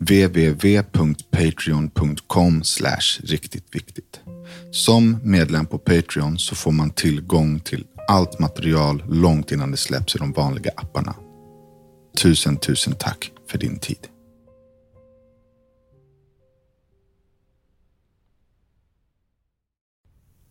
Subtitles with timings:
[0.00, 2.62] www.patreon.com
[3.22, 4.20] riktigt viktigt.
[4.70, 10.16] Som medlem på Patreon så får man tillgång till allt material långt innan det släpps
[10.16, 11.14] i de vanliga apparna.
[12.16, 14.08] Tusen, tusen tack för din tid.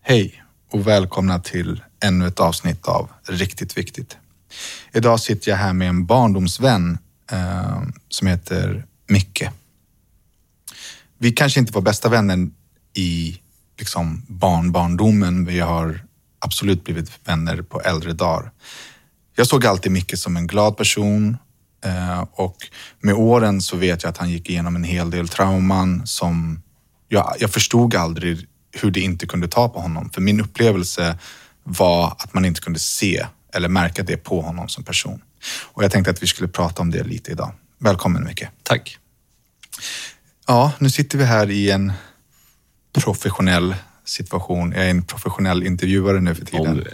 [0.02, 4.18] Hej och välkomna till ännu ett avsnitt av Riktigt Viktigt.
[4.93, 6.98] Idag sitter jag här med en barndomsvän
[7.31, 9.49] eh, som heter Micke.
[11.18, 12.49] Vi kanske inte var bästa vänner
[12.94, 13.40] i
[13.77, 15.45] liksom barnbarndomen.
[15.45, 16.05] Vi har
[16.40, 18.52] absolut blivit vänner på äldre dagar.
[19.35, 21.37] Jag såg alltid Micke som en glad person
[21.85, 22.55] eh, och
[22.99, 26.62] med åren så vet jag att han gick igenom en hel del trauman som
[27.07, 30.10] jag, jag förstod aldrig hur det inte kunde ta på honom.
[30.10, 31.20] För min upplevelse
[31.63, 35.21] var att man inte kunde se eller märka det på honom som person.
[35.63, 37.54] Och jag tänkte att vi skulle prata om det lite idag.
[37.82, 38.48] Välkommen Micke.
[38.63, 38.98] Tack.
[40.48, 41.94] Ja, nu sitter vi här i en
[42.94, 44.71] professionell situation.
[44.71, 46.68] Jag är en professionell intervjuare nu för tiden.
[46.68, 46.91] Om du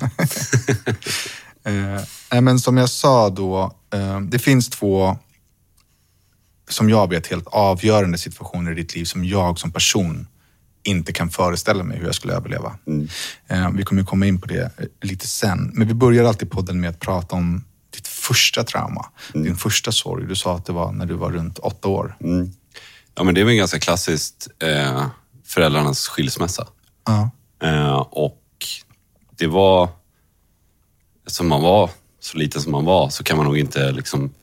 [1.64, 2.02] är.
[2.36, 5.18] eh, men som jag sa då, eh, det finns två,
[6.70, 10.28] som jag vet, helt avgörande situationer i ditt liv som jag som person
[10.84, 12.78] inte kan föreställa mig hur jag skulle överleva.
[12.88, 13.08] Mm.
[13.48, 15.72] Eh, vi kommer komma in på det eh, lite sen.
[15.74, 17.64] Men vi börjar alltid podden med att prata om
[18.28, 19.46] första trauma, Mm.
[19.48, 20.26] din första sorg.
[20.28, 22.18] Du sa att det var när du var runt åtta år.
[22.22, 22.52] Mm.
[23.16, 25.06] Ja, men det är väl ganska klassiskt eh,
[25.46, 26.68] föräldrarnas skilsmässa.
[27.06, 27.30] Ja.
[27.68, 28.42] Eh, och
[29.38, 29.90] det var,
[31.28, 34.34] som man var, så liten som man var, så kan man nog inte liksom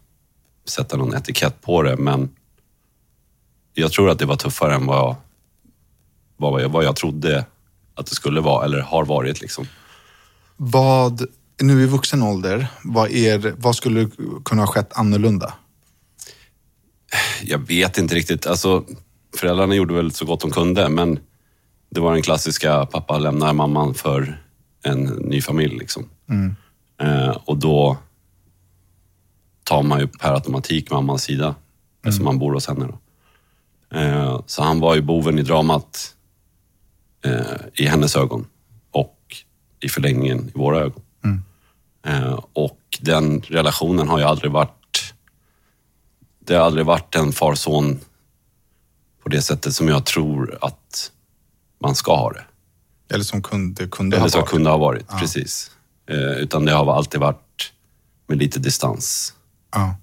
[0.69, 1.97] sätta någon etikett på det.
[1.97, 2.31] Men
[3.75, 5.17] jag tror att det var tuffare än vad jag,
[6.37, 7.47] vad jag, vad jag trodde
[7.95, 9.41] att det skulle vara, eller har varit.
[9.41, 9.67] Liksom.
[10.57, 11.27] Vad,
[11.61, 14.11] nu i vuxen ålder, vad, är, vad skulle
[14.45, 15.55] kunna ha skett annorlunda?
[17.43, 18.47] Jag vet inte riktigt.
[18.47, 18.85] Alltså,
[19.37, 21.19] föräldrarna gjorde väl så gott de kunde, men
[21.91, 24.43] det var den klassiska pappa lämnar mamman för
[24.83, 25.79] en ny familj.
[25.79, 26.09] Liksom.
[26.29, 26.55] Mm.
[27.01, 27.97] Eh, och då
[29.65, 31.55] tar man ju per automatik mammans sida
[32.05, 32.87] eftersom man bor hos henne.
[32.87, 32.99] Då.
[33.99, 36.15] Eh, så han var ju boven i dramat
[37.25, 37.41] eh,
[37.75, 38.47] i hennes ögon
[38.91, 39.19] och
[39.81, 41.03] i förlängningen i våra ögon.
[43.09, 43.23] Mm.
[43.31, 45.15] Den relationen har ju aldrig varit...
[46.45, 48.01] Det har aldrig varit en far-son
[49.23, 51.11] på det sättet som jag tror att
[51.81, 52.45] man ska ha det.
[53.15, 54.51] Eller som kunde, kunde Eller ha som varit?
[54.51, 55.71] kunde ha varit, precis.
[56.11, 57.73] Eh, utan det har alltid varit
[58.27, 59.35] med lite distans,
[59.73, 59.97] Ja.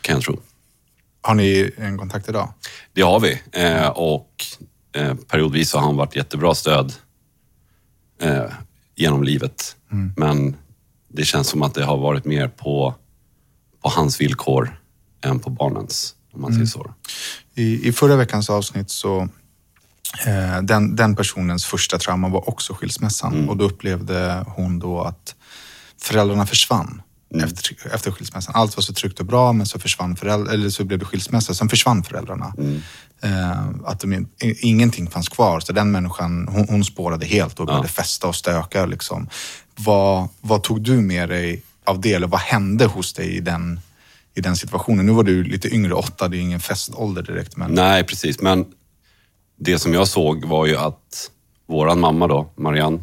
[0.00, 0.40] kan jag tro.
[1.22, 2.52] Har ni en kontakt idag?
[2.92, 4.44] Det har vi eh, och
[4.92, 6.92] eh, periodvis har han varit jättebra stöd
[8.20, 8.44] eh,
[8.96, 9.76] genom livet.
[10.16, 10.56] Men
[11.12, 12.94] det känns som att det har varit mer på,
[13.82, 14.80] på hans villkor
[15.24, 16.94] än på barnens, om man säger så.
[17.54, 19.28] I, I förra veckans avsnitt så
[20.26, 25.34] eh, den, den personens första trauma var också skilsmässan och då upplevde hon då att
[26.02, 27.02] föräldrarna försvann
[27.42, 28.54] efter, efter skilsmässan.
[28.54, 31.54] Allt var så tryggt och bra men så försvann föräldrar, eller så blev det skilsmässa,
[31.54, 32.54] sen försvann föräldrarna.
[33.22, 37.66] Eh, att de, in- ingenting fanns kvar så den människan hon, hon spårade helt och
[37.66, 38.86] började festa och stöka.
[38.86, 39.28] Liksom.
[39.84, 43.80] Vad, vad tog du med dig av det eller vad hände hos dig i den,
[44.34, 45.06] i den situationen?
[45.06, 47.56] Nu var du lite yngre, åtta, det är ingen festålder direkt.
[47.56, 47.74] Men...
[47.74, 48.40] Nej, precis.
[48.40, 48.66] Men
[49.56, 51.30] det som jag såg var ju att
[51.66, 53.00] våran mamma då, Marianne,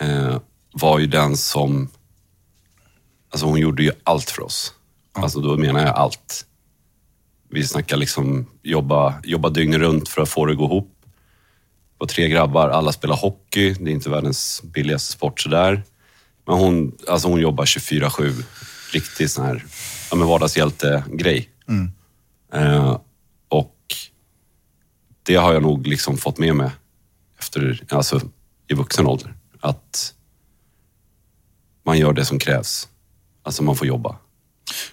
[0.00, 0.36] eh,
[0.72, 1.88] var ju den som...
[3.30, 4.74] Alltså hon gjorde ju allt för oss.
[5.12, 6.46] Alltså då menar jag allt.
[7.48, 10.99] Vi snackar liksom jobba, jobba dygnet runt för att få det att gå ihop.
[12.00, 13.74] Och tre grabbar, alla spelar hockey.
[13.74, 15.82] Det är inte världens billigaste sport sådär.
[16.46, 18.44] Men hon, alltså hon jobbar 24-7.
[18.92, 19.64] Riktigt sån här
[20.10, 21.48] ja, men vardagshjälte-grej.
[22.52, 23.00] Eh,
[23.48, 23.76] och
[25.22, 26.70] det har jag nog liksom fått med mig
[27.38, 28.20] efter, alltså,
[28.68, 29.34] i vuxen ålder.
[29.60, 30.14] Att
[31.86, 32.88] man gör det som krävs.
[33.42, 34.16] Alltså man får jobba.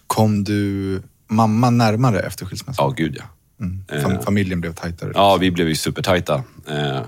[0.08, 2.86] Kom du mamma närmare efter skilsmässan?
[2.86, 3.24] Ja, gud ja.
[3.60, 3.84] Mm.
[3.88, 5.12] Fam- familjen blev tajtare?
[5.16, 6.44] Ja, vi blev ju supertajta.
[6.68, 7.02] Eh,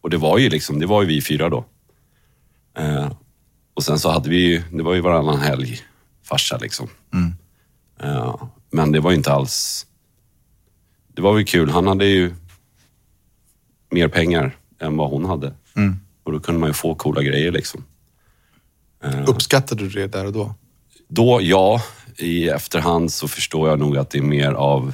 [0.00, 1.64] och det var ju liksom, det var ju vi fyra då.
[2.78, 3.12] Eh,
[3.74, 5.80] och sen så hade vi ju, det var ju varannan helg
[6.24, 6.88] farsa liksom.
[8.02, 8.36] Eh,
[8.70, 9.86] men det var ju inte alls,
[11.14, 11.70] det var väl kul.
[11.70, 12.34] Han hade ju
[13.90, 15.52] mer pengar än vad hon hade.
[16.22, 17.84] Och då kunde man ju få coola grejer liksom.
[19.04, 20.54] Eh, Uppskattade du det där och då?
[21.08, 21.82] Då, ja.
[22.16, 24.92] I efterhand så förstår jag nog att det är mer av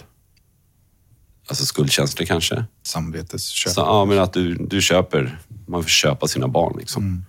[1.49, 2.65] alltså skuldkänslor kanske.
[2.83, 3.73] Samvetesköp?
[3.73, 7.25] Så, ja, men att du, du köper, man får köpa sina barn liksom.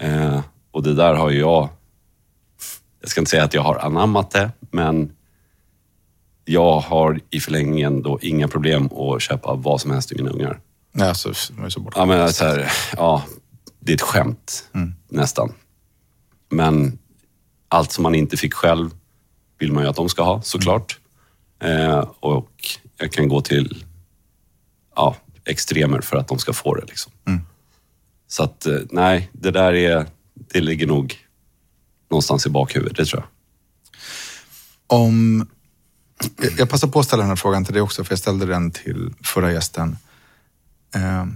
[0.00, 0.40] Eh,
[0.70, 1.68] och det där har ju jag,
[3.00, 5.12] jag ska inte säga att jag har anammat det, men
[6.44, 10.60] jag har i förlängningen då inga problem att köpa vad som helst till mina ungar.
[10.92, 12.00] Nej, alltså, var ju så borta.
[12.00, 13.24] Ja, men så här, ja,
[13.80, 14.68] det är ett skämt
[15.08, 15.52] nästan.
[16.50, 16.98] Men
[17.68, 18.90] allt som man inte fick själv
[19.58, 20.98] vill man ju att de ska ha såklart.
[21.62, 22.50] Eh, och
[22.96, 23.84] jag kan gå till
[24.96, 26.84] ja, extremer för att de ska få det.
[26.86, 27.12] Liksom.
[28.28, 31.16] Så att eh, nej, det där är, det ligger nog
[32.10, 33.28] någonstans i bakhuvudet, det tror jag.
[35.00, 35.46] Om,
[36.58, 38.70] jag- passar på att ställa den här frågan till dig också, för jag ställde den
[38.70, 39.96] till förra gästen.
[40.94, 41.26] Eh,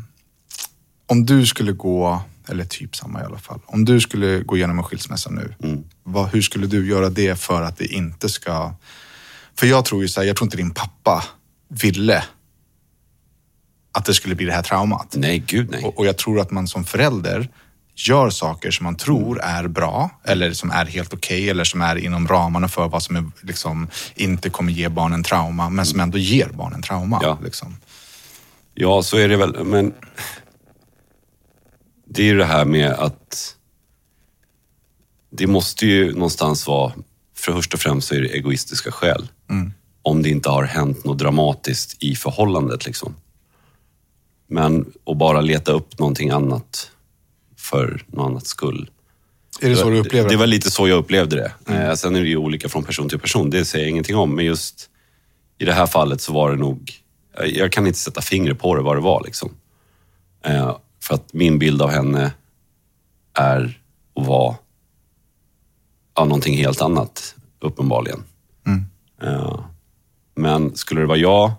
[1.06, 4.79] om du skulle gå, eller typ samma i alla fall, om du skulle gå igenom
[4.79, 5.55] en skilsmässa nu,
[6.03, 8.75] vad, hur skulle du göra det för att det inte ska...
[9.59, 11.25] För jag tror ju så här, jag tror inte din pappa
[11.69, 12.25] ville
[13.93, 15.15] att det skulle bli det här traumat.
[15.17, 15.85] Nej, gud nej.
[15.85, 17.49] Och, och jag tror att man som förälder
[17.95, 21.97] gör saker som man tror är bra eller som är helt okej eller som är
[21.97, 26.19] inom ramarna för vad som är, liksom, inte kommer ge barnen trauma men som ändå
[26.19, 27.21] ger barnen trauma.
[27.23, 27.39] Ja.
[27.45, 27.77] Liksom.
[28.75, 29.65] Ja, så är det väl.
[29.65, 29.95] Men
[32.07, 33.55] det är ju det här med att
[35.31, 36.93] det måste ju någonstans vara,
[37.38, 39.29] först och främst så är det egoistiska skäl.
[40.02, 42.87] Om det inte har hänt något dramatiskt i förhållandet.
[42.87, 43.14] Liksom.
[44.49, 46.90] Men att bara leta upp någonting annat
[47.56, 48.90] för något annat skull.
[49.61, 50.38] Är det så du upplever Det det?
[50.38, 51.37] var lite så jag upplevde
[51.67, 51.75] det.
[51.75, 54.35] Eh, Sen är det ju olika från person till person, det säger jag ingenting om.
[54.37, 54.90] Men just
[55.58, 56.93] i det här fallet så var det nog,
[57.37, 59.23] jag- jag kan inte sätta fingret på det vad det var.
[59.25, 59.50] Liksom.
[60.44, 62.32] Eh, för att min bild av henne
[63.35, 63.81] är
[64.14, 64.55] och var
[66.19, 68.23] ja, någonting helt annat, uppenbarligen.
[69.23, 69.61] Eh,
[70.37, 71.53] men skulle det vara jag,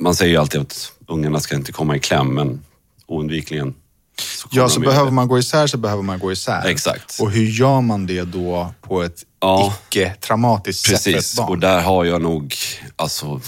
[0.00, 2.60] man säger ju alltid att ungarna ska inte komma i kläm, men
[3.06, 3.74] oundvikligen
[4.20, 5.12] så Ja, så behöver det.
[5.14, 6.66] man gå isär så behöver man gå isär.
[6.66, 7.18] Exakt.
[7.20, 9.74] Och hur gör man det då på ett Ja.
[9.90, 11.48] icke-traumatiskt sätt för ett barn?
[11.48, 12.54] och där har jag nog,
[12.96, 13.40] alltså,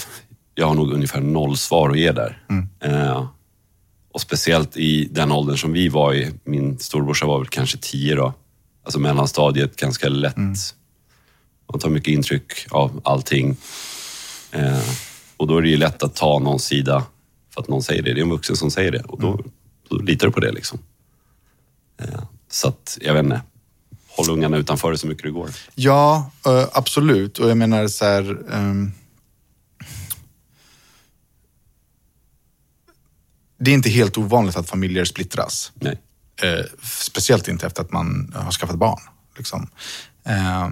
[0.55, 2.43] jag har nog ungefär noll svar att ge där.
[2.85, 3.26] Eh,
[4.12, 8.14] och speciellt i den åldern som vi var i, min storbrorsa var väl kanske tio
[8.14, 8.32] då.
[8.82, 10.37] Alltså mellanstadiet, ganska lätt.
[11.73, 13.56] Man tar mycket intryck av allting.
[14.53, 14.81] Eh,
[15.37, 17.06] och då är det ju lätt att ta någon sida
[17.55, 18.15] för att någon säger det.
[18.15, 19.41] Det är en vuxen som säger det och då,
[19.88, 20.53] då litar du på det.
[20.53, 20.79] liksom.
[22.00, 23.41] Eh, så att, jag vet inte.
[24.09, 25.50] Håll ungarna utanför så mycket det går.
[25.75, 27.38] Ja, eh, absolut.
[27.38, 28.38] Och jag menar så här...
[28.53, 28.93] ehm,
[33.59, 35.73] det är inte helt ovanligt att familjer splittras.
[35.75, 35.99] Nej.
[36.43, 39.01] Eh, speciellt inte efter att man har skaffat barn.
[39.37, 39.71] Liksom.
[40.25, 40.71] Eh,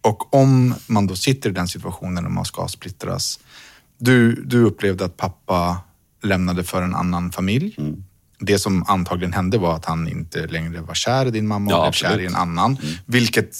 [0.00, 3.40] och om man då sitter i den situationen och man ska splittras.
[3.98, 5.78] Du, du upplevde att pappa
[6.22, 7.74] lämnade för en annan familj.
[7.78, 8.04] Mm.
[8.38, 11.76] Det som antagligen hände var att han inte längre var kär i din mamma och
[11.76, 12.78] Ja, blev kär i en annan.
[13.06, 13.56] Vilket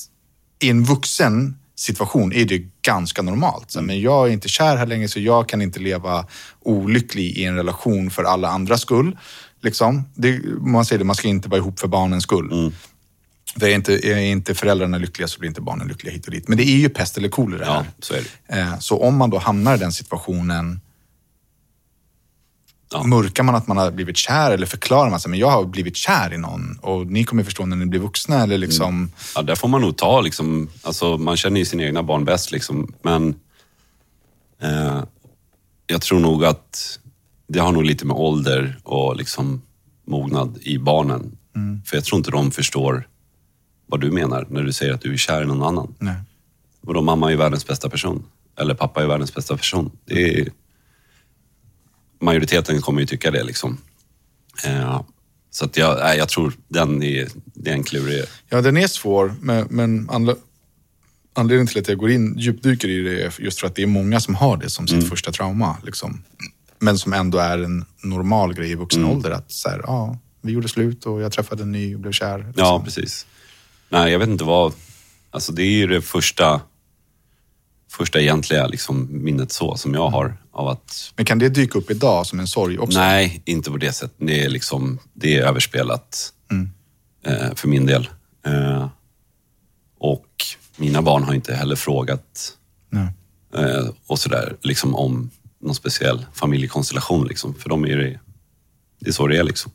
[0.60, 3.70] i en vuxen situation är det ganska normalt.
[3.70, 6.26] Så, men jag är inte kär här längre så jag kan inte leva
[6.60, 9.16] olycklig i en relation för alla andras skull.
[9.64, 10.02] Liksom.
[10.14, 12.72] Det, man säger det, man ska inte vara ihop för barnens skull.
[13.60, 16.48] För är inte, är inte föräldrarna lyckliga så blir inte barnen lyckliga hit och dit.
[16.48, 17.86] Men det är ju pest eller kolera Ja, här.
[17.98, 18.14] så.
[18.48, 20.80] Eh, Så om man då hamnar i den situationen,
[22.92, 23.02] Ja.
[23.02, 25.96] mörkar man att man har blivit kär eller förklarar man sig, men jag har blivit
[25.96, 29.10] kär i någon och ni kommer förstå när ni blir vuxna eller liksom...
[29.34, 32.50] Ja, där får man nog ta liksom, alltså man känner ju sina egna barn bäst
[32.52, 33.34] liksom, men
[34.62, 35.02] eh,
[35.86, 36.98] jag tror nog att
[37.54, 39.62] det har nog lite med ålder och liksom
[40.06, 41.38] mognad i barnen.
[41.86, 43.08] För jag tror inte de förstår
[43.86, 45.94] vad du menar när du säger att du är kär i någon annan.
[45.98, 46.16] Nej.
[46.80, 48.24] Och då mamma är ju världens bästa person.
[48.58, 49.90] Eller pappa är världens bästa person.
[50.04, 50.48] Det är,
[52.20, 53.78] majoriteten kommer ju tycka det liksom.
[54.66, 55.00] Eh,
[55.50, 58.24] så att jag, nej, jag tror den är, det är en klurig...
[58.48, 60.36] Ja, den är svår, men, men anle-
[61.34, 63.86] anledningen till att jag går in, djupdyker i det är just för att det är
[63.86, 65.76] många som har det som sitt första trauma.
[65.84, 66.24] Liksom.
[66.84, 69.30] Men som ändå är en normal grej i vuxen ålder.
[69.30, 72.38] Att så här, ja, vi gjorde slut och jag träffade en ny och blev kär.
[72.38, 72.52] Liksom.
[72.56, 73.26] Ja, precis.
[73.88, 74.72] Nej, jag vet inte vad...
[75.30, 76.60] Alltså det är ju det första,
[77.90, 81.12] första egentliga liksom, minnet så som jag har av att...
[81.16, 82.98] Men kan det dyka upp idag som en sorg också?
[82.98, 84.16] Nej, inte på det sättet.
[84.18, 86.32] Det är, liksom, det är överspelat
[87.26, 88.08] eh, för min del.
[88.46, 88.88] Eh,
[89.98, 90.28] och
[90.76, 92.52] mina barn har inte heller frågat
[93.54, 95.30] eh, och sådär, liksom om
[95.64, 97.26] någon speciell familjekonstellation.
[97.26, 97.54] Liksom.
[97.54, 98.20] För de är det,
[99.00, 99.44] det är så det är.
[99.44, 99.72] Liksom.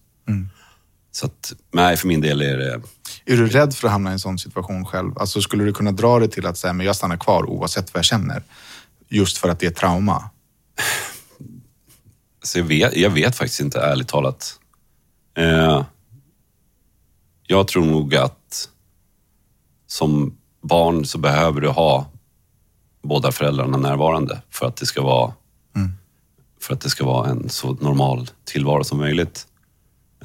[1.12, 2.81] Så att, nej, för min del är det...
[3.25, 5.17] Är du rädd för att hamna i en sån situation själv?
[5.17, 8.00] Alltså skulle du kunna dra det till att säga, men jag stannar kvar oavsett vad
[8.00, 8.43] jag känner?
[9.08, 10.29] Just för att det är trauma?
[12.43, 14.60] Så jag, vet, jag vet faktiskt inte, ärligt talat.
[15.38, 15.86] Eh,
[17.48, 18.69] jag tror nog att
[19.88, 22.12] som barn så behöver du ha
[23.01, 25.34] båda föräldrarna närvarande för att det ska vara,
[26.61, 29.47] för att det ska vara en så normal tillvaro som möjligt.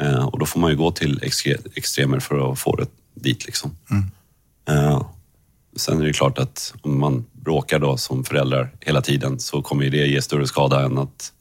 [0.00, 3.46] Eh, och då får man ju gå till extre- extremer för att få det dit.
[3.46, 3.76] Liksom.
[4.68, 5.06] Eh,
[5.76, 9.84] sen är det klart att om man bråkar då som föräldrar hela tiden så kommer
[9.84, 11.32] ju det ge större skada än att,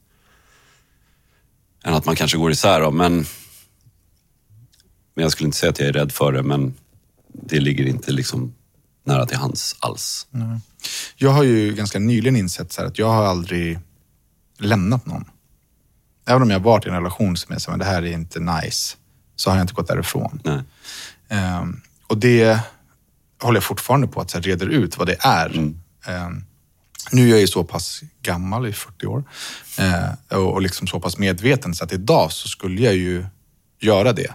[1.83, 2.81] än att man kanske går isär.
[2.81, 2.91] Då.
[2.91, 3.13] Men,
[5.15, 6.73] men jag skulle inte säga att jag är rädd för det, men
[7.33, 8.53] det ligger inte liksom
[9.05, 10.27] nära till hands alls.
[11.15, 13.79] Jag har ju ganska nyligen insett så här att jag har aldrig
[14.63, 15.25] lämnat någon.
[16.25, 18.39] Även om jag varit i en relation som är så men det här är inte
[18.39, 18.95] nice,
[19.35, 20.41] så har jag inte gått därifrån.
[21.29, 22.59] Ehm, och det
[23.41, 25.73] håller jag fortfarande på att så här, reder ut vad det är.
[26.05, 26.43] Ehm,
[27.11, 29.23] nu är jag ju så pass gammal, i 40 år,
[29.77, 33.25] eh, och, och liksom så pass medveten så att idag så skulle jag ju
[33.79, 34.33] göra det.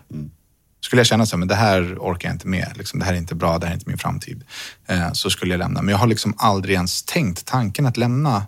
[0.80, 3.12] Skulle jag känna så här, men det här orkar jag inte med, liksom, det här
[3.12, 4.44] är inte bra, det här är inte min framtid,
[4.86, 5.82] eh, så skulle jag lämna.
[5.82, 8.46] Men jag har liksom aldrig ens tänkt tanken att lämna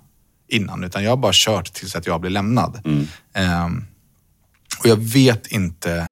[0.52, 2.80] innan, utan jag har bara kört tills att jag blir lämnad.
[3.35, 3.85] Ehm,
[4.78, 6.07] och jag vet inte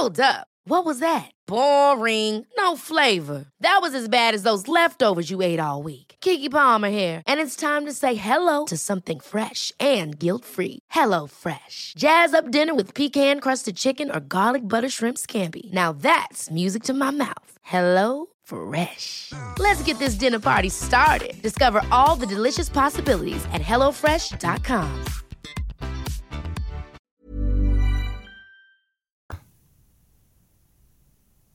[0.00, 0.46] Hold up.
[0.64, 1.30] What was that?
[1.46, 2.46] Boring.
[2.56, 3.44] No flavor.
[3.60, 6.16] That was as bad as those leftovers you ate all week.
[6.20, 10.78] Kiki Palmer here, and it's time to say hello to something fresh and guilt-free.
[10.90, 11.92] Hello Fresh.
[11.98, 15.70] Jazz up dinner with pecan-crusted chicken or garlic butter shrimp scampi.
[15.72, 17.52] Now that's music to my mouth.
[17.62, 19.32] Hello Fresh.
[19.58, 21.40] Let's get this dinner party started.
[21.40, 25.04] Discover all the delicious possibilities at hellofresh.com.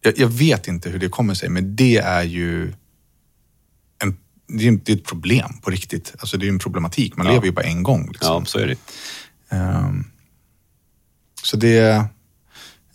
[0.06, 2.74] jag, jag vet inte hur det kommer sig, men det är ju
[4.04, 6.16] en, det är, ett problem på riktigt.
[6.20, 7.18] Alltså det är ju en problematik.
[7.18, 7.34] Man Ja.
[7.34, 8.12] lever ju bara en gång.
[8.12, 8.42] Liksom.
[8.44, 8.78] Ja, så är det.
[9.50, 10.04] Ehm,
[11.44, 12.06] så det,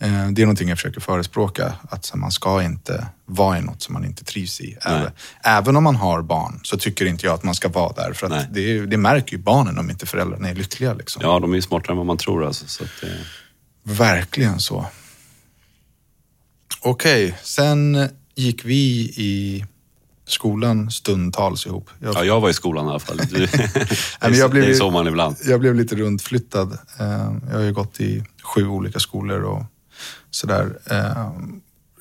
[0.09, 1.73] det är någonting jag försöker förespråka.
[1.89, 4.77] Att man ska inte vara i något som man inte trivs i.
[4.85, 5.05] Nej.
[5.43, 8.13] Även, om man har barn så tycker inte jag att man ska vara där.
[8.13, 10.93] För att det, är- det märker ju barnen om inte föräldrarna är lyckliga.
[10.93, 11.21] Liksom.
[11.25, 12.45] Ja, de är ju smartare än vad man tror.
[12.45, 13.09] Alltså, så att, eh,
[13.83, 14.85] Verkligen så.
[16.81, 19.65] Okej, sen gick vi i
[20.27, 21.89] skolan stundtals ihop.
[21.99, 23.17] Jag, ja, jag var i skolan i alla fall.
[23.29, 25.35] Du, jag blev det är så man ibland.
[25.45, 26.77] jag blev lite runtflyttad.
[26.99, 29.63] Eh, Jag har ju gått i sju olika skolor och
[30.31, 30.79] sådär.
[30.91, 31.31] eh,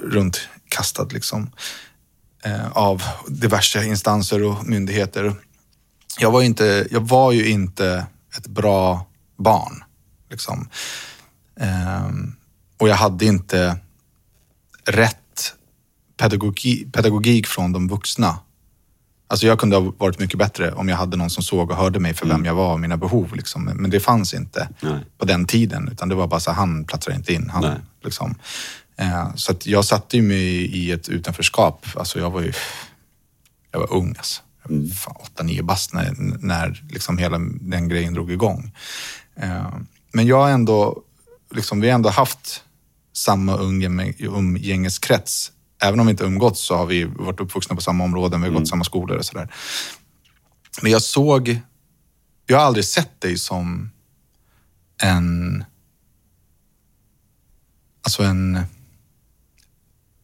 [0.02, 1.50] Runtkastad liksom.
[2.44, 5.34] eh, Av diverse instanser och myndigheter.
[6.18, 8.06] Jag var, inte, jag var ju inte
[8.36, 9.06] ett bra
[9.36, 9.84] barn.
[10.30, 10.68] Liksom.
[11.60, 12.10] Eh,
[12.78, 13.76] Och jag hade inte
[14.84, 15.54] rätt
[16.16, 18.38] pedagogi, pedagogik från de vuxna.
[19.30, 22.00] Alltså jag kunde ha varit mycket bättre om jag hade någon som såg och hörde
[22.00, 23.34] mig för vem jag var och mina behov.
[23.36, 23.64] Liksom.
[23.64, 24.98] Men- det fanns inte Nej.
[25.18, 25.88] på den tiden.
[25.92, 27.50] Utan det var bara så här, han platsar inte in.
[27.50, 28.34] Han, liksom.
[28.96, 30.44] eh, så att jag satte mig
[30.76, 31.86] i ett utanförskap.
[31.96, 32.52] Alltså jag var ju
[33.72, 34.42] jag var ung alltså.
[34.98, 38.72] Fan, åtta, nio bast när, när liksom hela den grejen drog igång.
[39.36, 39.74] Eh,
[40.12, 41.02] men jag har ändå,
[41.54, 42.62] liksom, vi har ändå haft
[43.12, 45.52] samma umgänge- umgängeskrets.
[45.82, 48.54] Även om vi inte umgåtts så har vi varit uppvuxna på samma områden, vi har
[48.54, 49.54] gått samma skolor och sådär.
[50.82, 51.60] Men jag såg,
[52.46, 53.90] jag har aldrig sett dig som
[55.02, 55.64] en,
[58.02, 58.60] alltså en,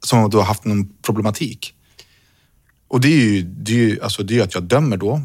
[0.05, 1.75] som att du har haft någon problematik.
[2.89, 5.23] Och det är ju, det är ju alltså det är att jag dömer då,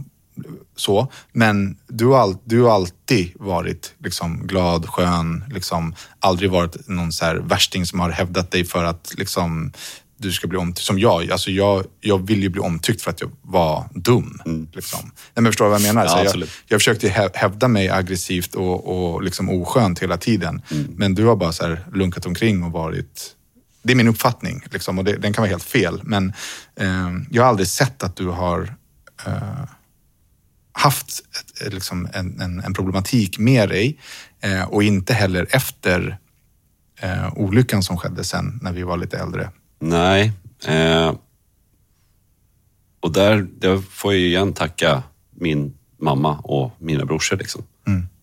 [0.75, 1.11] så.
[1.31, 7.11] Men du har, all, du har alltid varit liksom glad, skön, liksom aldrig varit någon
[7.11, 9.71] så här värsting som har hävdat dig för att liksom
[10.21, 10.85] du ska bli omtyckt.
[10.85, 14.41] Som jag, alltså jag, jag vill ju bli omtyckt för att jag var dum.
[14.73, 14.99] Liksom.
[15.03, 16.05] Nej, men förstår du vad jag menar?
[16.05, 20.61] Ja, så jag, jag försökte hävda mig aggressivt och, och liksom oskönt hela tiden.
[20.95, 23.35] Men du har bara så här lunkat omkring och varit...
[23.83, 26.01] Det är min uppfattning liksom, och det, den kan vara helt fel.
[26.03, 26.33] Men
[26.75, 28.75] eh, jag har aldrig sett att du har
[29.25, 29.63] eh,
[30.71, 31.07] haft
[31.39, 33.99] ett, ett, liksom en, en, en problematik med dig
[34.41, 36.17] eh, och inte heller efter
[36.99, 39.49] eh, olyckan som skedde sen när vi var lite äldre.
[39.81, 40.31] Nej.
[40.67, 41.13] Eh,
[42.99, 47.37] och där, där får jag ju igen tacka min mamma och mina brorsor.
[47.37, 47.63] Liksom.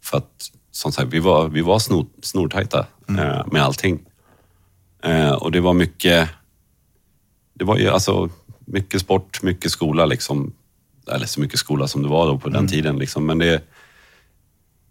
[0.02, 4.00] För att som sagt, vi var, vi var snor, snortajta eh, med allting.
[5.02, 6.28] Eh, och det var mycket,
[7.54, 10.52] det var ju alltså mycket sport, mycket skola liksom.
[11.12, 13.26] Eller så mycket skola som det var då på den tiden liksom.
[13.26, 13.62] Men det,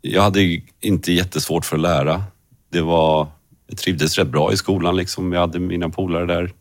[0.01, 2.23] jag hade inte jättesvårt för att lära.
[2.69, 3.27] Det var,
[3.67, 4.95] jag trivdes rätt bra i skolan.
[4.97, 5.33] Liksom.
[5.33, 6.53] Jag hade mina polare där.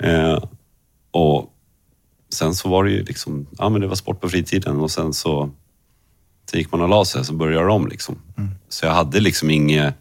[0.00, 0.44] Eh,
[1.10, 1.50] och
[2.32, 5.12] sen så var det ju liksom, ja men det var sport på fritiden och sen
[5.14, 5.50] så,
[6.50, 7.88] så gick man och la sig så började jag om.
[7.88, 8.18] Liksom.
[8.68, 9.94] Så jag hade liksom inget,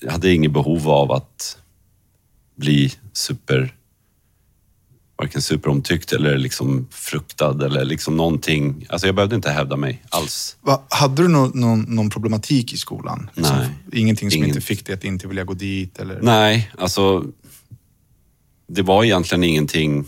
[0.00, 1.58] jag hade inget behov av att
[2.54, 3.74] bli super,
[5.18, 8.86] varken superomtyckt eller liksom fruktad eller liksom någonting.
[8.88, 10.56] Alltså jag behövde inte hävda mig alls.
[10.60, 13.30] Va, hade du någon, någon, någon problematik i skolan?
[13.34, 13.68] Liksom, Nej.
[13.92, 14.48] Ingenting som Ingen.
[14.48, 15.98] inte fick dig att inte vilja gå dit?
[15.98, 16.20] Eller?
[16.22, 17.24] Nej, alltså
[18.74, 20.04] det var egentligen ingenting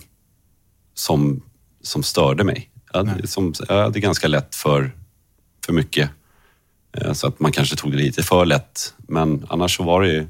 [0.95, 1.43] som,
[1.83, 2.71] som störde mig.
[2.93, 4.93] Jag hade, som, jag hade ganska lätt för,
[5.67, 6.11] för mycket.
[6.97, 8.95] Eh, Så att man kanske tog det lite för lätt.
[9.09, 10.27] Men annars så var det ju,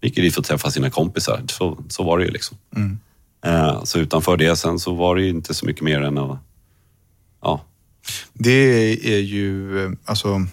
[0.00, 1.42] gick ju dit för att träffa sina kompisar.
[1.48, 2.56] Så, så var det ju liksom.
[3.44, 6.38] Eh, Så utanför det sen så var det ju inte så mycket mer än att,
[7.42, 7.64] ja,
[8.32, 8.52] Det
[9.14, 10.46] är ju, eh, alltså,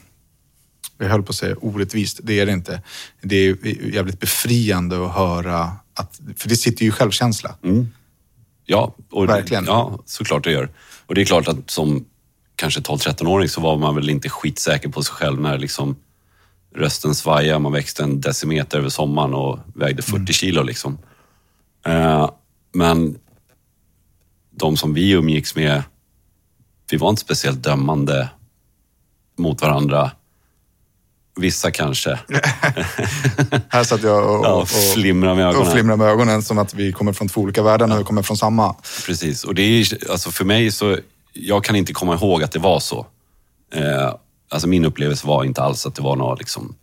[0.97, 2.81] jag höll på att säga orättvist, det är det inte.
[3.21, 3.57] Det är
[3.93, 7.55] jävligt befriande att höra, att, för det sitter ju självkänsla.
[8.65, 9.65] Ja, och, Verkligen.
[9.65, 10.69] Ja, såklart det gör.
[11.05, 12.05] Och det är klart att som
[12.55, 15.95] kanske 12-13-åring så var man väl inte skitsäker på sig själv när liksom
[16.75, 20.63] rösten svajade, man växte en decimeter över sommaren och vägde 40 kilo.
[20.63, 20.97] Liksom.
[21.85, 22.29] Eh,
[22.73, 23.17] men
[24.51, 25.83] de som vi umgicks med,
[26.91, 28.29] vi var inte speciellt dömande
[29.37, 30.11] mot varandra.
[31.35, 32.09] Vissa kanske.
[33.69, 35.67] Här satt jag och, Ja, och, och, flimrar med ögonen.
[35.67, 38.21] och flimrar med ögonen som att vi kommer från två olika världar när vi kommer
[38.21, 38.75] från samma.
[39.05, 40.97] Precis, och det är alltså för mig så,
[41.33, 43.07] jag kan inte komma ihåg att det var så.
[43.73, 44.13] Eh,
[44.49, 46.75] alltså min upplevelse var inte alls att det var något liksom,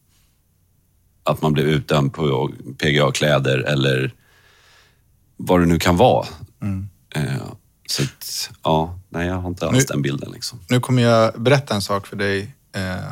[1.25, 4.13] att man blev utdömd på PGA-kläder eller
[5.37, 6.27] vad det nu kan vara.
[7.15, 7.23] Eh,
[7.87, 10.61] så att, ja, nej jag har inte alls Nu- den bilden liksom.
[10.69, 13.11] Nu kommer jag berätta en sak för dig eh,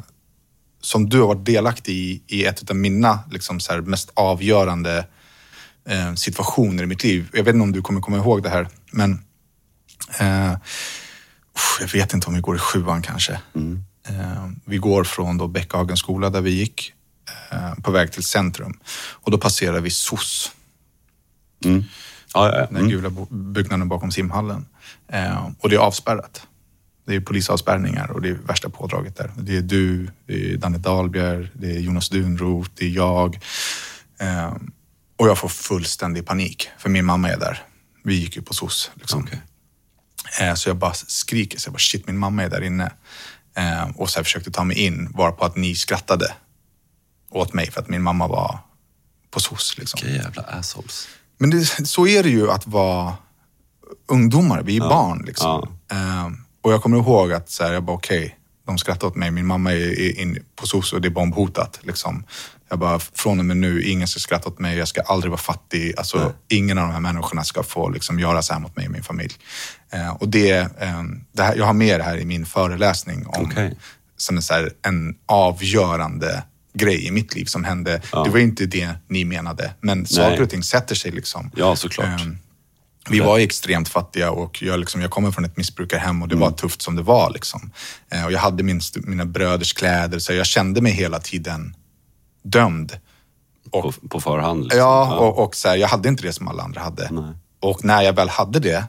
[0.81, 5.07] som du har varit delaktig i, i ett av mina liksom, så här, mest avgörande
[5.88, 7.29] eh, situationer i mitt liv.
[7.33, 9.25] Jag vet inte om du kommer komma ihåg det här, men
[10.21, 10.53] eh,
[11.81, 13.40] jag vet inte om vi går i sjuan kanske.
[14.09, 16.93] Eh, vi går från då Bäckhagens skola där vi gick
[17.53, 18.79] eh, på väg till centrum
[19.11, 20.53] och då passerar vi SOS.
[21.64, 21.85] Mm.
[22.35, 22.66] Ja, ja, ja.
[22.66, 22.88] den Mm.
[22.90, 24.66] gula byggnaden bakom simhallen.
[25.09, 26.47] Eh, och det är avspärrat.
[27.11, 29.33] Det är polisavspärrningar och det är värsta pådraget där.
[29.37, 33.38] Det är du, det är Danne Dahlbjer, det är Jonas Dunroth, det är jag.
[34.20, 34.55] Eh,
[35.16, 37.62] och jag får fullständig panik, för min mamma är där.
[38.05, 38.90] Vi gick ju på SOS.
[38.94, 39.23] Liksom.
[39.23, 39.42] Okej.
[40.40, 42.92] Eh, så jag bara skriker, så jag bara shit, min mamma är där inne.
[43.57, 46.35] Eh, och så här försökte ta mig in, varpå att ni skrattade
[47.31, 48.59] åt mig för att min mamma var
[49.31, 49.79] på SOS.
[49.79, 50.01] Liksom.
[50.03, 51.09] Vilka jävla assholes.
[51.38, 53.14] Men det, så är det ju att vara
[54.07, 55.25] ungdomar, vi är barn.
[55.27, 55.79] Liksom.
[55.92, 59.31] Ehm, och jag kommer ihåg att så här, jag bara okej, de skrattar åt mig.
[59.31, 61.81] Min mamma är, är in på SOS och det är bombhotat.
[61.83, 62.25] Liksom.
[62.68, 64.79] Jag bara, från och med nu, ingen ska skratta åt mig.
[64.79, 65.94] Jag ska aldrig vara fattig.
[65.96, 68.92] Alltså, ingen av de här människorna ska få liksom, göra så här mot mig och
[68.92, 69.35] min familj.
[69.90, 73.44] Ehm, och det, ehm, det här, jag har med det här i min föreläsning om
[73.44, 73.79] Okej.
[74.16, 76.42] som en, så här, en avgörande
[76.75, 78.03] grej i mitt liv som hände.
[78.25, 81.51] Det var inte det ni menade, men saker och ting sätter sig liksom.
[81.57, 82.20] Ja, såklart.
[82.20, 82.38] Ehm,
[83.08, 86.48] vi var extremt fattiga och jag, liksom, jag kommer från ett missbrukarhem och det Mm.
[86.50, 87.30] var tufft som det var.
[87.30, 87.70] Liksom.
[88.12, 91.76] Eh, och jag hade min, mina bröders kläder så jag kände mig hela tiden
[92.42, 92.98] dömd.
[93.70, 94.62] Och, På, på förhand.
[94.64, 94.78] Liksom.
[94.78, 97.08] ja, och, och så här, jag hade inte det som alla andra hade.
[97.10, 97.32] Nej.
[97.60, 98.84] Och när jag väl hade det,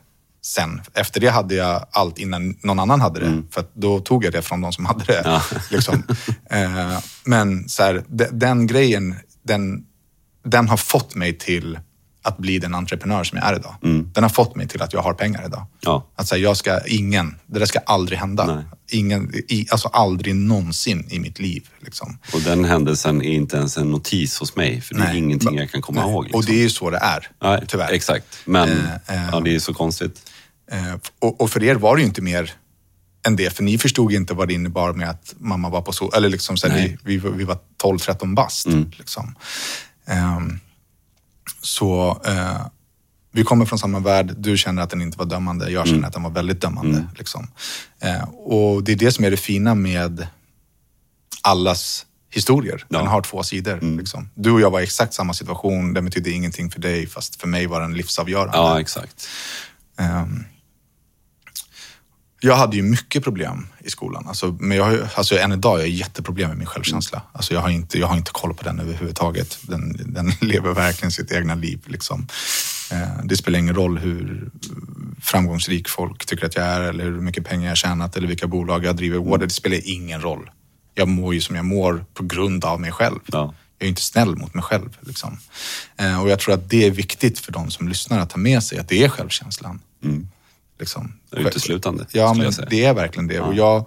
[0.46, 3.44] sen, efter det hade jag allt innan någon annan hade det.
[3.52, 5.20] För att då tog jag det från de som hade det.
[5.20, 5.32] Mm.
[5.32, 5.42] Ja.
[5.70, 6.04] Liksom.
[6.50, 9.86] Eh, men så här, de, den grejen, den,
[10.46, 11.80] den har fått mig till
[12.24, 13.76] att bli den entreprenör som jag är idag.
[14.14, 15.60] Den har fått mig till att jag har pengar idag.
[15.60, 15.70] Mm.
[15.80, 16.08] Ja.
[16.16, 18.56] Att säga, jag ska, ingen, det där ska aldrig hända.
[18.56, 18.64] Nej.
[18.92, 21.70] Ingen, i, alltså aldrig någonsin i mitt liv.
[21.80, 22.18] Liksom.
[22.34, 25.18] Och den händelsen är inte ens en notis hos mig, för det är Nej.
[25.18, 26.12] ingenting jag kan komma Nej.
[26.12, 26.24] ihåg.
[26.24, 26.40] Liksom.
[26.40, 27.92] Och det är ju så det är, Nej, tyvärr.
[27.92, 28.94] Exakt, men Eh,
[29.26, 29.30] eh.
[29.32, 30.32] ja, det är så konstigt.
[30.72, 32.52] Eh, och, och för er var det ju inte mer
[33.28, 36.12] än det, för ni förstod inte vad det innebar med att mamma var på så,
[36.12, 38.68] eller liksom så vi, vi, var- vi var 12-13 bast.
[38.98, 39.36] Liksom.
[40.08, 40.60] Ehm,
[41.62, 42.66] så eh,
[43.32, 46.14] vi kommer från samma värld, du känner att den inte var dömande, jag känner att
[46.14, 47.08] den var väldigt dömande.
[47.18, 47.48] Liksom.
[48.00, 50.28] Eh, och det är det som är det fina med
[51.42, 52.86] allas historier.
[52.90, 53.10] Den Ja.
[53.10, 53.98] har två sidor.
[53.98, 54.30] Liksom.
[54.36, 57.48] Du och jag var i exakt samma situation, den betydde ingenting för dig, fast för
[57.48, 58.58] mig var den livsavgörande.
[58.58, 59.28] Ja, exakt.
[59.98, 60.44] Ehm,
[62.40, 64.28] jag hade ju mycket problem i skolan.
[64.28, 67.22] Alltså, men jag, har ju- alltså, än idag har jag jätteproblem med min självkänsla.
[67.32, 69.58] Alltså, jag, har inte, jag har inte koll på den överhuvudtaget.
[69.62, 71.80] Den, den lever verkligen sitt egna liv.
[71.86, 72.28] Liksom.
[72.92, 74.50] Eh, det spelar ingen roll hur
[75.22, 78.86] framgångsrik folk tycker att jag är eller hur mycket pengar jag tjänat eller vilka bolag
[78.86, 79.18] jag driver.
[79.18, 79.40] Mm.
[79.40, 80.50] Det spelar ingen roll.
[80.96, 83.20] Jag mår ju som jag mår på grund av mig själv.
[83.26, 83.54] Ja.
[83.78, 84.98] Jag är inte snäll mot mig själv.
[85.00, 85.38] Liksom.
[85.98, 88.64] Eh, och jag tror att det är viktigt för de som lyssnar att ta med
[88.64, 89.80] sig att det är självkänslan.
[90.04, 90.28] Mm.
[90.82, 91.14] Liksom.
[91.32, 93.34] Uteslutande, Ja, men det är verkligen det.
[93.34, 93.44] Ja.
[93.44, 93.86] Och jag,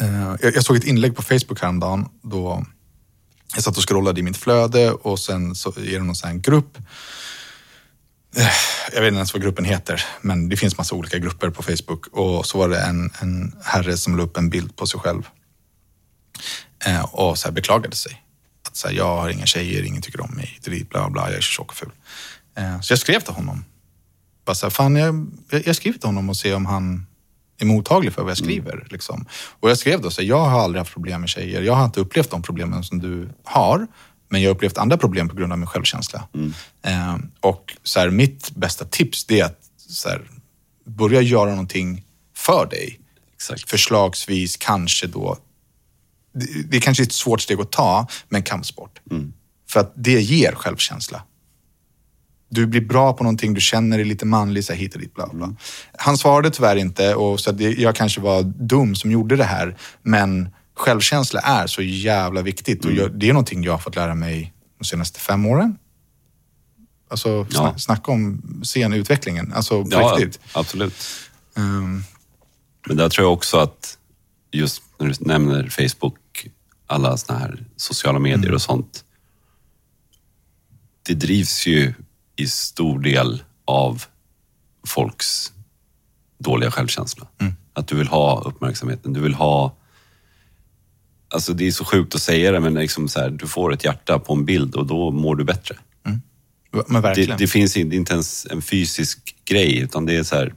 [0.00, 2.66] eh, jag, jag såg ett inlägg på Facebook häromdagen då
[3.54, 6.36] jag satt och scrollade i mitt flöde och sen så är det någon sån här
[6.36, 6.78] grupp.
[8.36, 8.46] Eh,
[8.92, 12.06] Jag vet inte ens vad gruppen heter, men det finns massa olika grupper på Facebook.
[12.06, 15.22] Och så var det en, en herre som la upp en bild på sig själv
[16.86, 18.22] eh, och så här beklagade sig.
[18.68, 21.40] Att så här, jag har inga tjejer, ingen tycker om mig, bla bla, jag är
[21.40, 21.90] tjock och ful.
[22.56, 23.64] Eh, så jag skrev till honom.
[24.44, 25.26] Bara så här, fan, jag,
[25.64, 27.06] jag, skriver till honom och ser om han
[27.58, 28.86] är mottaglig för vad jag skriver.
[28.90, 29.26] Liksom.
[29.60, 31.62] Och jag skrev då så här, jag har aldrig haft problem med tjejer.
[31.62, 33.86] Jag har inte upplevt de problemen som du har.
[34.28, 36.28] Men jag har upplevt andra problem på grund av min självkänsla.
[36.82, 40.22] Eh, och så här, mitt bästa tips det är att så här,
[40.84, 42.04] börja göra någonting
[42.36, 43.00] för dig.
[43.34, 43.70] Exakt.
[43.70, 45.38] Förslagsvis kanske då,
[46.34, 49.00] det, det är kanske är ett svårt steg att ta, men kampsport.
[49.68, 51.22] För att det ger självkänsla.
[52.54, 55.14] Du blir bra på någonting, du känner dig lite manlig, så här, hit och dit,
[55.14, 55.54] bla bla.
[55.98, 59.76] Han svarade tyvärr inte och så det, jag kanske var dum som gjorde det här.
[60.02, 64.14] Men självkänsla är så jävla viktigt och jag, det är någonting jag har fått lära
[64.14, 65.76] mig de senaste fem åren.
[67.10, 67.44] Alltså, Ja.
[67.50, 69.52] snack, snacka om scenutvecklingen.
[69.52, 70.40] Alltså, på Ja, riktigt.
[70.52, 70.94] absolut.
[71.56, 72.02] Ehm,
[72.88, 73.98] Men där tror jag också att
[74.52, 76.46] just när du nämner Facebook,
[76.86, 79.04] alla såna här sociala medier och sånt.
[81.06, 81.94] Det drivs ju
[82.42, 84.04] i stor del av
[84.86, 85.52] folks
[86.38, 87.26] dåliga självkänsla.
[87.74, 89.76] Att du vill ha uppmärksamheten, du vill ha...
[91.34, 93.84] Alltså det är så sjukt att säga det, men liksom så här, du får ett
[93.84, 95.76] hjärta på en bild och då mår du bättre.
[96.72, 97.38] men Det, verkligen.
[97.38, 100.54] det finns inte, ens en fysisk grej, utan det är så här,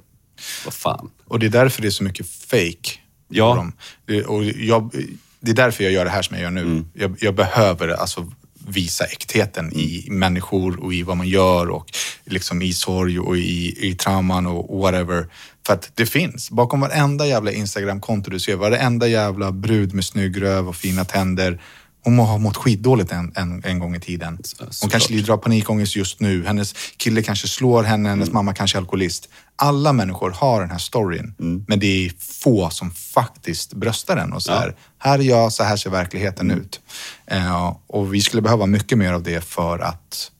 [0.65, 1.09] vad fan.
[1.25, 2.99] Och det är därför det är så mycket fake.
[3.27, 3.55] Ja.
[3.55, 3.73] dem.
[4.05, 4.91] Det, och jag,
[5.39, 6.85] det är därför jag gör det här som jag gör nu.
[6.93, 8.31] Jag, jag behöver alltså
[8.67, 11.85] visa äktheten i människor och i vad man gör och
[12.25, 15.27] liksom i sorg och i, i trauman och whatever.
[15.65, 16.51] För att det finns.
[16.51, 21.61] Bakom varenda jävla Instagram-konto du ser, varenda jävla brud med snygg röv och fina tänder.
[22.05, 24.35] Hon må ha mått skitdåligt en, en, en gång i tiden.
[24.35, 24.91] Hon såklart.
[24.91, 26.45] kanske lider av panikångest just nu.
[26.45, 29.29] Hennes kille kanske slår henne, hennes mamma kanske är alkoholist.
[29.55, 31.35] Alla människor har den här storyn,
[31.67, 35.63] men det är få som faktiskt bröstar den och så här, här är jag, så
[35.63, 36.79] här ser verkligheten ut.
[37.27, 40.31] Eh, och vi skulle behöva mycket mer av det för att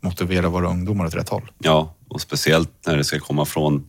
[0.00, 1.50] motivera våra ungdomar åt rätt håll.
[1.58, 3.88] Ja, och speciellt när det ska komma från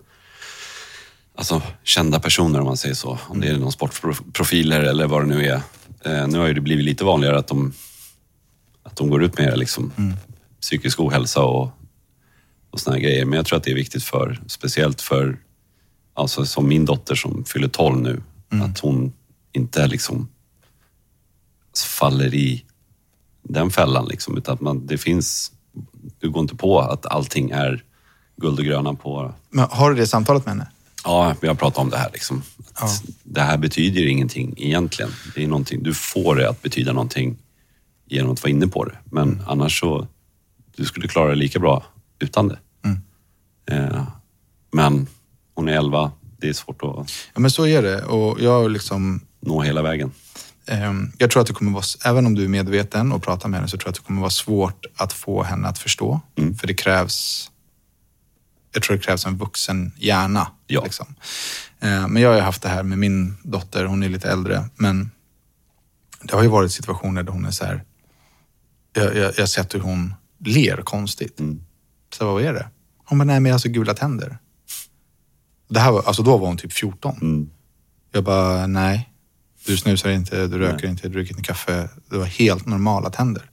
[1.35, 3.17] alltså, kända personer om man säger så.
[3.27, 5.61] Om det är någon sportprofiler eller vad det nu är.
[6.05, 7.73] Eh, nu har ju det blivit lite vanligare att de,
[8.83, 9.91] att de går ut med liksom,
[10.61, 11.69] psykisk ohälsa och,
[12.69, 13.25] och såna här grejer.
[13.25, 15.37] Men jag tror att det är viktigt för, speciellt för,
[16.13, 19.13] alltså som min dotter som fyller 12 nu, att hon
[19.51, 20.27] inte liksom
[21.99, 22.65] faller i
[23.43, 24.05] den fällan.
[24.05, 25.51] Liksom, utan att man, det finns,
[26.19, 27.83] du går inte på att allting är
[28.37, 29.33] guld och gröna på...
[29.49, 30.67] Men har du det samtalet med henne?
[31.03, 32.09] Ja, vi har pratat om det här.
[32.13, 32.43] Liksom.
[32.79, 32.87] Ja.
[33.23, 35.11] Det här betyder ingenting egentligen.
[35.35, 37.37] Det är någonting, du får det att betyda någonting
[38.07, 38.97] genom att vara inne på det.
[39.05, 40.07] Men annars så,
[40.75, 41.85] du skulle klara det lika bra
[42.19, 42.59] utan det.
[43.71, 44.03] Eh,
[44.71, 45.07] men
[45.55, 48.03] hon är 11, det är svårt att Ja, men så är det.
[48.03, 50.11] Och jag liksom nå hela vägen.
[50.65, 53.57] Ehm, Jag tror att det kommer vara, även om du är medveten och pratar med
[53.59, 56.21] henne, så tror jag att det kommer vara svårt att få henne att förstå.
[56.59, 57.49] För det krävs,
[58.71, 60.47] jag tror det krävs en vuxen hjärna.
[60.67, 60.83] Ja.
[60.83, 61.15] Liksom.
[61.79, 64.69] Ehm, Men jag har ju haft det här med min dotter, hon är lite äldre,
[64.75, 65.11] men
[66.21, 67.83] det har ju varit situationer där hon är så här,
[68.93, 70.13] jag, jag, jag har sett hur hon
[70.45, 71.39] ler konstigt.
[72.13, 72.67] Så vad är det?
[73.05, 74.37] Hon bara, nej men jag har så gula tänder.
[75.69, 77.49] Det här var, alltså då var hon typ 14.
[78.11, 79.09] Jag bara, nej.
[79.65, 81.89] Du snusar inte, du röker inte, du dricker inte kaffe.
[82.09, 83.49] Du har helt normala tänder.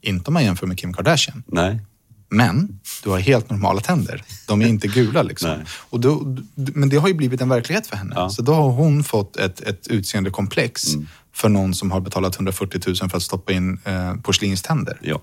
[0.00, 1.42] Inte om man jämför med Kim Kardashian.
[1.46, 1.80] Nej,
[2.28, 4.22] Men du har helt normala tänder.
[4.46, 5.50] De är inte gula liksom.
[5.90, 8.14] Och då, men det har ju blivit en verklighet för henne.
[8.16, 8.30] Ja.
[8.30, 10.84] Så då har hon fått ett, ett utseendekomplex
[11.32, 14.98] för någon som har betalat 140 000 för att stoppa in eh, porslinständer.
[15.02, 15.20] ja.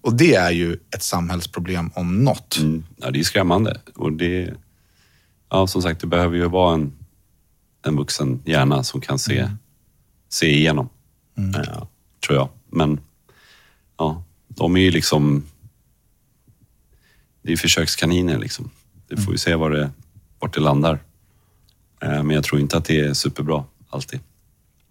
[0.00, 2.58] Och det är ju ett samhällsproblem om något.
[2.58, 2.84] Mm.
[2.96, 3.10] ja.
[3.10, 3.80] Det är skrämmande.
[3.94, 4.54] Och det,
[5.50, 6.92] ja, som sagt, det behöver ju vara en,
[7.86, 9.50] en vuxen hjärna som kan se,
[10.28, 10.88] se igenom.
[11.34, 11.88] Ja,
[12.26, 12.48] tror jag.
[12.70, 13.00] Men
[13.98, 15.44] ja, de är ju liksom...
[17.44, 18.70] Det är försökskaniner liksom.
[19.08, 19.90] Det får vi se var det,
[20.38, 20.98] vart det landar.
[22.02, 24.20] Eh, Men jag tror inte att det är superbra alltid.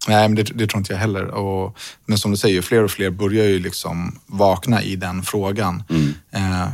[0.07, 1.25] Nej, men det, det tror inte jag heller.
[1.27, 5.83] Och, men som du säger, fler och fler börjar ju liksom vakna i den frågan.
[6.31, 6.67] Eh,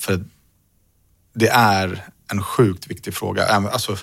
[0.00, 0.24] för
[1.34, 3.46] det är en sjukt viktig fråga.
[3.46, 3.96] Alltså,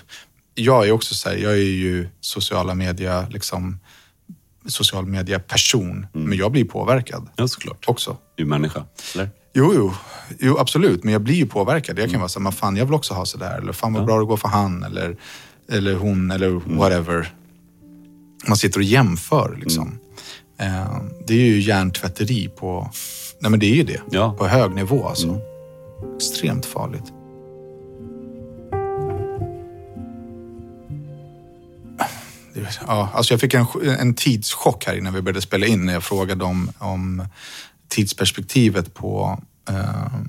[0.54, 3.80] jag är också så här, jag är ju sociala media, liksom,
[4.66, 7.84] social media person, men jag blir påverkad Ja, såklart.
[7.88, 8.16] också.
[8.36, 9.30] Du är människa, eller?
[9.58, 9.92] Jo, jo,
[10.38, 11.04] jo, absolut.
[11.04, 11.98] Men jag blir ju påverkad.
[11.98, 13.58] Jag kan vara så men fan jag vill också ha sådär.
[13.58, 14.82] Eller fan vad bra det går för han.
[14.82, 15.16] Eller,
[15.72, 17.32] eller hon eller whatever.
[18.48, 19.98] Man sitter och jämför liksom.
[20.58, 22.90] Eh, det är ju hjärntvätteri på...
[23.40, 24.00] Nej men det är ju det.
[24.10, 24.34] Ja.
[24.38, 25.40] På hög nivå alltså.
[26.16, 27.12] Extremt farligt.
[32.86, 33.66] Ja, alltså jag fick en,
[34.00, 37.22] en tidschock här innan vi började spela in när jag frågade om, om
[37.88, 40.20] tidsperspektivet på eh,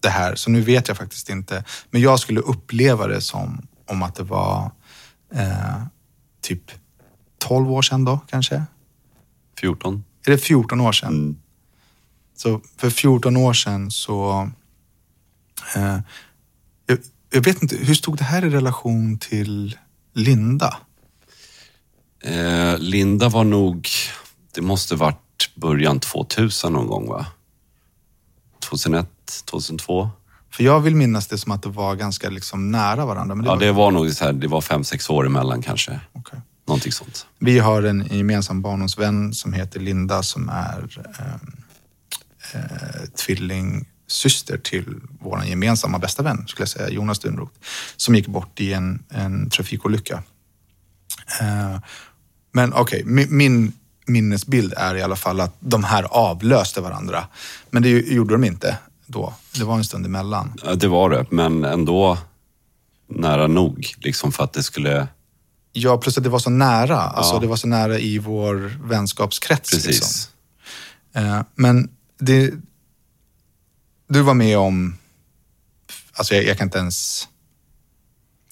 [0.00, 0.34] det här.
[0.34, 1.64] Så nu vet jag faktiskt inte.
[1.90, 4.70] Men jag skulle uppleva det som om att det var
[5.34, 5.82] eh,
[6.40, 6.62] typ
[7.38, 8.62] 12 år sedan då kanske.
[9.60, 10.04] 14?
[10.26, 11.14] Är det 14 år sedan?
[11.14, 11.36] Mm.
[12.36, 14.50] Så för 14 år sedan så...
[15.76, 15.98] Eh,
[16.86, 16.98] jag,
[17.30, 19.78] jag vet inte, hur stod det här i relation till
[20.14, 20.76] Linda?
[22.24, 23.88] Eh, Linda var nog,
[24.54, 27.26] det måste varit början 2000 någon gång va?
[28.60, 29.06] 2001,
[29.44, 30.10] 2002?
[30.52, 33.34] För jag vill minnas det som att det var ganska liksom nära varandra.
[33.34, 35.62] Men det Ja, var, det var nog så här, det var fem, sex år emellan
[35.62, 36.00] kanske.
[36.12, 36.40] Okej.
[36.66, 37.26] Någonting sånt.
[37.38, 41.34] Vi har en gemensam barndomsvän som heter Linda som är eh,
[42.54, 47.52] eh, tvillingsyster till vår gemensamma bästa vän, skulle jag säga, Jonas Dunroth,
[47.96, 50.22] som gick bort i en, en trafikolycka.
[51.40, 51.78] Eh,
[52.52, 53.72] men okej, min, min
[54.12, 57.24] minnesbild är i alla fall att de här avlöste varandra.
[57.70, 59.34] Men det gjorde de inte då.
[59.58, 60.52] Det var en stund emellan.
[60.64, 62.18] Ja, det var det, men ändå
[63.08, 65.08] nära nog liksom för att det skulle...
[65.72, 67.00] Ja, plus att det var så nära.
[67.00, 67.40] Alltså, Ja.
[67.40, 69.70] Det var så nära i vår vänskapskrets.
[69.70, 69.86] Precis.
[69.86, 70.32] Liksom.
[71.12, 72.52] Eh, men det,
[74.08, 74.96] du var med om,
[76.12, 77.28] alltså jag, jag kan inte ens,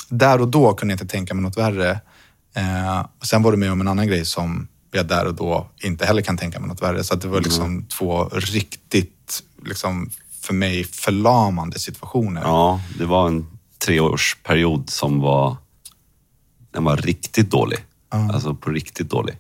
[0.09, 2.01] där och då kunde jag inte tänka mig något värre.
[2.55, 5.71] Eh, och sen var du med om en annan grej som jag där och då
[5.83, 7.05] inte heller kan tänka mig något värre.
[7.05, 12.43] Så det var liksom två riktigt, liksom, för mig förlamande situationer.
[12.43, 13.47] Ja, det var en
[13.79, 15.57] treårsperiod som var...
[16.71, 17.79] Den var riktigt dålig.
[18.09, 19.37] Alltså på riktigt dålig.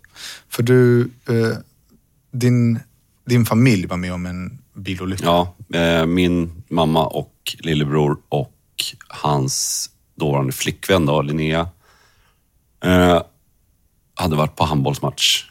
[0.49, 1.59] För du, eh,
[2.33, 2.81] din,
[3.27, 5.25] din familj var med om en bilolycka.
[5.25, 8.55] Ja, eh, min mamma och lillebror och
[9.09, 11.69] hans dåvarande flickvän då, Linnea,
[12.85, 13.23] eh,
[14.19, 15.45] hade varit på handbollsmatch.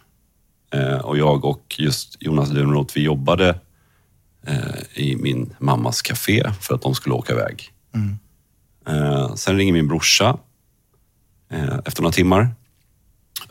[0.74, 3.60] Eh, och jag och just Jonas Dunroth, vi jobbade
[4.48, 7.72] eh, i min mammas café för att de skulle åka iväg.
[8.88, 10.38] Eh, sen ringer min brorsa
[11.86, 12.50] efter några timmar.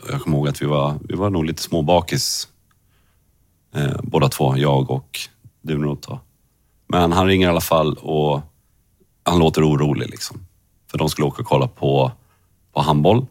[0.09, 2.47] Jag kommer ihåg att vi var, vi var nog lite småbakis
[4.03, 5.19] båda två, jag och
[5.61, 6.17] Dunroth.
[6.87, 8.41] Men han ringer i alla fall och
[9.23, 10.09] han låter orolig.
[10.09, 10.45] Liksom.
[10.91, 12.11] För de skulle åka och kolla på,
[12.73, 13.25] på handboll.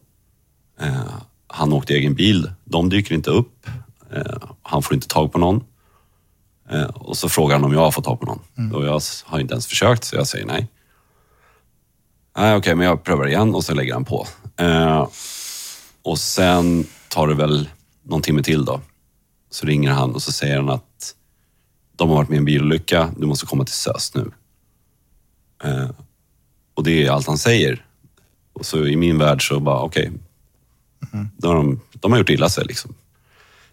[1.47, 2.51] Han åkte i egen bil.
[2.65, 3.67] De dyker inte upp.
[4.13, 5.63] Eh, han får inte tag på någon.
[6.69, 8.71] Eh, och så frågar han om jag har fått tag på någon.
[8.73, 10.67] Och jag har inte ens försökt, så jag säger nej.
[12.37, 14.27] Nej, okej, men jag prövar igen och så lägger han på.
[14.57, 15.07] Eh,
[16.01, 17.69] och sen tar det väl
[18.03, 18.81] någon timme till då.
[19.49, 21.15] Så ringer han och så säger han att
[21.95, 24.31] de har varit med i en bilolycka, du måste komma till SÖS nu.
[26.73, 27.85] Och det är allt han säger.
[28.53, 30.11] Och så i min värld så bara, okej.
[30.11, 30.17] Då
[31.43, 32.95] har de, de har gjort illa sig liksom.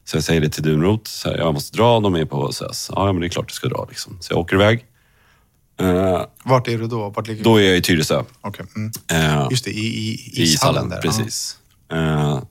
[0.04, 2.90] Så jag säger det till Dunroth, så här, jag måste dra, de är på SÖS.
[2.94, 4.16] Ja, men det är klart du ska dra liksom.
[4.20, 4.84] Så jag åker iväg.
[5.80, 7.08] Eh, Vart är du då?
[7.10, 8.22] Vart ligger då är jag i Tyresö.
[8.40, 8.66] Okej.
[8.76, 8.90] Mm.
[9.10, 10.88] Eh, Just det, i, i, i ishallen.
[10.88, 11.00] där.
[11.00, 11.58] Precis.
[11.92, 12.42] Eh,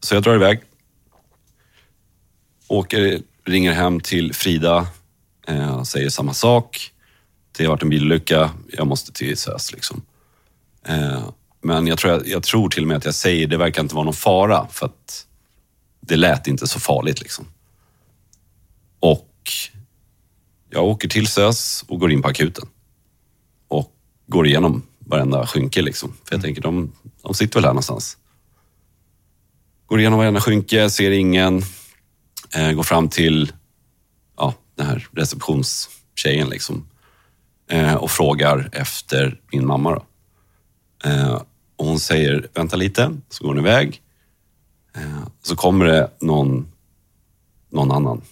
[0.00, 0.60] så jag drar iväg.
[2.68, 4.86] Åker, ringer hem till Frida.
[5.84, 6.90] Säger samma sak.
[7.58, 8.50] Det har varit en bilolycka.
[8.72, 9.72] Jag måste till SÖS.
[9.72, 10.02] Liksom.
[11.62, 13.94] Men jag tror, jag, jag tror till och med att jag säger det verkar inte
[13.94, 14.66] vara någon fara.
[14.70, 15.26] För att
[16.00, 17.20] det lät inte så farligt.
[17.20, 17.46] Liksom.
[19.00, 19.50] Och
[20.70, 22.68] jag åker till SÖS och går in på akuten.
[23.68, 23.92] Och
[24.26, 25.82] går igenom varenda skynke.
[25.82, 26.12] Liksom.
[26.24, 26.92] För jag tänker, de,
[27.22, 28.16] de sitter väl här någonstans.
[29.86, 31.62] Går igenom varenda skynke, ser ingen.
[32.54, 33.52] Eh, går fram till
[34.36, 36.88] ja, den här receptionstjejen liksom.
[37.70, 39.90] Eh, och frågar efter min mamma.
[39.90, 40.04] Då.
[41.10, 41.42] Eh,
[41.80, 44.02] och hon säger, vänta lite, så går hon iväg.
[44.96, 46.72] Eh, så kommer det någon,
[47.70, 48.22] någon annan.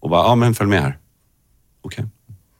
[0.00, 0.98] Och bara, ja men följ med här.
[1.82, 2.04] Okej,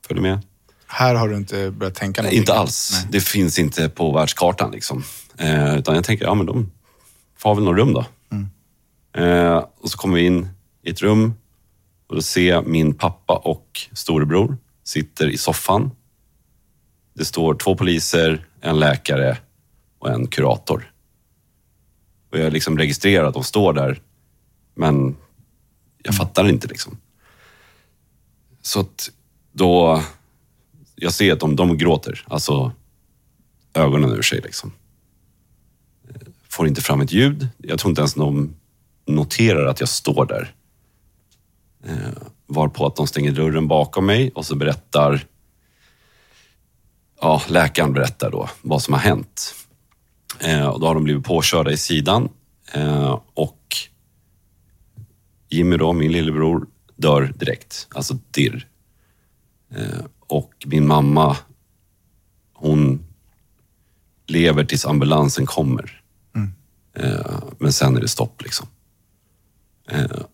[0.09, 0.41] följ med.
[0.87, 2.39] Här har du inte börjat tänka någonting?
[2.39, 2.91] Inte alls.
[2.93, 3.09] Nej.
[3.13, 4.71] Det finns inte på världskartan.
[4.71, 5.03] Liksom.
[5.39, 6.73] Eh, utan jag tänker, ja men de
[7.39, 8.05] får väl något rum då.
[9.23, 10.49] Eh, och så kommer vi in
[10.83, 11.35] i ett rum
[12.09, 15.91] och då ser jag min pappa och storebror sitter i soffan
[17.15, 19.39] Det står två poliser, en läkare
[19.99, 20.93] och en kurator.
[22.33, 24.01] Och jag liksom registrerar att de står där,
[24.75, 25.17] men
[26.03, 26.99] jag fattar inte liksom.
[28.63, 29.11] Så att
[29.53, 30.03] då,
[30.95, 32.73] jag ser att de, de gråter, alltså
[33.75, 34.73] ögonen ur sig liksom.
[36.09, 37.49] Eh, får inte fram ett ljud.
[37.59, 38.55] Jag tror inte ens de
[39.07, 40.55] noterar att jag står där.
[41.85, 45.27] Eh, varpå att de stänger dörren bakom mig och så berättar
[47.21, 49.55] ja, läkaren berättar då vad som har hänt.
[50.39, 52.29] Eh, och då har de blivit påkörda i sidan
[52.73, 53.77] eh, och
[55.49, 57.89] Jimmy då, min lillebror, dör direkt.
[57.95, 58.69] Alltså dirr.
[59.71, 61.37] Eh, och min mamma,
[62.53, 63.07] hon
[64.27, 66.03] lever tills ambulansen kommer.
[66.95, 68.67] Eh, men sen är det stopp liksom.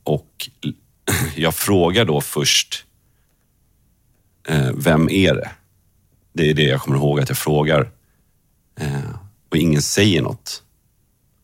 [0.02, 0.50] Och
[1.36, 2.84] jag frågar då först,
[4.74, 5.50] vem är det?
[6.32, 7.90] Det är det jag kommer ihåg att jag frågar.
[9.52, 10.62] Och ingen säger något.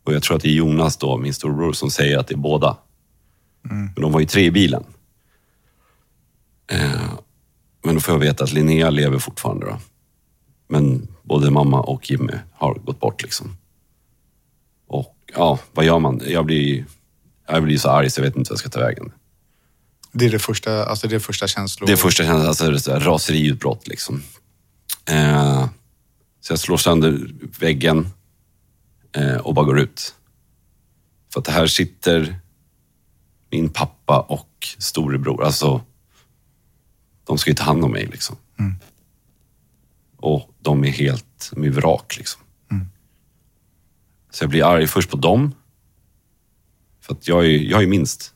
[0.05, 2.39] Och jag tror att det är Jonas då, min storbror, som säger att det är
[2.39, 2.77] båda.
[3.63, 4.85] Men de var ju tre i bilen.
[6.71, 7.13] Eh,
[7.85, 9.67] men då får jag veta att Linnea lever fortfarande.
[9.67, 9.79] Då.
[10.69, 13.23] Men både mamma och Jimmy har gått bort.
[13.23, 13.57] liksom.
[14.87, 16.21] Och ja, vad gör man?
[16.27, 16.85] Jag blir,
[17.49, 19.13] jag blir så arg så jag vet inte vad jag ska ta vägen.
[20.13, 21.87] Det är det första, alltså det är första känslor...
[21.87, 24.23] Det är första känslan, alltså raseriutbrott liksom.
[25.11, 25.69] Eh,
[26.41, 28.09] så jag slår sönder väggen
[29.13, 30.15] eh, och bara går ut.
[31.33, 32.41] För att här sitter
[33.51, 35.45] min pappa och storebror.
[35.45, 35.83] Alltså,
[37.25, 38.37] de ska ju ta hand om mig liksom.
[40.17, 42.43] Och de är helt, de är vrak liksom.
[44.31, 45.55] Så jag blir arg först på dem.
[47.01, 48.35] För att jag är, jag är minst.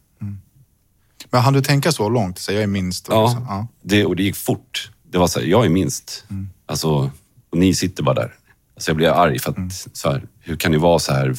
[1.30, 2.38] Men hann du tänka så långt?
[2.38, 3.08] Så jag är minst?
[3.08, 3.66] Ja, liksom, ja.
[3.82, 4.90] Det, och det gick fort.
[5.02, 6.24] Det var så här, jag är minst.
[6.66, 7.10] Alltså,
[7.52, 8.34] och ni sitter bara där.
[8.74, 11.34] Alltså jag blir arg för att, så här, hur kan ni vara så här...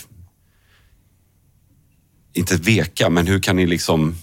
[2.33, 4.15] Inte veka, men hur kan ni liksom...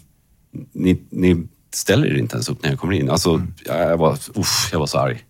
[0.73, 3.11] Ni, ni ställer er inte ens upp när jag kommer in.
[3.11, 5.25] Alltså, jag, var, uff, jag var så arg.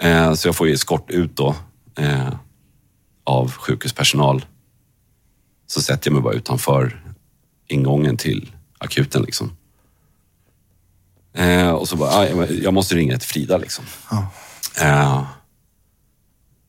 [0.00, 1.56] Eh, så jag får ju skott ut då
[1.98, 2.34] eh,
[3.24, 4.44] av sjukhuspersonal.
[5.66, 7.02] Så sätter jag mig bara utanför
[7.66, 9.22] ingången till akuten.
[9.22, 9.56] Liksom.
[11.34, 13.84] Eh, och så bara, "Aj, men jag måste ringa till Frida liksom.
[14.80, 15.26] Ja.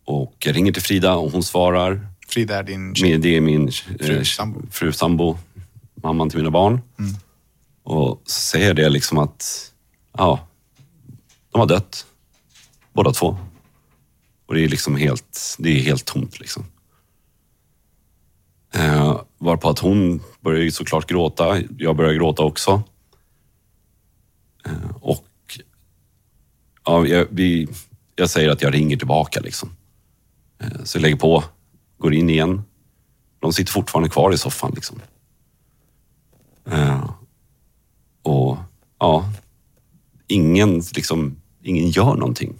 [0.09, 2.07] Och jag ringer till Frida och hon svarar.
[2.27, 3.17] Frida är din tjej.
[3.17, 4.61] Det är min Fru, eh, sambo.
[4.71, 5.37] fru sambo,
[5.95, 6.81] mamman till mina barn.
[6.99, 7.15] Mm.
[7.83, 9.71] Och så säger det liksom att,
[10.17, 10.47] ja,
[11.51, 12.05] de har dött.
[12.93, 13.37] Båda två.
[14.45, 16.65] Och det är liksom helt, det är helt tomt liksom.
[18.73, 21.61] Eh, varpå att hon börjar såklart gråta.
[21.77, 22.83] Jag börjar gråta också.
[24.65, 25.59] Eh, och
[26.85, 27.67] ja, jag, vi,
[28.15, 29.75] jag säger att jag ringer tillbaka liksom.
[30.61, 31.43] Eh, så jag lägger på,
[31.97, 32.61] går in igen.
[33.39, 35.01] De sitter fortfarande kvar i soffan liksom.
[36.71, 37.09] Eh,
[38.23, 38.57] och
[38.99, 39.33] ja,
[40.27, 42.55] ingen, liksom, ingen gör någonting.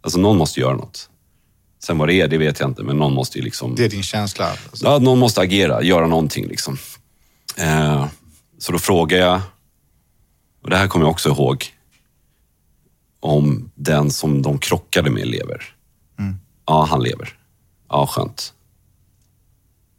[0.00, 1.08] Alltså någon måste göra något.
[1.84, 3.74] Sen vad det är, det vet jag inte, men någon måste ju liksom...
[3.74, 4.46] Det är din känsla?
[4.46, 4.84] Alltså.
[4.84, 6.78] Ja, någon måste agera, göra någonting liksom.
[7.56, 8.06] Eh,
[8.58, 9.40] så då frågar jag,
[10.62, 11.64] och det här kommer jag också ihåg,
[13.20, 15.74] om den som de krockade med lever.
[16.66, 17.38] Ja, han lever.
[17.88, 18.54] Ja, skönt.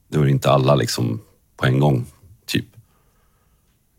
[0.08, 1.22] Det var inte alla liksom
[1.58, 2.06] på en gång,
[2.46, 2.66] typ.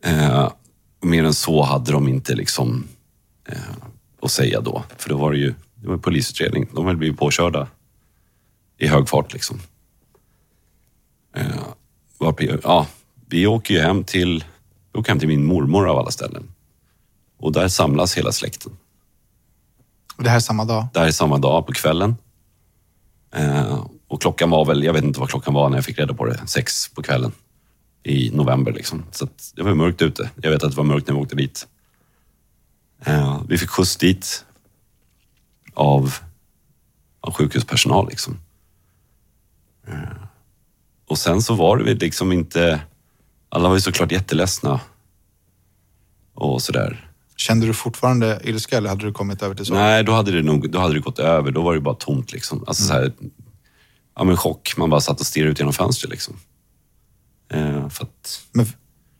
[0.04, 0.52] Eh,
[1.00, 2.88] mer än så hade de inte liksom
[3.48, 3.58] eh,
[4.22, 4.82] att säga då.
[4.96, 6.68] För då var det ju det var polisutredning.
[6.74, 7.68] De hade blivit påkörda
[8.78, 9.60] i hög fart liksom.
[11.34, 11.46] Eh,
[12.18, 12.86] varpå, ja,
[13.26, 14.44] vi åker ju hem till,
[14.92, 16.52] vi åker hem till min mormor av alla ställen.
[17.38, 18.72] Och där samlas hela släkten.
[20.18, 20.86] Det här är samma dag?
[20.92, 22.16] Det här är samma dag på kvällen.
[23.34, 26.14] Eh, och klockan var väl, jag vet inte vad klockan var när jag fick reda
[26.14, 27.32] på det, sex på kvällen
[28.02, 28.72] i november.
[28.72, 29.04] Liksom.
[29.10, 30.30] Så att det var mörkt ute.
[30.36, 31.66] Jag vet att det var mörkt när vi åkte dit.
[33.04, 34.44] Eh, vi fick skjuts dit
[35.74, 36.14] av,
[37.20, 38.08] av sjukhuspersonal.
[38.08, 38.38] Liksom.
[39.86, 40.24] Eh,
[41.08, 42.80] och sen så var det väl liksom inte...
[43.48, 44.80] Alla var ju såklart jätteledsna.
[46.34, 47.10] Och sådär.
[47.36, 49.74] Kände du fortfarande ilska eller hade du kommit över till så?
[49.74, 51.50] Nej, då hade det nog då hade det gått över.
[51.50, 52.32] Då var det bara tomt.
[52.32, 52.64] Liksom.
[52.66, 53.12] Alltså, så här,
[54.16, 54.76] ja, men chock.
[54.76, 56.10] Man bara satt och stirrade ut genom fönstret.
[56.10, 56.36] Liksom.
[57.52, 58.66] Eh, för att, Men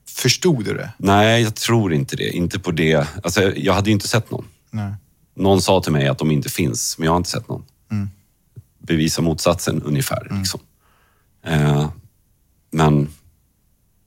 [0.09, 0.93] förstod du det?
[0.99, 2.31] nej, jag tror inte det.
[2.31, 3.09] Inte på det.
[3.25, 4.45] Alltså, jag hade ju inte sett någon.
[4.71, 4.95] Nej.
[5.35, 7.65] Någon sa till mig att de inte finns, men jag har inte sett någon.
[8.79, 10.29] Bevisa motsatsen ungefär.
[10.39, 10.61] Liksom.
[11.47, 11.91] Eh,
[12.71, 13.09] men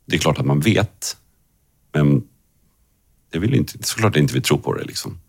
[0.05, 1.17] det är klart att man vet.
[1.93, 2.23] Men
[3.29, 4.83] det vill inte, såklart inte vi tror på det.
[4.83, 5.19] Liksom.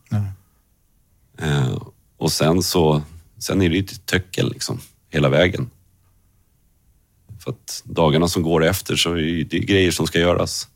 [1.39, 1.83] Eh,
[2.17, 3.03] och sen så
[3.39, 4.81] sen är det ju ett töckel liksom,
[5.11, 5.71] hela vägen.
[7.39, 10.69] För att dagarna som går efter så är det, grejer som ska göras.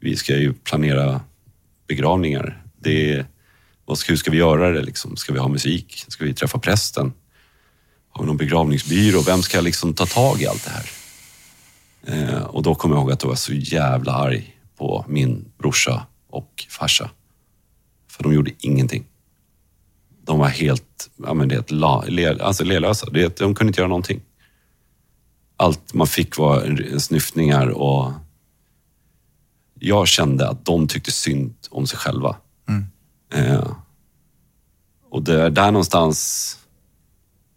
[0.00, 1.20] Vi ska ju planera
[1.86, 2.62] begravningar.
[2.80, 3.26] Det är,
[3.84, 4.82] vad ska, hur ska vi göra det?
[4.82, 5.16] Liksom?
[5.16, 6.04] Ska vi ha musik?
[6.08, 7.12] Ska vi träffa prästen?
[8.10, 9.20] Har vi någon begravningsbyrå?
[9.20, 10.90] Vem ska liksom ta tag i allt det här?
[12.06, 16.06] Eh, och då kommer jag ihåg att jag var så jävla arg på min brorsa
[16.28, 17.10] och farsa.
[18.10, 19.06] För de gjorde ingenting.
[20.24, 23.10] De var helt, ja men det, la, le, alltså lelösa.
[23.10, 24.20] Det, de kunde inte göra någonting.
[25.56, 28.12] Allt man fick var snyftningar och
[29.74, 32.36] jag kände att de tyckte synd om sig själva.
[33.34, 33.72] Eh,
[35.10, 36.58] och där, där någonstans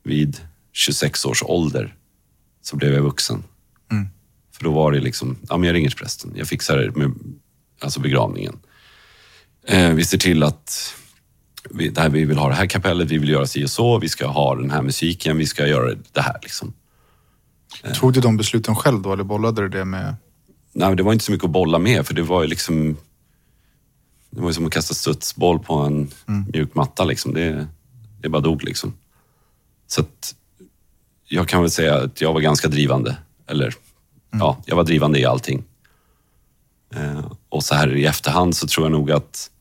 [0.03, 0.37] vid
[0.71, 1.95] 26 års ålder
[2.61, 3.43] så blev jag vuxen.
[4.51, 6.31] För då var det liksom, ja men jag ringer till prästen.
[6.35, 7.11] Jag fixar det med
[7.81, 8.59] alltså begravningen.
[9.67, 10.95] Eh, vi ser till att
[11.69, 14.09] vi, där vi vill ha det här kapellet, vi vill göra si och så, vi
[14.09, 16.73] ska ha den här musiken, vi ska göra det här liksom.
[17.93, 20.15] Tog du de besluten själv då eller bollade du det med...
[20.73, 22.97] Nej, det var inte så mycket att bolla med för det var ju liksom...
[24.29, 26.11] Det var ju som att kasta studsboll på en
[26.53, 27.33] mjuk matta liksom.
[27.33, 27.67] Det,
[28.21, 28.93] det bara dog liksom.
[29.87, 30.35] Så att
[31.27, 33.17] jag kan väl säga att jag var ganska drivande.
[33.47, 33.73] Eller
[34.31, 35.63] ja, jag var drivande i allting.
[36.95, 39.51] Eh, och så här i efterhand så tror jag nog att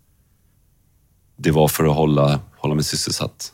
[1.37, 3.53] det var för att hålla, hålla mig sysselsatt.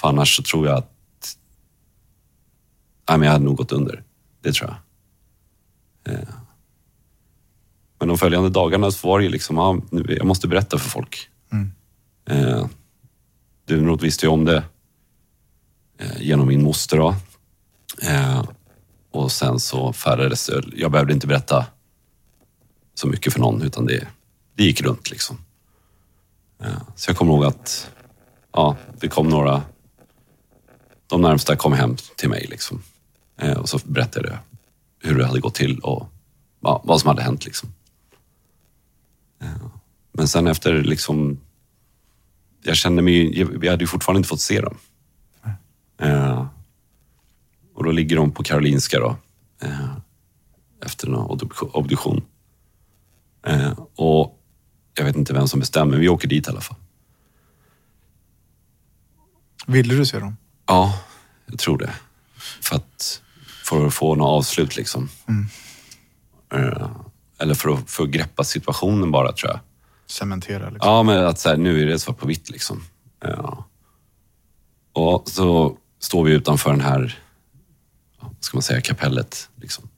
[0.00, 0.90] För annars så tror jag att
[3.08, 4.02] nej, men jag hade nog gått under.
[4.42, 4.74] Det tror
[6.04, 6.14] jag.
[6.14, 6.28] Eh,
[7.98, 11.28] Men de följande dagarna så var det ju liksom, ja, jag måste berätta för folk.
[12.28, 12.66] Eh,
[13.66, 14.64] Dunroth visste ju om det
[15.98, 16.96] eh, genom min moster.
[16.96, 17.14] Då.
[18.02, 18.44] Eh,
[19.10, 20.62] och sen så färgades det.
[20.76, 21.66] Jag behövde inte berätta
[22.96, 24.08] så mycket för någon utan det,
[24.54, 25.38] det gick runt liksom.
[26.94, 27.90] Så jag kommer ihåg att
[28.52, 29.62] ja, det kom några,
[31.06, 32.82] de närmsta kom hem till mig liksom.
[33.36, 34.38] Eh, och så berättade jag
[35.10, 36.08] hur det hade gått till och
[36.60, 37.68] ja, vad som hade hänt liksom.
[39.42, 39.66] Eh,
[40.12, 41.40] men sen efter liksom,
[42.62, 44.76] jag kände mig, vi hade ju fortfarande inte fått se dem.
[46.00, 46.46] Eh,
[47.74, 49.16] och då ligger de på Karolinska då,
[49.62, 49.96] eh,
[50.84, 52.22] efter en obduktion- obduktion.
[53.46, 54.42] Eh, och
[54.94, 56.76] jag vet inte vem som bestämmer, vi åker dit i alla fall.
[59.66, 60.36] Ville du se dem?
[60.66, 61.00] Ja,
[61.46, 61.92] jag tror det.
[62.60, 63.22] För att,
[63.64, 65.08] för att få något avslut liksom.
[66.52, 66.90] Eh,
[67.38, 69.60] eller för att, för att greppa situationen bara tror jag.
[70.06, 70.90] Cementera liksom.
[70.90, 72.84] Ja, men att så här, nu är det svart på vitt liksom.
[73.20, 73.66] Ja.
[74.92, 77.18] Och så står vi utanför den här,
[78.20, 79.50] vad ska man säga, kapellet.
[79.56, 79.88] Liksom.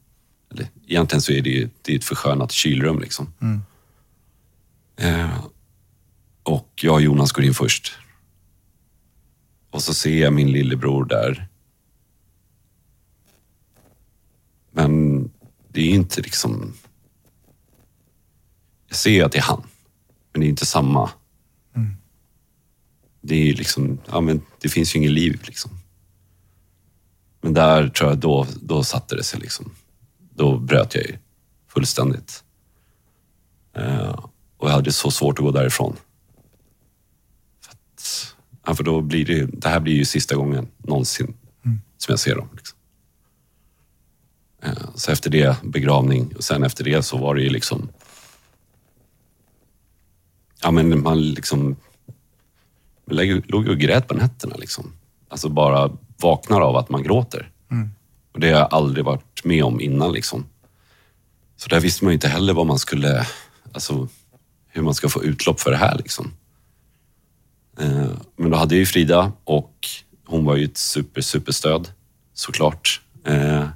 [0.51, 3.33] Eller, egentligen så är det ju det är ett förskönat kylrum liksom.
[4.97, 5.45] Eh,
[6.43, 7.99] och jag och Jonas går in först.
[9.71, 11.49] Och så ser jag min lillebror där.
[14.71, 15.23] Men
[15.69, 16.75] det är inte liksom...
[18.89, 19.63] Jag ser att det är han.
[20.33, 21.11] Men det är inte samma.
[23.21, 25.71] Det är liksom, ja men det finns ju inget liv liksom.
[27.41, 29.75] Men där tror jag, då, då satte det sig liksom.
[30.39, 31.19] Då bröt jag ju
[31.69, 32.45] fullständigt.
[33.75, 34.25] Eh,
[34.57, 35.97] och jag hade så svårt att gå därifrån.
[37.61, 38.35] För, att,
[38.67, 41.35] ja, för då blir det, det här blir ju sista gången någonsin
[41.99, 42.49] som jag ser dem.
[42.57, 42.79] Liksom.
[44.63, 47.89] Eh, så efter det begravning och sen efter det så var det ju liksom
[50.63, 51.77] Ja men man liksom
[53.05, 53.17] man
[53.47, 54.93] låg ju och grät på nätterna liksom.
[55.29, 57.51] Alltså bara vaknar av att man gråter.
[58.39, 60.47] Och det har jag aldrig varit med om innan liksom.
[61.57, 63.27] Så där visste man ju inte heller vad man skulle,
[63.73, 64.09] alltså
[64.67, 66.33] hur man ska få utlopp för det här liksom.
[67.81, 69.87] Eh, Men då hade jag ju Frida och
[70.27, 71.93] hon var ju ett super, superstöd
[72.35, 73.01] såklart.
[73.25, 73.69] Eh,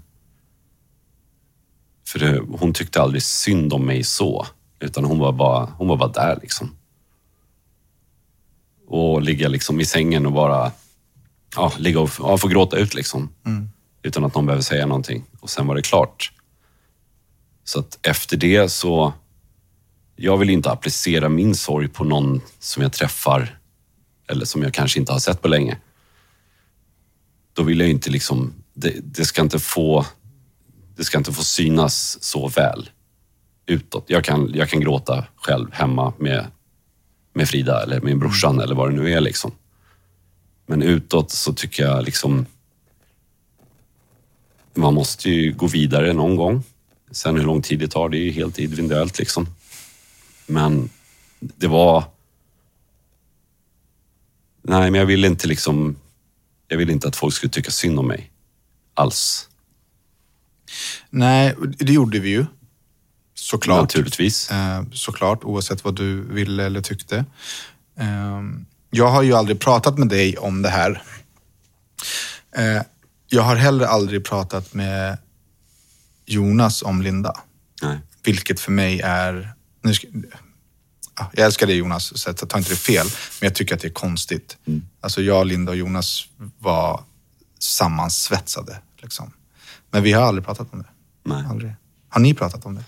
[2.07, 4.47] För det, hon tyckte aldrig synd om mig så,
[4.81, 6.77] utan hon var bara, hon var bara där liksom.
[8.89, 10.73] Och ligga liksom i sängen och bara
[11.57, 13.29] ja, ligga och ja, få gråta ut liksom.
[13.47, 13.69] Mm.
[14.03, 15.25] Utan att någon behöver säga någonting.
[15.41, 16.33] Och sen var det klart.
[17.65, 19.13] Så att efter det så...
[20.17, 23.59] Jag vill inte applicera min sorg på någon som jag träffar
[24.29, 25.79] eller som jag kanske inte har sett på länge.
[27.53, 28.53] Då vill jag inte liksom...
[28.75, 30.07] Det, det, ska inte få,
[30.97, 32.91] det ska inte få synas så väl
[33.67, 34.05] utåt.
[34.07, 36.47] Jag kan, jag kan gråta själv hemma med,
[37.33, 39.21] med Frida eller med brorsan eller vad det nu är.
[39.21, 39.53] Liksom.
[40.67, 42.47] Men utåt så tycker jag liksom...
[44.75, 46.65] Man måste ju gå vidare någon gång.
[47.11, 49.47] Sen hur lång tid det tar, det är ju helt individuellt liksom.
[50.47, 50.91] Men
[51.41, 52.05] det var...
[54.63, 55.97] Nej, men jag ville inte liksom...
[56.69, 58.31] Jag ville inte att folk skulle tycka synd om mig.
[58.95, 59.49] Alls.
[61.11, 62.47] Nej, det gjorde vi ju.
[63.35, 63.81] Såklart.
[63.81, 64.51] Naturligtvis.
[64.51, 67.25] Eh, såklart, oavsett vad du ville eller tyckte.
[67.99, 68.43] Eh,
[68.91, 71.03] jag har ju aldrig pratat med dig om det här.
[73.35, 75.19] Jag har heller aldrig pratat med
[76.27, 77.41] Jonas om Linda.
[77.83, 77.99] Nej.
[78.25, 79.53] Vilket för mig är...
[79.83, 80.07] Nu ska,
[81.17, 83.07] ja, jag älskar dig Jonas, så ta inte det fel.
[83.41, 84.57] Men jag tycker att det är konstigt.
[85.01, 86.29] Alltså jag, Linda och Jonas
[86.59, 87.05] var
[87.59, 88.79] sammansvetsade.
[89.03, 89.33] Liksom.
[89.91, 90.89] Men vi har aldrig pratat om det.
[91.25, 91.45] Nej.
[91.51, 91.75] Aldrig.
[92.09, 92.85] Har ni pratat om det?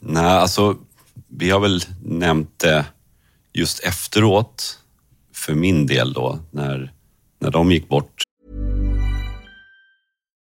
[0.00, 0.76] Nej, alltså
[1.28, 2.86] vi har väl nämnt det
[3.52, 4.78] just efteråt,
[5.34, 6.92] för min del då, när,
[7.38, 8.23] när de gick bort.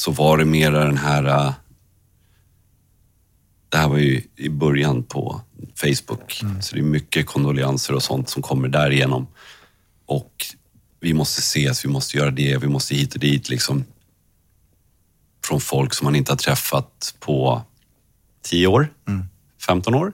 [0.00, 1.24] Så var det mera den här...
[1.24, 1.52] äh,
[3.68, 5.40] Det här var ju i början på
[5.74, 9.26] Facebook, så det är mycket kondolenser och sånt som kommer därigenom.
[10.06, 10.46] Och
[11.00, 13.84] vi måste ses, vi måste göra det, vi måste hit och dit liksom.
[15.46, 17.62] Från folk som man inte har träffat på
[18.42, 18.88] 10 år,
[19.66, 20.12] 15 år.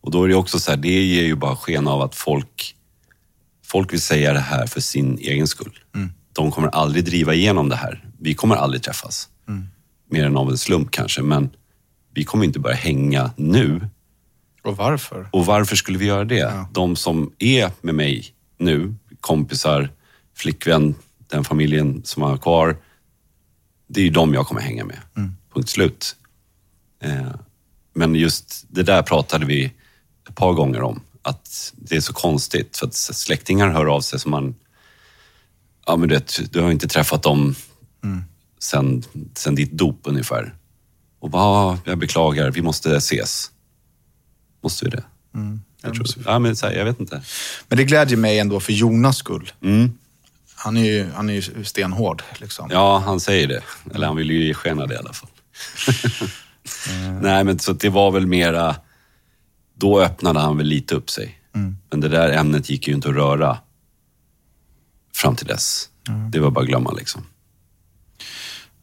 [0.00, 2.76] Och då är det också så här, det ger ju bara sken av att folk,
[3.64, 5.78] folk vill säga det här för sin egen skull.
[6.32, 8.02] De kommer aldrig driva igenom det här.
[8.18, 9.28] Vi kommer aldrig träffas.
[10.10, 11.50] Mer än av en slump kanske, men
[12.14, 13.88] vi kommer inte börja hänga nu.
[14.62, 15.28] Och varför?
[15.32, 16.66] Och varför skulle vi göra det?
[16.72, 19.90] De som är med mig nu, kompisar,
[20.34, 20.94] flickvän,
[21.26, 22.76] den familjen som jag har kvar.
[23.88, 24.98] Det är ju de jag kommer hänga med.
[25.54, 26.16] Punkt slut.
[27.02, 27.34] Eh,
[27.94, 29.72] men just det där pratade vi
[30.28, 31.00] ett par gånger om.
[31.22, 32.76] Att det är så konstigt.
[32.76, 34.54] För att släktingar hör av sig som man...
[35.86, 37.54] Ja, men du, vet, du har inte träffat dem
[38.58, 39.02] sen,
[39.34, 40.54] sen ditt dop ungefär.
[41.18, 43.50] Och bara, "Ah, jag beklagar, vi måste ses.
[44.62, 45.04] Måste vi det?
[45.82, 47.22] jag, tror, ja, men, så här, jag vet inte.
[47.68, 49.52] Men det glädjer mig ändå för Jonas skull.
[49.62, 49.90] Mm.
[50.54, 52.22] Han är ju, han är ju stenhård.
[52.38, 52.68] Liksom.
[52.72, 53.62] Ja, han säger det.
[53.94, 55.30] Eller han vill ju ge sken av det i alla fall.
[57.22, 58.76] Nej, men så det var väl mera...
[59.74, 61.40] Då öppnade han väl lite upp sig.
[61.90, 63.58] Men det där ämnet gick ju inte att röra
[65.14, 65.88] fram till dess.
[66.30, 67.26] Det var bara att glömma liksom.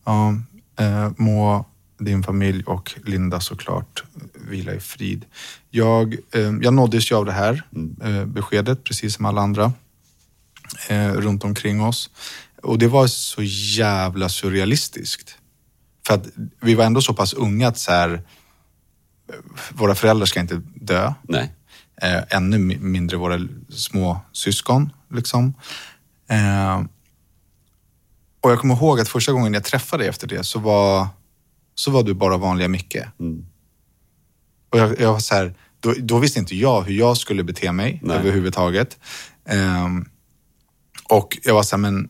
[0.05, 0.35] Ja,
[0.79, 1.65] eh, må
[1.99, 4.03] din familj och Linda såklart
[4.49, 5.25] vila i frid.
[5.69, 7.63] Jag, eh, jag nåddes ju av det här
[8.03, 9.73] eh, beskedet, precis som alla andra
[10.89, 12.09] eh, runt omkring oss.
[12.63, 13.43] Och det var så
[13.77, 15.37] jävla surrealistiskt.
[16.07, 16.27] För att
[16.61, 19.35] vi var ändå så pass unga att så här, eh,
[19.71, 21.13] våra föräldrar ska inte dö.
[21.23, 21.51] Nej.
[22.01, 23.39] Eh, ännu mi- mindre våra
[23.69, 24.89] små syskon.
[25.13, 25.53] Liksom.
[28.43, 31.07] Och jag kommer ihåg att första gången jag träffade dig efter det så var,
[31.75, 32.97] så var du bara vanliga Micke.
[34.69, 37.71] Och jag, jag var så här, då, då visste inte jag hur jag skulle bete
[37.71, 38.17] mig Nej.
[38.17, 38.97] överhuvudtaget.
[39.45, 40.05] Ehm,
[41.09, 42.09] och jag var så här, men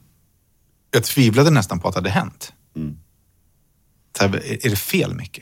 [0.92, 2.54] jag tvivlade nästan på att det hade hänt.
[4.18, 5.40] Så här, är, är det fel Micke?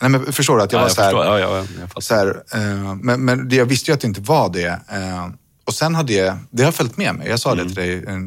[0.00, 0.62] Nej, men förstår du?
[0.62, 1.12] Att jag Ja, var jag så här.
[1.12, 4.52] Ja, ja, jag så här, eh, men men jag visste ju att det inte var
[4.52, 4.80] det.
[4.88, 5.28] Eh,
[5.64, 7.28] och sen har det, det har följt med mig.
[7.28, 8.04] Jag sa det till dig.
[8.04, 8.18] eh,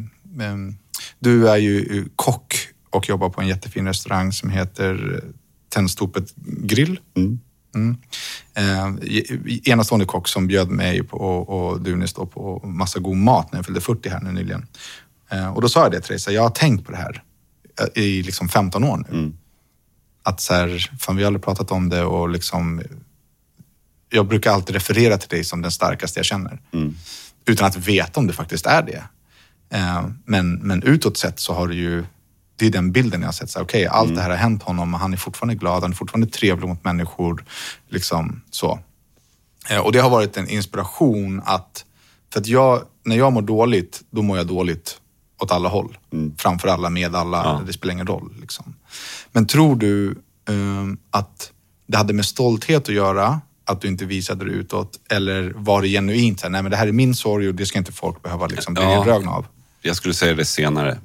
[1.20, 2.56] du är ju eh, kock
[2.90, 5.30] och jobbar på en jättefin restaurang som heter eh,
[5.70, 7.00] Tändstopet Grill.
[7.76, 7.98] Mm.
[8.54, 13.18] Eh, i- enastående kock som bjöd mig på, och, och Dunis då på massa god
[13.18, 14.68] mat när jag fyllde 40 här nu nyligen.
[15.30, 16.98] Eh, och då sa jag det till dig, så här, jag har tänkt på det
[16.98, 17.24] här
[17.96, 19.18] eh, i liksom 15 år nu.
[20.24, 22.82] Att så här, fan vi har aldrig pratat om det och liksom
[24.10, 26.62] jag brukar alltid referera till dig som den starkaste jag känner.
[27.46, 29.04] Utan att veta om det faktiskt är det.
[29.76, 32.06] Eh, men, men utåt sett så har du ju
[32.58, 33.56] det är den bilden jag har sett.
[33.56, 36.28] Okej, allt det här har hänt honom och han är fortfarande glad, han är fortfarande
[36.28, 37.46] trevlig mot människor.
[37.90, 38.80] Liksom så.
[39.70, 41.86] Eh, Och det har varit en inspiration att,
[42.34, 44.98] för att jag, när jag mår dåligt, då mår jag dåligt
[45.42, 45.98] åt alla håll.
[46.38, 47.62] Framför alla, med alla, Ja.
[47.68, 48.34] det spelar ingen roll.
[48.42, 48.76] Liksom.
[49.32, 50.16] Men tror du
[50.50, 51.52] ehm, att
[51.88, 55.00] det hade med stolthet att göra, att du inte visade det utåt?
[55.12, 57.66] Eller var det genuint, så här, nej men det här är min sorg och det
[57.66, 59.30] ska inte folk behöva liksom bli Ja.
[59.30, 59.46] av?
[59.86, 61.00] Jag skulle säga det senare.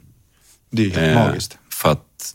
[0.70, 1.58] Det är helt Eh, magiskt.
[1.70, 2.34] För att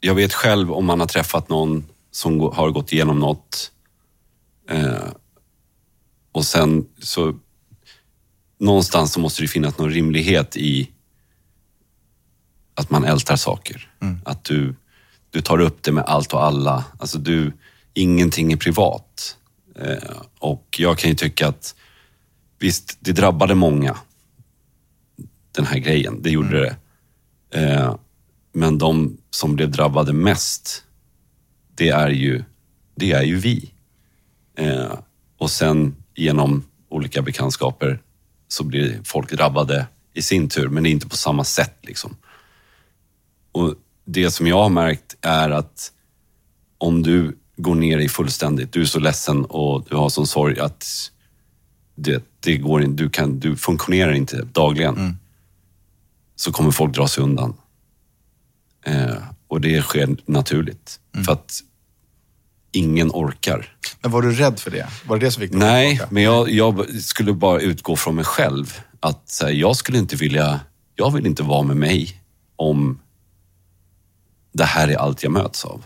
[0.00, 3.72] jag vet själv om man har träffat någon som har gått igenom något
[4.68, 5.10] eh,
[6.32, 7.38] och sen så
[8.58, 10.90] någonstans så måste det finnas någon rimlighet i
[12.74, 13.90] att man ältar saker.
[14.24, 14.74] Att du,
[15.30, 16.84] du tar upp det med allt och alla.
[16.98, 17.52] Alltså du,
[17.94, 19.36] ingenting är privat.
[19.76, 21.74] Eh, och jag kan ju tycka att
[22.58, 23.96] visst, det drabbade många
[25.52, 26.22] den här grejen.
[26.22, 26.76] Det gjorde det.
[27.60, 27.94] Eh,
[28.52, 30.84] men de som blev drabbade mest,
[31.74, 32.44] det är ju,
[32.94, 33.70] det är ju vi.
[34.58, 34.92] Eh,
[35.38, 38.02] och sen genom olika bekantskaper
[38.48, 41.76] så blir folk drabbade i sin tur, men det är inte på samma sätt.
[41.82, 42.16] Liksom.
[43.52, 43.74] Och
[44.04, 45.92] Det som jag har märkt är att
[46.78, 50.60] om du går ner i fullständigt, du är så ledsen och du har sån sorg
[50.60, 51.10] att
[51.94, 55.16] det, det går inte, du, kan, du funktionerar inte dagligen
[56.40, 57.54] så kommer folk dra sig undan.
[58.84, 59.16] Eh,
[59.48, 61.00] och det sker naturligt.
[61.24, 61.60] För att
[62.72, 63.76] ingen orkar.
[64.02, 64.88] Men var du rädd för det?
[65.06, 66.14] Var det det som fick dig Nej, tillbaka?
[66.14, 68.80] men jag, jag skulle bara utgå från mig själv.
[69.00, 70.60] Att här, jag skulle inte vilja,
[70.94, 72.20] jag vill inte vara med mig
[72.56, 72.98] om
[74.52, 75.84] det här är allt jag möts av.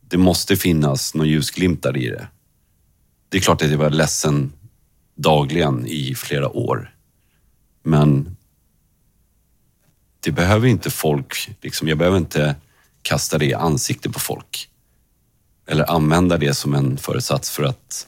[0.00, 2.28] Det måste finnas några ljusglimtar i det.
[3.28, 4.52] Det är klart att jag var ledsen
[5.14, 6.94] dagligen i flera år.
[7.82, 8.36] Men
[10.20, 12.56] det behöver inte folk, liksom, jag behöver inte
[13.02, 14.68] kasta det i ansiktet på folk.
[15.66, 18.06] Eller använda det som en föresats för att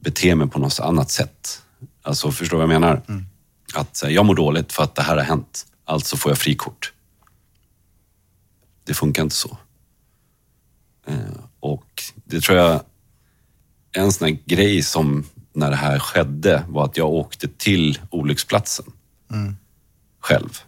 [0.00, 1.62] bete mig på något annat sätt.
[2.02, 3.02] Alltså, förstår du vad jag menar?
[3.74, 5.66] Att så här, jag mår dåligt för att det här har hänt.
[5.84, 6.92] Alltså får jag frikort.
[8.84, 9.56] Det funkar inte så.
[11.06, 11.16] Eh,
[11.60, 12.80] och det tror jag,
[13.92, 18.84] en sån här grej som när det här skedde var att jag åkte till olycksplatsen.
[20.20, 20.60] Själv.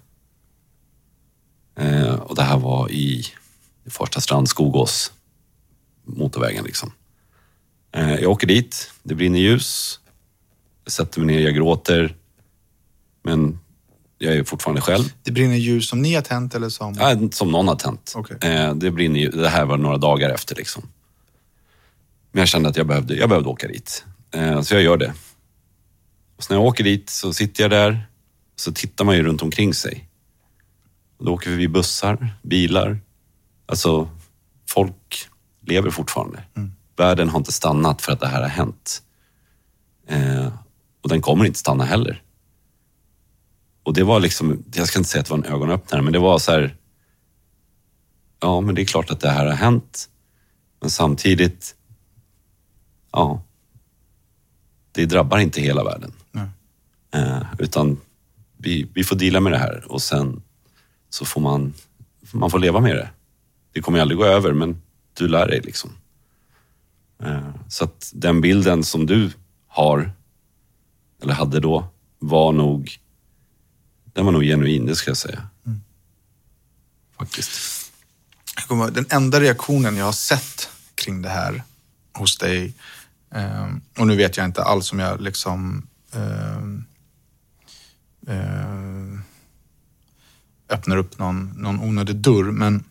[1.77, 3.27] Eh, och det här var i
[3.91, 5.13] Farsta strand, Skogås,
[6.05, 6.93] motorvägen liksom.
[7.93, 10.01] Eh, jag åker dit, det brinner ljus.
[10.85, 12.17] Jag sätter mig ner, jag gråter.
[13.23, 13.59] Men
[14.19, 15.13] jag är fortfarande själv.
[15.23, 16.95] Det brinner ljus som ni har tänt eller som...
[16.99, 18.13] Ja, som någon har tänt.
[18.17, 18.37] Okej.
[18.41, 20.57] Eh, det, brinner ju, det här var några dagar efter.
[20.57, 20.89] Liksom.
[22.33, 24.05] Men jag kände att jag behövde, jag behövde åka dit.
[24.31, 25.15] Eh, så jag gör det.
[26.37, 28.07] Och så när jag åker dit så sitter jag där.
[28.57, 30.09] Så tittar man ju runt omkring sig.
[31.19, 33.01] Då åker vi bussar, bilar.
[33.67, 34.09] Alltså,
[34.71, 35.29] folk
[35.61, 36.43] lever fortfarande.
[36.97, 39.03] Världen har inte stannat för att det här har hänt.
[40.07, 40.53] Eh,
[41.03, 42.23] och den kommer inte stanna heller.
[43.83, 46.19] Och det var liksom, jag ska inte säga att det var en ögonöppnare, men det
[46.19, 46.77] var så här.
[48.41, 50.09] Ja, men det är klart att det här har hänt.
[50.81, 51.77] Men samtidigt,
[53.13, 53.43] ja.
[54.93, 56.13] Det drabbar inte hela världen.
[57.15, 58.01] Eh, utan
[58.57, 60.43] vi, vi får dela med det här och sen
[61.15, 61.75] så får man,
[62.33, 63.11] man får leva med det.
[63.73, 65.91] Det kommer aldrig gå över, men du lär dig liksom.
[67.23, 69.31] Eh, så att den bilden som du
[69.67, 70.13] har,
[71.23, 71.87] eller hade då,
[72.19, 72.99] var nog,
[74.13, 75.49] den var nog genuin, det ska jag säga.
[77.19, 77.51] Faktiskt.
[78.69, 81.63] Kommer, ihåg, den enda reaktionen jag har sett kring det här
[82.13, 82.73] hos dig,
[83.35, 86.59] eh, och nu vet jag inte alls om jag liksom eh,
[88.37, 88.94] eh,
[90.69, 92.85] öppnar upp någon, någon onödig dörr, men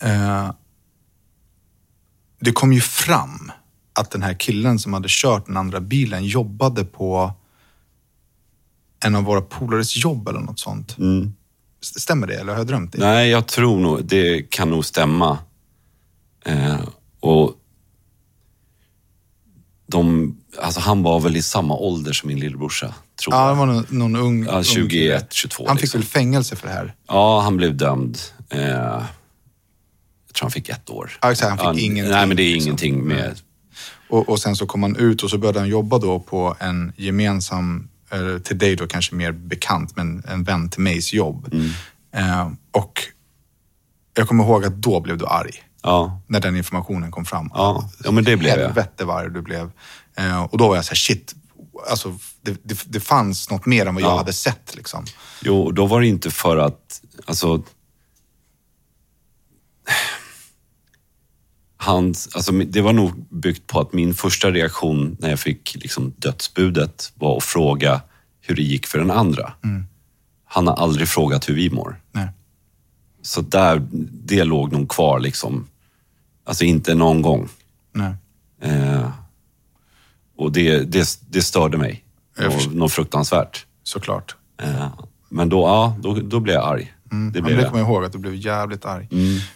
[0.00, 0.50] eh,
[2.40, 3.52] det kom ju fram
[3.92, 7.32] att den här killen som hade kört den andra bilen jobbade på
[9.04, 10.96] en av våra polares jobb eller något sånt.
[11.80, 12.98] Stämmer det eller har jag drömt det?
[12.98, 15.38] Nej, jag tror nog, det kan nog stämma.
[16.44, 16.88] Eh,
[17.20, 17.52] och
[19.86, 22.94] de, alltså han var väl i samma ålder som min lillebrorsa,
[23.24, 23.54] tror Ja, jag.
[23.54, 24.44] var någon, någon ung...
[24.46, 25.26] Ja, ung 21, kille.
[25.30, 26.00] 22 Han fick liksom.
[26.00, 26.94] väl fängelse för det här?
[27.08, 28.18] Ja, han blev dömd.
[28.50, 28.60] Eh,
[30.26, 31.10] jag tror han fick ett år.
[31.22, 32.68] Ja, exakt, han fick ingenting, Nej, men det är liksom.
[32.68, 33.40] ingenting med...
[34.08, 36.92] Och, och sen så kom han ut och så började han jobba då på en
[36.96, 37.88] gemensam,
[38.42, 41.48] till dig då kanske mer bekant, men en vän till migs jobb.
[41.52, 41.70] Mm.
[42.16, 43.02] Eh, och
[44.16, 45.50] jag kommer ihåg att då blev du arg.
[45.82, 47.50] Ja, När den informationen kom fram.
[47.54, 48.64] Ja, ja, men det blev jag.
[48.66, 49.70] Helvete vad arg du blev.
[50.16, 51.34] Eh, och då var jag så här, shit,
[51.90, 54.16] alltså, det, det, det fanns något mer än vad jag Ja.
[54.16, 54.76] hade sett.
[54.76, 55.04] Liksom.
[55.42, 57.62] Jo, då var det inte för att, alltså...
[61.76, 66.14] Hans, alltså det var nog byggt på att min första reaktion när jag fick liksom
[66.16, 68.00] dödsbudet var att fråga
[68.40, 69.52] hur det gick för den andra.
[70.44, 72.00] Han har aldrig frågat hur vi mår.
[72.12, 72.28] Nej.
[73.22, 75.66] Så där, det låg nog kvar liksom.
[76.44, 77.48] Alltså inte någon gång.
[77.92, 78.14] Nej.
[78.62, 79.10] Eh,
[80.36, 82.04] och det, det, det störde mig.
[82.70, 83.66] Något, fruktansvärt.
[83.82, 84.36] Såklart.
[84.62, 84.88] Eh,
[85.28, 86.82] men då, ja, då, då blev jag arg.
[86.82, 89.08] det Ja, men blev det kommer jag ihåg, att du blev jävligt arg.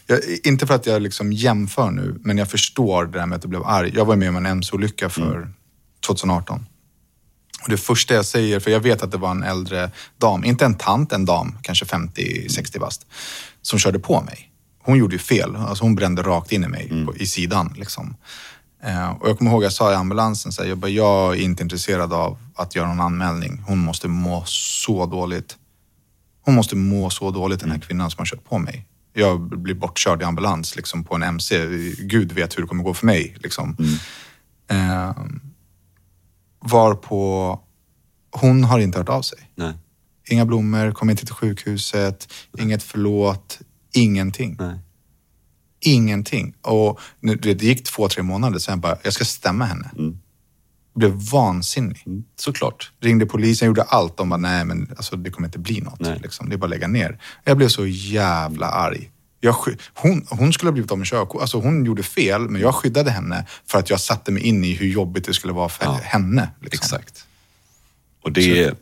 [0.07, 3.43] Jag, inte för att jag liksom jämför nu, men jag förstår det där med att
[3.43, 3.93] du blev arg.
[3.95, 5.53] Jag var med om en MC-olycka för
[6.07, 6.67] 2018.
[7.63, 10.65] Och det första jag säger, för jag vet att det var en äldre dam, inte
[10.65, 13.07] en tant, en dam, kanske 50-60 bast,
[13.63, 14.51] som körde på mig.
[14.83, 17.75] Hon gjorde ju fel, alltså hon brände rakt in i mig på, i sidan.
[17.77, 18.17] Liksom.
[18.83, 21.41] Eh, och jag kommer ihåg jag sa i ambulansen, så här, jag, bara, jag är
[21.41, 23.63] inte intresserad av att göra någon anmälning.
[23.67, 25.57] Hon måste må så dåligt.
[26.41, 28.87] Hon måste må så dåligt, den här kvinnan som har kört på mig.
[29.13, 31.67] Jag blir bortkörd i ambulans liksom, på en MC.
[31.99, 33.37] Gud vet hur det kommer gå för mig.
[33.41, 33.77] Liksom.
[34.71, 35.13] Eh,
[36.61, 37.61] varpå
[38.31, 39.39] hon har inte hört av sig.
[39.55, 39.73] Nej,
[40.31, 43.59] Inga blommor, kom inte till sjukhuset, inget förlåt,
[43.93, 44.57] ingenting.
[44.59, 44.79] nej.
[45.81, 46.55] Ingenting.
[46.63, 49.91] Och nu, det gick två, tre månader sen bara, jag ska stämma henne.
[49.97, 50.15] Jag
[50.95, 52.03] blev vansinnig.
[52.07, 52.93] Mm, Såklart.
[53.01, 54.17] Ringde polisen, gjorde allt.
[54.17, 56.01] De bara, nej men alltså, det kommer inte bli något.
[56.23, 56.49] Liksom.
[56.49, 57.19] Det är bara att lägga ner.
[57.45, 59.11] Jag blev så jävla arg.
[59.41, 59.57] Jag,
[59.95, 61.41] hon, hon skulle ha blivit av med körkort.
[61.41, 64.73] Alltså hon gjorde fel, men jag skyddade henne för att jag satte mig in i
[64.75, 66.01] hur jobbigt det skulle vara för Ja.
[66.03, 66.51] henne.
[66.61, 66.97] Liksom.
[66.97, 67.25] Exakt.
[68.23, 68.75] Och det är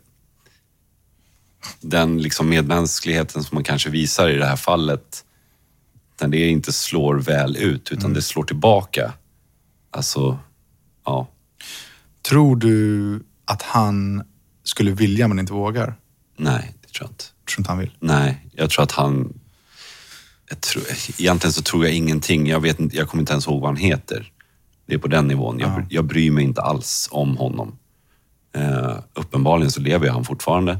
[1.80, 5.24] den liksom medmänskligheten som man kanske visar i det här fallet,
[6.20, 9.12] när det inte slår väl ut, utan det slår tillbaka.
[9.90, 10.38] Alltså,
[11.04, 11.28] ja.
[12.28, 14.22] Tror du att han
[14.62, 15.94] skulle vilja men inte vågar?
[16.36, 17.24] Nej, det tror jag inte.
[17.24, 17.90] Tror inte han vill.
[18.00, 19.40] Nej, jag tror att han...
[20.48, 20.84] Jag tror,
[21.18, 22.46] egentligen så tror jag ingenting.
[22.46, 24.32] Jag, vet, inte- jag kommer inte ens ihåg vad han heter.
[24.86, 25.58] Det är på den nivån.
[25.58, 27.78] Jag, jag bryr mig inte alls om honom.
[28.54, 30.78] Eh, uppenbarligen så lever han fortfarande.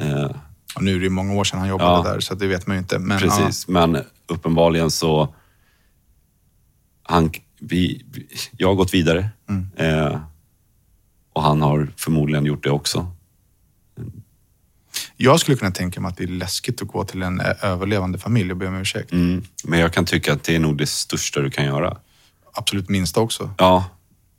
[0.00, 0.30] Eh,
[0.74, 2.12] Och nu är det ju många år sedan han jobbade Ja.
[2.14, 2.98] där, så det vet man ju inte.
[2.98, 5.34] Men, precis, men uppenbarligen så...
[7.02, 8.04] Han, vi,
[8.56, 9.28] jag har gått vidare.
[9.76, 10.20] Eh,
[11.32, 13.12] och han har förmodligen gjort det också.
[13.96, 14.04] Ja,
[15.16, 18.18] jag skulle kunna tänka mig att det är läskigt att gå till en eh, överlevande
[18.18, 19.12] familj och be om ursäkt.
[19.12, 19.42] Mm.
[19.64, 21.96] Men jag kan tycka att det är nog det största du kan göra.
[22.52, 23.50] Absolut minsta också.
[23.58, 23.84] Ja,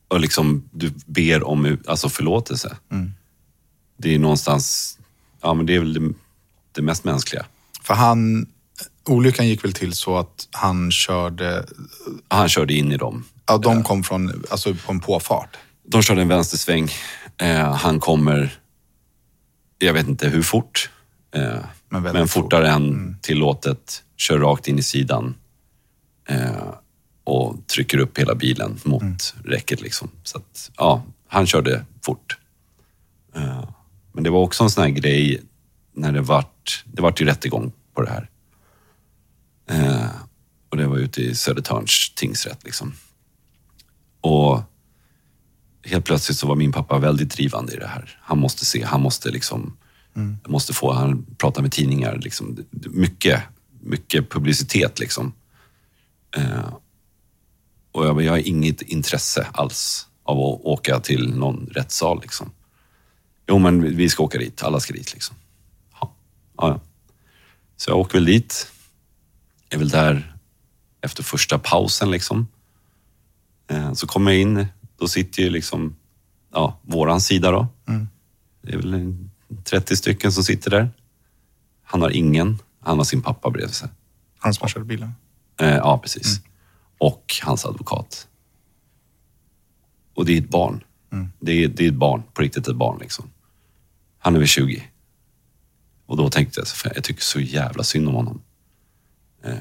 [0.07, 2.77] och liksom du ber om alltså förlåtelse.
[3.97, 4.98] Det är någonstans,
[5.41, 6.13] ja men det är väl det,
[6.71, 7.45] det mest mänskliga.
[7.81, 8.47] För han,
[9.05, 11.65] olyckan gick väl till så att han körde,
[12.27, 13.23] Han körde in i dem.
[13.47, 15.57] ja de kom från, alltså på en påfart.
[15.83, 16.89] De körde en vänstersväng.
[17.37, 18.59] Eh, han kommer,
[19.77, 20.89] jag vet inte hur fort,
[21.35, 21.59] eh,
[21.89, 25.35] Men men, fortare än tillåtet, kör rakt in i sidan
[26.29, 26.73] eh,
[27.23, 29.81] och trycker upp hela bilen mot räcket.
[29.81, 30.09] Liksom.
[30.23, 32.37] Så att, ja, han körde fort.
[33.35, 33.68] Eh,
[34.19, 35.41] men det var också en sån här grej
[35.93, 38.29] när det vart, det vart ju rättegång på det här.
[39.69, 40.09] Eh,
[40.69, 42.63] och det var ute i Södertörns tingsrätt.
[42.63, 42.93] Liksom.
[44.21, 44.61] Och
[45.83, 48.19] helt plötsligt så var min pappa väldigt drivande i det här.
[48.21, 49.77] Han måste se, han måste liksom,
[50.47, 52.57] måste få, han pratar med tidningar, liksom,
[52.89, 53.43] mycket,
[53.81, 55.33] mycket publicitet liksom.
[56.37, 56.73] Eh,
[57.91, 62.51] och jag, jag har inget intresse alls av att åka till någon rättssal liksom.
[63.49, 65.35] Jo men vi ska åka dit, alla ska dit liksom.
[66.01, 66.13] Ja,
[66.57, 66.79] ja.
[67.77, 68.71] Så jag åker väl dit,
[69.69, 70.35] är väl där
[71.01, 72.47] efter första pausen liksom.
[73.67, 75.95] Eh, Så kommer jag in, då sitter ju liksom,
[76.53, 77.67] ja, våran sida då.
[78.61, 79.31] Det är väl en
[79.63, 80.89] 30 stycken som sitter där.
[81.83, 83.89] Han har ingen, han har sin pappa bredvid sig.
[84.39, 85.13] Han som körde bilen.
[85.59, 86.39] Eh, ja, precis.
[86.97, 88.27] Och hans advokat.
[90.13, 90.83] Och det är ett barn.
[91.39, 93.29] Det, är, det är ett barn, på riktigt ett barn liksom.
[94.19, 94.83] Han är väl 20.
[96.05, 98.41] Och då tänkte jag, jag tycker så jävla synd om honom.
[99.43, 99.53] Eh,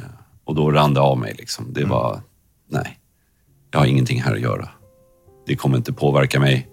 [0.45, 1.73] och då rann det av mig liksom.
[1.73, 2.21] Det var,
[2.69, 2.99] nej.
[3.71, 4.69] Jag har ingenting här att göra.
[5.47, 6.69] Det kommer inte påverka mig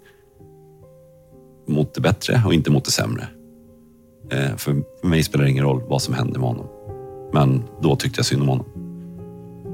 [1.67, 3.27] mot det bättre och inte mot det sämre.
[4.31, 6.67] Eh, för, för mig spelar det ingen roll vad som händer med honom.
[7.33, 8.65] Men då tyckte jag synd om honom.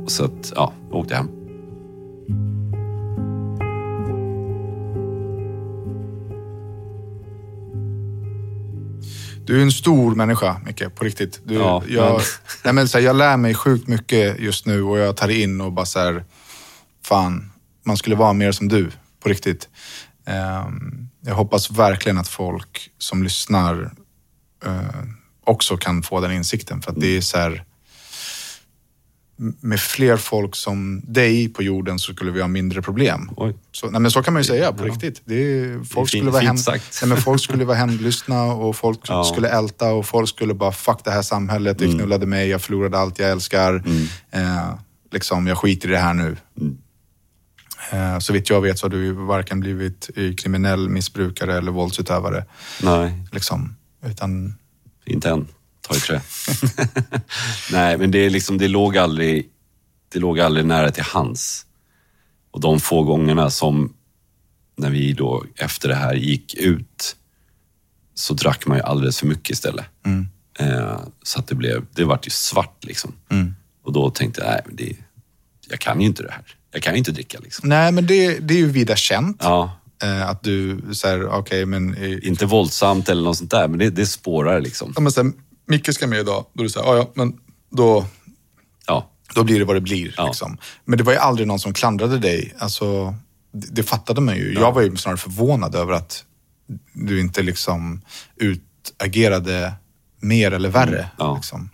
[0.07, 1.40] Så att, ja, jag åkte hem.
[9.51, 11.41] Du är en stor människa, Micke, på riktigt.
[11.43, 12.21] Du, Ja, jag, men-
[12.63, 15.61] nej, men, så här, jag lär mig sjukt mycket just nu och jag tar in
[15.61, 16.23] och bara så här,
[17.05, 17.51] fan,
[17.85, 18.91] man skulle vara mer som du,
[19.23, 19.69] på riktigt.
[20.25, 23.91] Ehm, jag hoppas verkligen att folk som lyssnar
[24.65, 24.81] eh,
[25.45, 26.81] också kan få den insikten.
[26.81, 27.63] För att det är så här,
[29.61, 33.29] med fler folk som dig på jorden så skulle vi ha mindre problem.
[33.37, 33.55] Oj.
[33.71, 35.21] Så, nej, men så kan man ju säga på riktigt.
[35.25, 38.75] Det är, folk, Det är skulle vara hem, nej, men folk skulle vara hämndlystna och
[38.75, 39.23] folk Ja.
[39.23, 41.97] skulle älta och folk skulle bara fuck det här samhället, det Mm.
[41.97, 43.83] knullade mig, jag förlorade allt jag älskar.
[44.31, 44.73] Eh,
[45.11, 46.37] liksom, jag skiter i det här nu.
[46.61, 46.77] Mm.
[47.91, 52.45] Eh, så vitt jag vet så har du varken blivit eh, kriminell missbrukare eller våldsutövare.
[52.83, 53.75] Nej, Liksom,
[54.05, 54.55] utan,
[55.05, 55.47] inte än.
[55.81, 56.21] Ta i trä.
[57.71, 59.49] Nej, men det, är liksom, det, låg aldrig,
[60.09, 61.65] det låg aldrig nära till hands.
[62.51, 63.93] Och de få gångerna som,
[64.77, 67.15] när vi då efter det här gick ut,
[68.13, 69.85] så drack man ju alldeles för mycket istället.
[70.59, 73.13] Eh, så att det blev, det vart ju svart liksom.
[73.83, 74.95] Och då tänkte jag, nej, det,
[75.69, 76.43] jag kan ju inte det här.
[76.71, 77.69] Jag kan ju inte dricka liksom.
[77.69, 79.37] nej, men det, det är ju vida känt.
[79.39, 81.93] Ja, Eh, att du säger, okej, men...
[81.93, 84.93] eh, inte våldsamt eller något sånt där, men det, det spårar liksom.
[84.95, 85.33] Ja, men sen,
[85.65, 86.45] Micke ska med idag.
[86.53, 87.39] Då är det så här, ja, ja, men
[87.69, 88.05] då,
[88.87, 90.13] Ja, då blir det vad det blir.
[90.17, 90.25] Ja.
[90.27, 90.57] Liksom.
[90.85, 92.53] Men det var ju aldrig någon som klandrade dig.
[92.59, 93.15] Alltså,
[93.51, 94.53] det, det fattade man ju.
[94.53, 96.25] Jag var ju snarare förvånad över att
[96.93, 98.01] du inte liksom
[98.35, 99.73] utagerade
[100.19, 100.97] mer eller värre.
[100.97, 101.35] Mm, ja.
[101.35, 101.69] Liksom.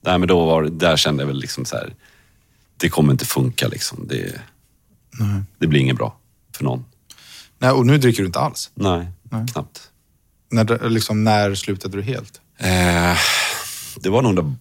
[0.00, 1.94] Nej, men då var där kände jag väl liksom så här,
[2.76, 4.08] det kommer inte funka liksom.
[4.08, 4.40] Det,
[5.58, 6.16] det blir inget bra
[6.56, 6.84] för någon.
[7.58, 8.70] Nej, och nu dricker du inte alls.
[8.74, 9.06] Nej,
[9.52, 9.90] knappt.
[10.50, 12.40] När, liksom, när slutade du helt?
[12.58, 13.16] Eh,
[14.00, 14.54] det var nog där,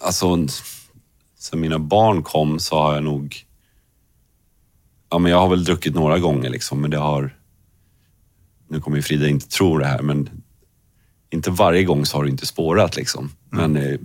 [0.00, 0.46] alltså,
[1.38, 3.36] sen mina barn kom så har jag nog,
[5.10, 7.36] ja men jag har väl druckit några gånger liksom, men det har,
[8.68, 10.30] nu kommer ju Frida inte tro det här, men
[11.30, 13.30] inte varje gång så har det inte spårat liksom.
[13.50, 13.98] Men eh,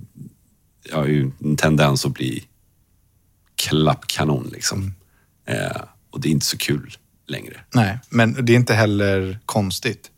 [0.90, 2.44] jag har ju en tendens att bli
[3.56, 4.94] klappkanon liksom.
[5.46, 6.96] Eh, och det är inte så kul
[7.26, 7.60] längre.
[7.74, 10.10] Nej, men det är inte heller konstigt.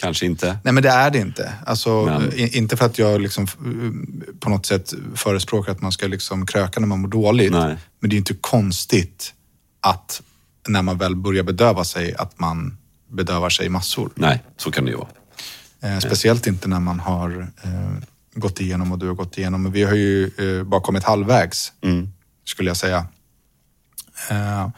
[0.00, 0.58] Kanske inte.
[0.64, 1.52] Nej, men det är det inte.
[1.66, 6.06] Alltså, Men- Inte för att jag liksom, eh, på något sätt förespråkar att man ska
[6.06, 7.52] liksom kröka när man mår dåligt.
[7.52, 7.76] Nej.
[8.00, 9.34] Men det är inte konstigt
[9.80, 10.22] att
[10.68, 12.76] när man väl börjar bedöva sig, att man
[13.10, 14.10] bedövar sig massor.
[14.14, 15.08] Nej, så kan det ju vara.
[15.82, 17.70] Eh, speciellt inte när man har eh,
[18.34, 19.62] gått igenom och du har gått igenom.
[19.62, 21.72] Men vi har ju eh, bara kommit halvvägs,
[22.44, 23.06] skulle jag säga.
[24.30, 24.68] Eh,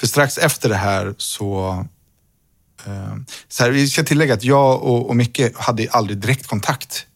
[0.00, 1.84] för strax efter det här så...
[2.86, 3.16] Eh,
[3.48, 7.06] så här, vi ska tillägga att jag och, och Micke hade aldrig direktkontakt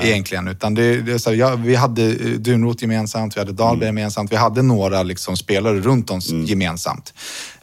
[0.00, 0.48] egentligen.
[0.48, 4.32] Utan det, det så här, jag, vi hade eh, Dunrot gemensamt, vi hade Dahlberg gemensamt.
[4.32, 7.14] Vi hade några liksom, spelare runt oss gemensamt.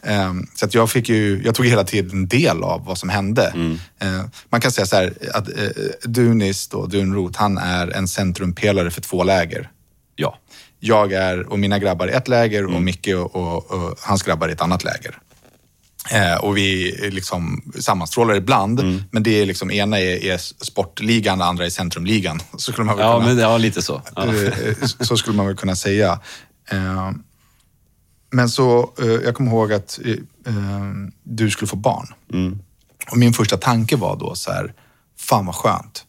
[0.02, 3.52] Eh, så att jag, fick ju, jag tog hela tiden del av vad som hände.
[4.00, 5.54] Eh, man kan säga så här, att eh,
[6.04, 9.70] Dunis, då, Dunrot, han är en centrumpelare för två läger
[10.16, 10.38] Ja.
[10.80, 14.48] jag är och mina grabbar i ett läger och Micke och, och, och hans grabbar
[14.48, 15.18] i ett annat läger.
[16.10, 21.44] Eh, och vi liksom sammanstrålar ibland, men det är liksom ena är, är sportligan, det
[21.44, 22.40] andra är centrumligan.
[22.56, 24.02] Så skulle man väl Ja, kunna, men ja, lite så.
[24.16, 24.34] Ja.
[24.34, 26.20] eh, så skulle man väl kunna säga.
[26.70, 27.10] Eh,
[28.32, 30.10] men så, eh, jag kommer ihåg att eh,
[30.46, 30.92] eh,
[31.22, 32.14] du skulle få barn.
[33.10, 34.74] Och min första tanke var då så här,
[35.18, 36.04] fan vad skönt.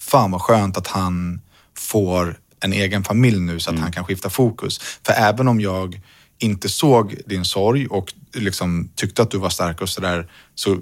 [0.00, 1.40] Fan vad skönt att han
[1.78, 4.78] får en egen familj nu så att han kan skifta fokus.
[5.06, 6.00] För även om jag
[6.38, 10.78] inte såg din sorg och liksom tyckte att du var stark och sådär, så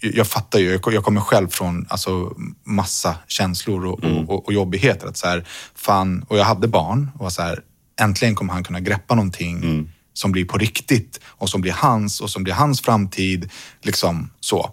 [0.00, 2.34] jag fattar ju, jag kommer själv från alltså,
[2.64, 5.06] massa känslor och, och, och, och jobbigheter.
[5.06, 5.44] Att så här,
[5.74, 7.60] fan, och jag hade barn och var så här,
[8.00, 12.30] äntligen kommer han kunna greppa någonting som blir på riktigt och som blir hans och
[12.30, 13.50] som blir hans framtid.
[13.82, 14.70] Liksom så.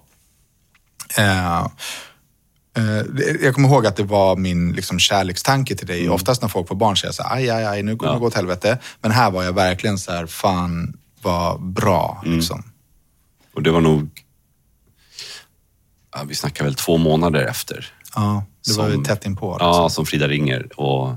[1.18, 1.60] Eh,
[2.78, 3.04] eh,
[3.42, 6.10] jag kommer ihåg att det var min liksom, kärlekstanke till dig.
[6.10, 8.20] Oftast när folk får barn säger jag så här, aj, aj, aj, nu kommer det
[8.20, 8.78] gå åt helvete.
[9.02, 12.22] Men här var jag verkligen så här, fan vad bra.
[12.26, 12.64] Liksom.
[13.54, 14.10] Och det var nog...
[16.12, 17.94] Ja, vi snackar väl två månader efter.
[18.16, 19.58] Ja, det var ju Som- tätt inpå.
[19.60, 21.16] Ja, som Frida ringer och,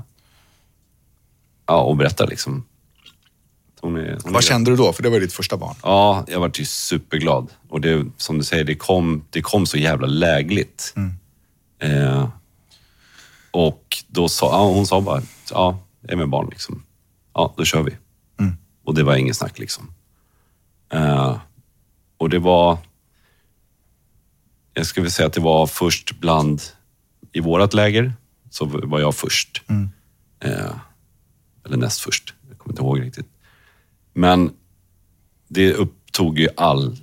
[1.65, 2.65] ja, och berättar liksom.
[3.81, 4.93] Hon är, hon Vad är, kände du då?
[4.93, 5.75] För det var ditt första barn.
[5.83, 7.51] Ja, jag var ju superglad.
[7.69, 10.93] Och det, som du säger, det kom, det kom så jävla lägligt.
[11.79, 12.29] Eh,
[13.51, 16.83] och då sa ja, hon sa bara, ja, jag är med barn liksom.
[17.33, 17.97] Ja, då kör vi.
[18.85, 19.93] Och det var ingen snack liksom.
[20.89, 21.37] Eh,
[22.17, 22.77] och det var,
[24.73, 26.61] jag skulle säga att det var först bland,
[27.31, 28.13] i vårat läger,
[28.49, 29.61] så var jag först.
[30.39, 30.75] Eh,
[31.65, 33.29] eller näst först, jag kommer inte ihåg riktigt.
[34.13, 34.53] Men
[35.47, 36.97] det upptog ju all,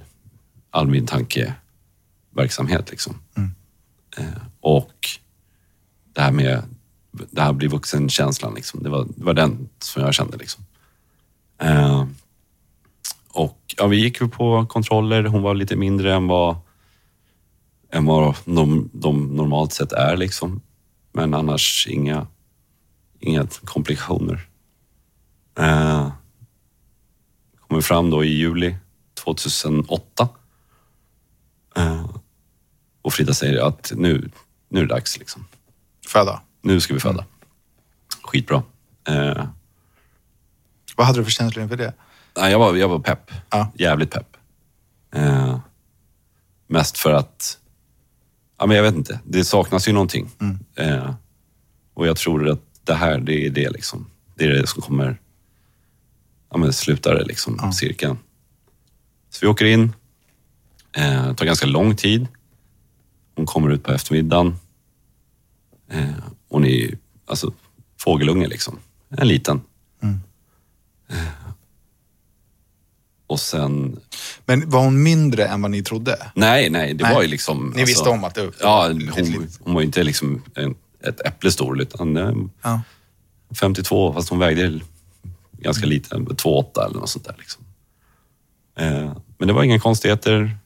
[0.71, 2.91] all min tankeverksamhet.
[2.91, 3.21] Liksom.
[4.17, 5.09] Eh, och
[6.13, 6.63] det här med
[7.31, 10.37] det här bli vuxen-känslan, liksom, det, var, det var den som jag kände.
[10.37, 10.65] Liksom.
[13.37, 15.25] Och ja, vi gick på kontroller.
[15.25, 16.57] Hon var lite mindre än vad,
[17.93, 20.17] än vad de, de normalt sett är.
[20.17, 20.63] Liksom.
[21.13, 22.27] Men annars inga,
[23.21, 24.49] inga komplikationer.
[25.59, 26.13] Eh,
[27.61, 28.77] kommer fram då i juli
[29.25, 30.29] 2008.
[31.77, 32.11] Eh,
[33.03, 34.31] och Frida säger att nu,
[34.69, 35.19] nu är det dags.
[35.19, 35.47] Liksom.
[36.07, 36.43] Föda.
[36.63, 37.25] Nu ska vi föda.
[38.23, 38.63] Skitbra.
[39.09, 39.45] Eh,
[40.97, 41.93] Vad hade du för känslor inför det?
[42.37, 43.31] Nej, jag, var, jag var pepp.
[43.51, 43.73] Ja.
[43.75, 44.37] Jävligt pepp.
[45.15, 45.59] Eh,
[46.67, 47.59] mest för att,
[48.59, 50.31] ja, men jag vet inte, det saknas ju någonting.
[50.75, 51.15] Eh,
[51.95, 54.11] och jag tror att det här, det är det liksom.
[54.35, 55.21] Det är det som kommer,
[56.51, 58.19] ja men slutar det liksom, cirkeln.
[59.31, 59.93] Så vi åker in,
[60.93, 62.27] eh, det tar ganska lång tid.
[63.35, 64.57] Hon kommer ut på eftermiddagen.
[65.91, 66.09] Eh,
[66.49, 67.53] hon är ju, alltså
[68.01, 68.79] fågelunge liksom.
[69.11, 69.61] En liten.
[71.09, 71.46] Eh,
[73.27, 74.01] och sen,
[74.45, 76.31] Men var hon mindre än vad ni trodde?
[76.35, 77.15] nej, nej, det Nej.
[77.15, 77.73] var ju liksom...
[77.77, 79.59] Ni visste om att det- Ja, var hon, litet.
[79.65, 80.75] hon var ju inte liksom en,
[81.05, 82.81] ett äpple stor, utan Ja.
[83.61, 84.81] 52, fast hon vägde
[85.53, 87.35] ganska lite, 2,8 eller något sånt där.
[87.39, 87.65] Liksom.
[88.79, 90.57] Eh, men det var inga konstigheter.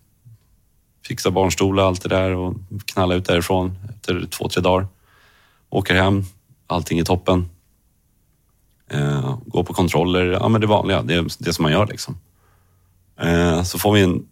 [1.06, 2.54] Fixa barnstolar, allt det där och
[2.84, 4.86] knalla ut därifrån efter två, tre dagar.
[5.70, 6.24] Åker hem,
[6.66, 7.50] allting är toppen.
[8.90, 12.18] Eh, går på kontroller, ja men det vanliga, det är det som man gör liksom.
[13.20, 14.26] Eh, så får vi en,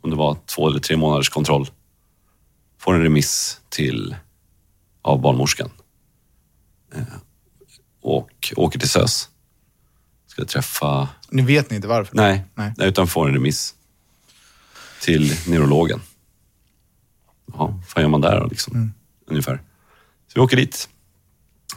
[0.00, 1.70] om det var två eller tre månaders kontroll,
[2.78, 4.16] får en remiss till
[5.02, 5.70] av barnmorskan
[8.00, 9.28] och åker till SÖS.
[10.26, 11.08] Ska träffa...
[11.30, 12.16] Ni vet ni inte varför?
[12.16, 12.74] Nej, Nej.
[12.78, 13.74] utan får en remiss
[15.00, 16.00] till neurologen.
[17.52, 18.92] Ja, vad gör man där då liksom?
[19.26, 19.56] Ungefär.
[20.26, 20.88] Så vi åker dit.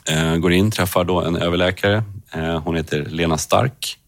[0.06, 2.04] Eh, går in, träffar då en överläkare.
[2.32, 4.00] Eh, hon heter Lena Stark.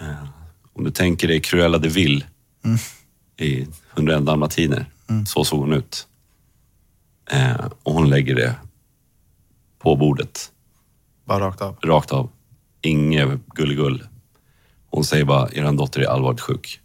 [0.00, 0.24] Eh,
[0.72, 2.24] om du tänker dig Cruella de Vil
[3.36, 4.86] i 101 dalmatiner.
[5.26, 6.08] Så såg hon ut.
[7.30, 8.54] Eh, och hon lägger det
[9.78, 10.52] på bordet
[11.24, 11.76] Bara rakt av?
[11.82, 12.30] rakt av.
[12.82, 14.06] Inget gulligull.
[14.90, 16.80] Hon säger bara, er dotter är allvarligt sjuk.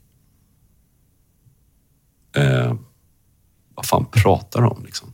[2.36, 2.74] Eh,
[3.76, 5.14] vad fan pratar de om liksom?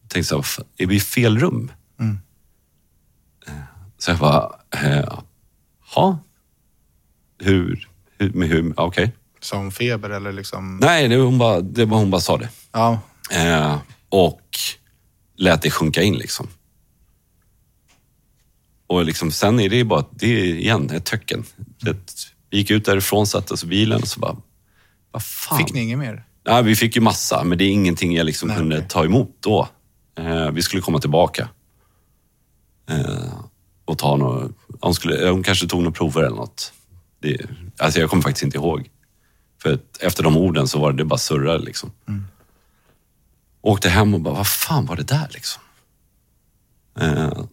[0.00, 1.72] Jag tänkte så här, är vi i fel rum?
[3.46, 3.54] Eh,
[3.98, 4.52] så jag bara,
[5.94, 6.18] ha?
[7.38, 7.88] Hur?
[8.18, 9.12] hur, med hur okej.
[9.40, 10.78] Som feber eller liksom...
[10.82, 12.48] Nej, det var hon bara, det var hon bara sa det.
[12.72, 13.00] Ja.
[13.30, 13.78] Eh,
[14.08, 14.42] och
[15.36, 16.48] lät det sjunka in liksom.
[18.86, 21.44] Och liksom, sen är det bara, det är igen ett töcken.
[21.80, 21.96] Det,
[22.50, 24.36] vi gick ut därifrån, satte oss i bilen och så bara,
[25.10, 25.58] vad fan.
[25.58, 26.24] Fick ni inget mer?
[26.44, 28.88] Ja, vi fick ju massa, men det är ingenting jag liksom Nej, kunde okej.
[28.88, 29.68] ta emot då.
[30.18, 31.48] Eh, vi skulle komma tillbaka.
[32.90, 33.40] Eh,
[33.84, 36.72] och ta något, hon, skulle, hon kanske tog några prover eller något.
[37.20, 38.90] Det, alltså jag kommer faktiskt inte ihåg.
[39.62, 41.92] För efter de orden så var det bara surrade liksom.
[43.60, 45.62] Åkte hem och bara, vad fan var det där liksom?
[47.00, 47.44] Eh,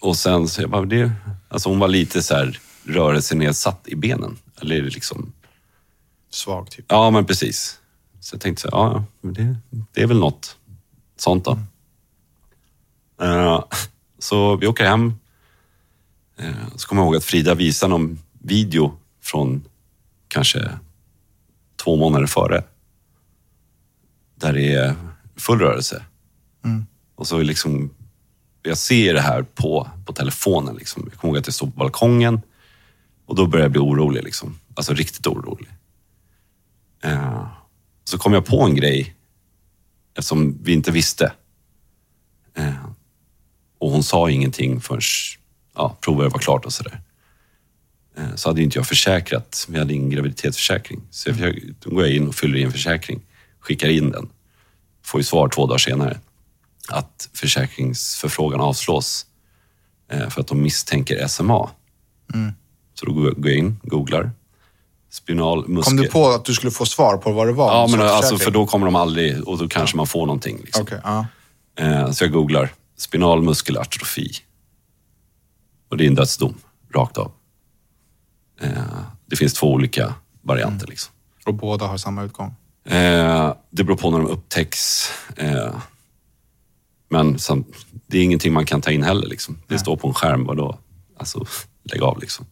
[0.00, 1.12] och sen så jag bara, det,
[1.48, 4.38] alltså hon var lite så här rörelsenedsatt i benen.
[4.60, 5.32] Eller liksom,
[6.30, 6.84] Svag typ.
[6.88, 7.80] Ja, men precis.
[8.20, 9.56] Så jag tänkte så här, ja, det,
[9.92, 10.56] det är väl något
[11.16, 11.58] sånt då.
[13.22, 13.64] Eh,
[14.18, 15.14] så vi åker hem.
[16.36, 19.64] Eh, så kommer jag ihåg att Frida visade någon video från
[20.28, 20.78] kanske
[21.84, 22.64] två månader före.
[24.34, 24.94] Där det är
[25.36, 26.02] full rörelse.
[27.14, 27.90] Och så liksom,
[28.62, 30.76] jag ser det här på, på telefonen.
[30.76, 31.08] Liksom.
[31.10, 32.40] Jag kommer ihåg att jag stod på balkongen
[33.26, 34.24] och då började jag bli orolig.
[34.24, 34.58] Liksom.
[34.74, 35.68] Alltså riktigt orolig.
[37.02, 37.46] Eh,
[38.04, 39.16] så kom jag på en grej
[40.14, 41.32] eftersom vi inte visste.
[42.54, 42.86] Eh,
[43.78, 45.00] och hon sa ingenting förrän
[45.74, 47.00] ja, provet var klart och sådär.
[48.16, 51.00] Eh, så hade inte jag försäkrat, vi hade ingen graviditetsförsäkring.
[51.10, 53.20] Så jag, försöker- då går jag in och fyller i en försäkring,
[53.60, 54.28] skickar in den.
[55.04, 56.20] Får ju svar två dagar senare
[56.88, 59.26] att försäkringsförfrågan avslås
[60.12, 61.70] eh, för att de misstänker SMA.
[62.94, 64.30] Så då går jag in, googlar.
[65.10, 65.90] Spinal muskel.
[65.96, 67.72] Kom du på att du skulle få svar på vad det var?
[67.72, 70.60] Ja, men alltså, för då kommer de aldrig och då kanske man får någonting.
[70.64, 70.82] Liksom.
[70.82, 71.26] Okej, ja.
[71.78, 74.30] Eh, så jag googlar spinal muskelatrofi.
[75.90, 76.54] Och det är en dödsdom,
[76.94, 77.32] rakt av.
[78.62, 80.86] Eh, det finns två olika varianter.
[80.86, 81.14] Liksom.
[81.46, 82.54] Och båda har samma utgång?
[82.84, 85.10] Eh, det beror på när de upptäcks.
[85.36, 85.74] Eh,
[87.08, 87.64] men sam,
[88.06, 89.26] det är ingenting man kan ta in heller.
[89.26, 89.58] Liksom.
[89.68, 90.78] Det står på en skärm och då,
[91.18, 91.44] alltså,
[91.82, 92.46] lägg av liksom.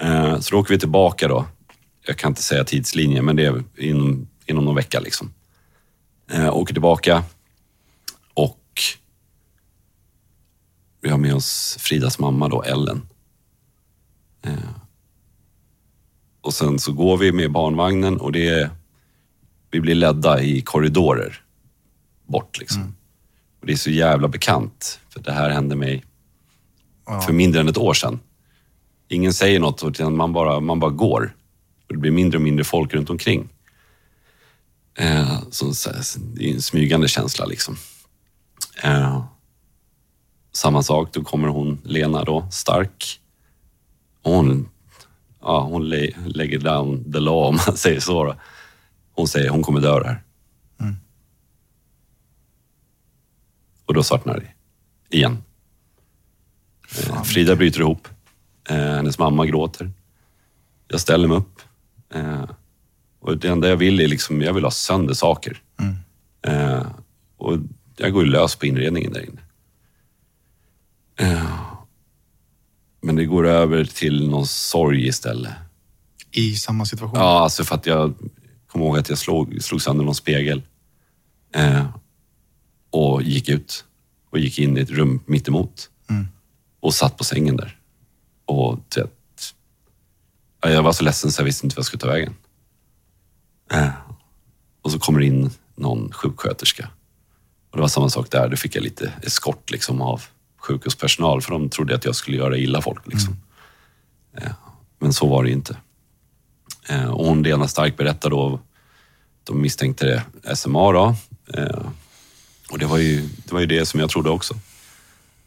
[0.00, 1.46] Eh, så då åker vi tillbaka då.
[2.06, 5.00] Jag kan inte säga tidslinjen, men det är inom, inom någon vecka.
[5.00, 5.32] Liksom.
[6.30, 7.24] Eh, åker tillbaka
[8.34, 8.58] och
[11.00, 13.08] vi har med oss Fridas mamma då, Ellen.
[16.42, 18.70] Och sen så går vi med barnvagnen och det är,
[19.70, 21.42] vi blir ledda i korridorer
[22.26, 22.94] bort liksom.
[23.60, 26.04] Och det är så jävla bekant, för det här hände mig
[27.26, 28.20] för mindre än ett år sedan.
[29.08, 31.36] Ingen säger något, utan man bara, man bara går.
[31.88, 33.48] Och det blir mindre och mindre folk runt omkring.
[34.98, 37.76] Eh, så, så, det är en smygande känsla liksom.
[38.82, 39.24] Eh,
[40.52, 43.20] samma sak, då kommer hon, Lena då, stark.
[44.22, 44.68] Och hon,
[45.42, 48.24] ja, hon lä lägger down the law om man säger så.
[48.24, 48.34] Då.
[49.12, 50.22] Hon säger hon kommer dö här.
[53.84, 55.42] Och då svartnar det igen.
[56.98, 58.08] Eh, Frida bryter ihop.
[58.68, 59.90] Eh, hennes mamma gråter.
[60.88, 61.60] Jag ställer mig upp.
[62.14, 62.44] Eh,
[63.20, 65.62] och det enda jag vill är liksom, jag vill ha sönder saker.
[66.46, 66.86] Eh,
[67.36, 67.58] och
[67.96, 69.40] jag går ju lös på inredningen där inne.
[71.16, 71.71] Eh,
[73.02, 75.52] men det går över till någon sorg istället.
[76.30, 77.18] I samma situation?
[77.18, 78.14] Ja, alltså för att jag
[78.66, 80.62] kommer ihåg att jag slog, slog sönder någon spegel.
[81.54, 81.86] Eh,
[82.90, 83.84] och gick ut
[84.30, 85.90] och gick in i ett rum mitt emot
[86.80, 87.78] Och satt på sängen där.
[88.44, 89.54] Och du vet,
[90.62, 92.34] ja, jag var så ledsen så jag visste inte vad jag skulle ta vägen.
[93.72, 93.90] Eh,
[94.82, 96.88] och så kommer in någon sjuksköterska.
[97.70, 98.48] Och det var samma sak där.
[98.48, 100.22] Då fick jag lite eskort liksom, av
[100.62, 103.06] sjukhuspersonal för de trodde att jag skulle göra illa folk.
[103.06, 103.36] Liksom.
[104.36, 104.52] Eh,
[104.98, 105.76] men så var det inte.
[106.88, 108.60] Eh, och hon, Lena Stark, berättade då,
[109.44, 111.14] de misstänkte det SMA då.
[111.54, 111.86] Eh,
[112.70, 114.54] och det var, ju, det var ju det som jag trodde också.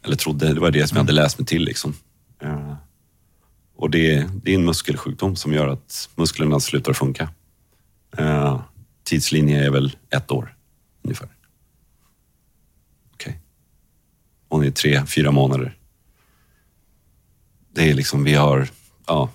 [0.02, 1.64] Eller trodde, det var det som jag hade läst mig till.
[1.64, 1.94] Liksom.
[3.76, 7.28] Och det, det är en muskelsjukdom som gör att musklerna slutar funka.
[8.18, 8.60] Eh,
[9.04, 10.56] tidslinje är väl ett år
[11.02, 11.28] ungefär.
[13.14, 13.40] Okej.
[14.48, 15.78] Hon är tre, fyra månader.
[17.72, 18.68] Det är liksom, vi har,
[19.06, 19.30] ja,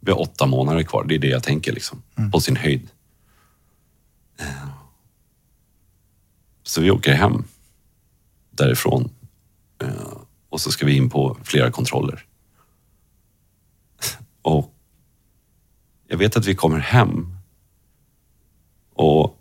[0.00, 1.04] vi har åtta månader kvar.
[1.08, 2.02] Det är det jag tänker liksom.
[2.32, 2.88] På sin höjd.
[4.38, 4.68] Eh,
[6.62, 7.44] Så vi åker hem
[8.50, 9.10] därifrån.
[9.82, 10.12] Eh,
[10.48, 12.26] Och så ska vi in på flera kontroller.
[14.42, 14.74] Och
[16.08, 17.36] jag vet att vi kommer hem
[18.94, 19.36] och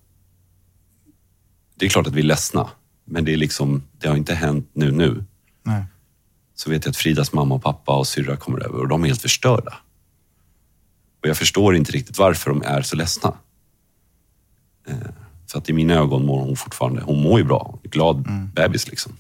[1.76, 2.70] det är klart att vi är ledsna.
[3.10, 5.24] Men det är liksom, det har inte hänt nu nu.
[5.64, 5.84] Nej.
[6.56, 9.08] Så vet jag att Fridas mamma och pappa och syrra kommer över och de är
[9.08, 9.78] helt förstörda.
[11.22, 13.34] Och jag förstår inte riktigt varför de är så ledsna.
[14.88, 14.96] Eh,
[15.48, 17.80] För att i mina ögon mår hon fortfarande, hon mår ju bra.
[17.84, 19.12] Glad bebis liksom.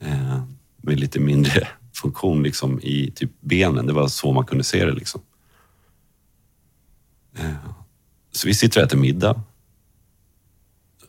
[0.00, 0.42] Eh,
[0.76, 3.86] Med lite mindre funktion liksom i typ benen.
[3.86, 5.20] Det var så man kunde se det liksom.
[7.38, 7.54] Eh,
[8.32, 9.42] Så vi sitter och äter middag.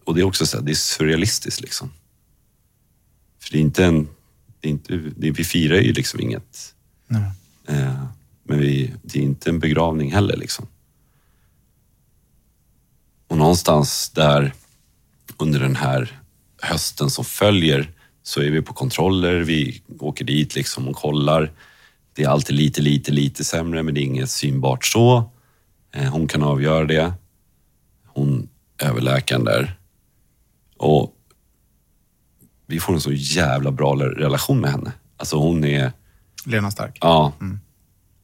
[0.06, 1.92] Och det är också så här, det är surrealistiskt liksom.
[3.40, 4.08] För det är inte en,
[4.60, 6.74] det är inte, det, vi firar ju liksom inget.
[7.68, 8.06] Eh,
[8.44, 10.68] men vi, det är inte en begravning heller liksom.
[13.28, 14.54] Och någonstans där
[15.38, 16.20] under den här
[16.62, 17.92] hösten som följer
[18.24, 19.40] så är vi på kontroller.
[19.40, 21.52] Vi åker dit liksom och kollar.
[22.14, 25.30] Det är alltid lite, lite, lite sämre men det är inget synbart så.
[25.92, 27.14] Eh, Hon kan avgöra det.
[28.06, 29.78] Hon överläkaren där.
[30.86, 31.14] Och
[32.68, 34.92] vi får en så jävla bra relation med henne.
[35.18, 35.92] Alltså hon är...
[36.46, 36.98] Lena Stark.
[37.02, 37.34] Ja.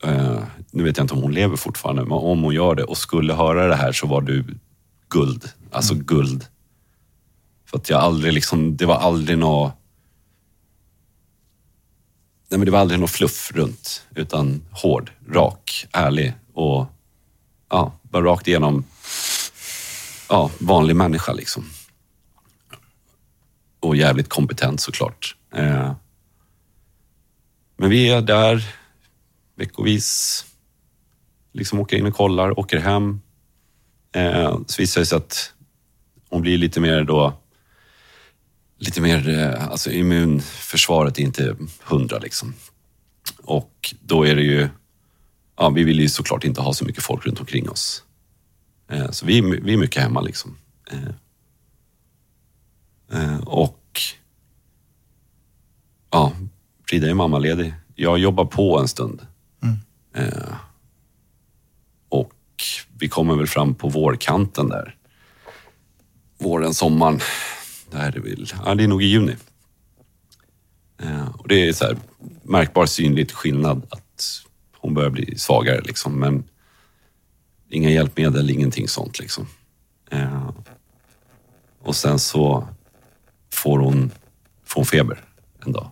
[0.03, 2.97] Eh, nu vet jag inte om hon lever fortfarande, men om hon gör det och
[2.97, 4.45] skulle höra det här så var du
[5.09, 5.49] guld.
[5.71, 6.45] Alltså guld.
[7.65, 9.73] För att jag aldrig liksom, det var aldrig något...
[12.49, 16.85] Nej men det var aldrig något fluff runt, utan hård, rak, ärlig och
[17.69, 18.83] ja, bara rakt igenom
[20.29, 21.65] ja, vanlig människa liksom.
[23.91, 25.35] Och jävligt kompetent såklart.
[25.53, 25.93] Eh,
[27.77, 28.65] men vi är där
[29.55, 30.45] veckovis.
[31.53, 33.21] Liksom åker in och kollar, åker hem.
[34.15, 35.53] Eh, så visar det sig att
[36.29, 37.33] hon blir lite mer då...
[38.77, 39.29] Lite mer...
[39.29, 42.53] Eh, alltså immunförsvaret är inte hundra liksom.
[43.43, 44.69] Och då är det ju...
[45.57, 48.03] Ja, vi vill ju såklart inte ha så mycket folk runt omkring oss.
[48.91, 50.57] Eh, så vi, är vi är mycket hemma liksom.
[50.91, 51.11] Eh,
[53.39, 53.99] och och...
[56.09, 56.33] Ja,
[56.89, 57.73] Frida är mammaledig.
[57.95, 59.21] Jag jobbar på en stund.
[60.13, 60.53] Eh,
[62.09, 62.33] och
[62.99, 64.95] vi kommer väl fram på vårkanten där.
[66.37, 67.19] Våren, sommaren.
[67.91, 69.35] Det här är väl, ja det är nog i juni.
[71.01, 71.97] Eh, och det är så här
[72.43, 74.43] märkbar synligt skillnad att
[74.77, 76.19] hon börjar bli svagare liksom.
[76.19, 76.43] Men
[77.69, 79.47] inga hjälpmedel, ingenting sånt liksom.
[80.09, 80.49] Eh,
[81.83, 82.67] och sen så
[83.53, 84.11] får hon,
[84.63, 85.23] får hon feber
[85.65, 85.89] en dag.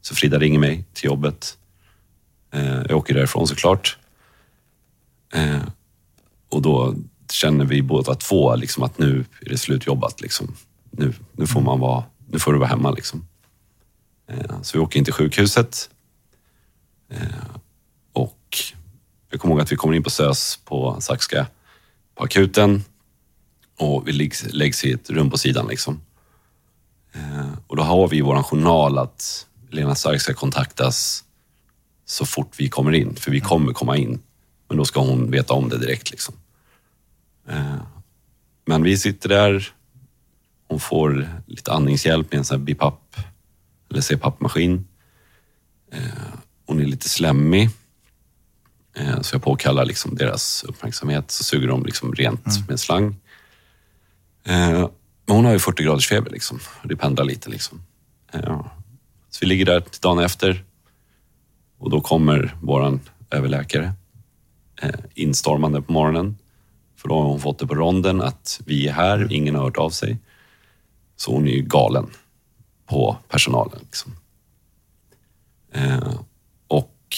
[0.00, 1.58] Så Frida ringer mig till jobbet.
[2.50, 3.98] Eh, jag åker därifrån såklart.
[5.34, 5.62] Eh,
[6.48, 6.94] och då
[7.32, 10.20] känner vi båda två liksom att nu är det slutjobbat.
[10.20, 10.54] Liksom.
[10.90, 12.90] Nu, nu, får man vara, nu får du vara hemma.
[12.90, 13.28] Liksom.
[14.28, 15.90] Eh, så vi åker in till sjukhuset.
[18.12, 18.58] Och
[19.30, 21.46] jag kommer ihåg att vi kommer in på SÖS på Saxka
[22.14, 22.84] på akuten.
[23.78, 25.66] Och vi läggs, läggs i ett rum på sidan.
[25.68, 26.00] Liksom.
[27.12, 31.24] Eh, och då har vi i vår journal att Lena Stark ska kontaktas
[32.04, 33.16] så fort vi kommer in.
[33.16, 34.20] För vi kommer komma in.
[34.68, 36.10] Men då ska hon veta om det direkt.
[36.10, 36.34] Liksom.
[37.48, 37.74] Eh,
[38.66, 39.72] Men vi sitter där.
[40.68, 43.16] Hon får lite andningshjälp med en sån här BiPAP
[43.90, 44.84] eller CPAP-maskin.
[45.92, 46.00] Eh,
[46.66, 47.70] Hon är lite slemmig.
[49.20, 51.30] Så jag påkallar liksom deras uppmärksamhet.
[51.30, 53.16] Så suger de liksom rent med en slang.
[55.28, 56.30] Men hon har ju 40 graders feber.
[56.30, 56.60] Liksom.
[56.82, 57.50] Det pendlar lite.
[57.50, 57.82] Liksom.
[58.32, 58.70] Ja.
[59.30, 60.64] Så vi ligger där till dagen efter.
[61.78, 63.00] Och då kommer våran
[63.30, 63.92] överläkare
[64.82, 66.38] eh, instormande på morgonen.
[66.96, 69.76] För då har hon fått det på ronden att vi är här, ingen har hört
[69.76, 70.18] av sig.
[71.16, 72.10] Så hon är ju galen
[72.86, 73.78] på personalen.
[73.82, 74.16] Liksom.
[75.72, 76.20] Eh,
[76.68, 77.16] och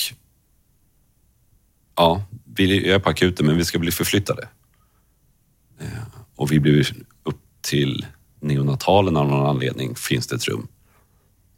[1.96, 4.48] ja, vi är på akuten men vi ska bli förflyttade.
[5.80, 6.02] Eh,
[6.36, 7.04] och vi blir
[7.70, 8.06] till
[8.40, 10.68] neonatalen av någon anledning finns det ett rum.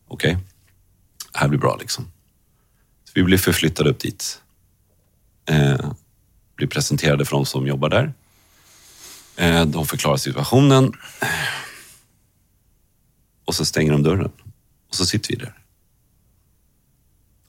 [0.09, 0.39] Okej,
[1.32, 2.05] det här blir bra liksom.
[3.05, 4.43] Så vi blir förflyttade upp dit.
[5.47, 5.93] Eh,
[6.56, 8.12] blir presenterade för de som jobbar där.
[9.36, 10.93] Eh, de förklarar situationen.
[13.44, 14.32] Och så stänger de dörren.
[14.89, 15.61] Och så sitter vi där.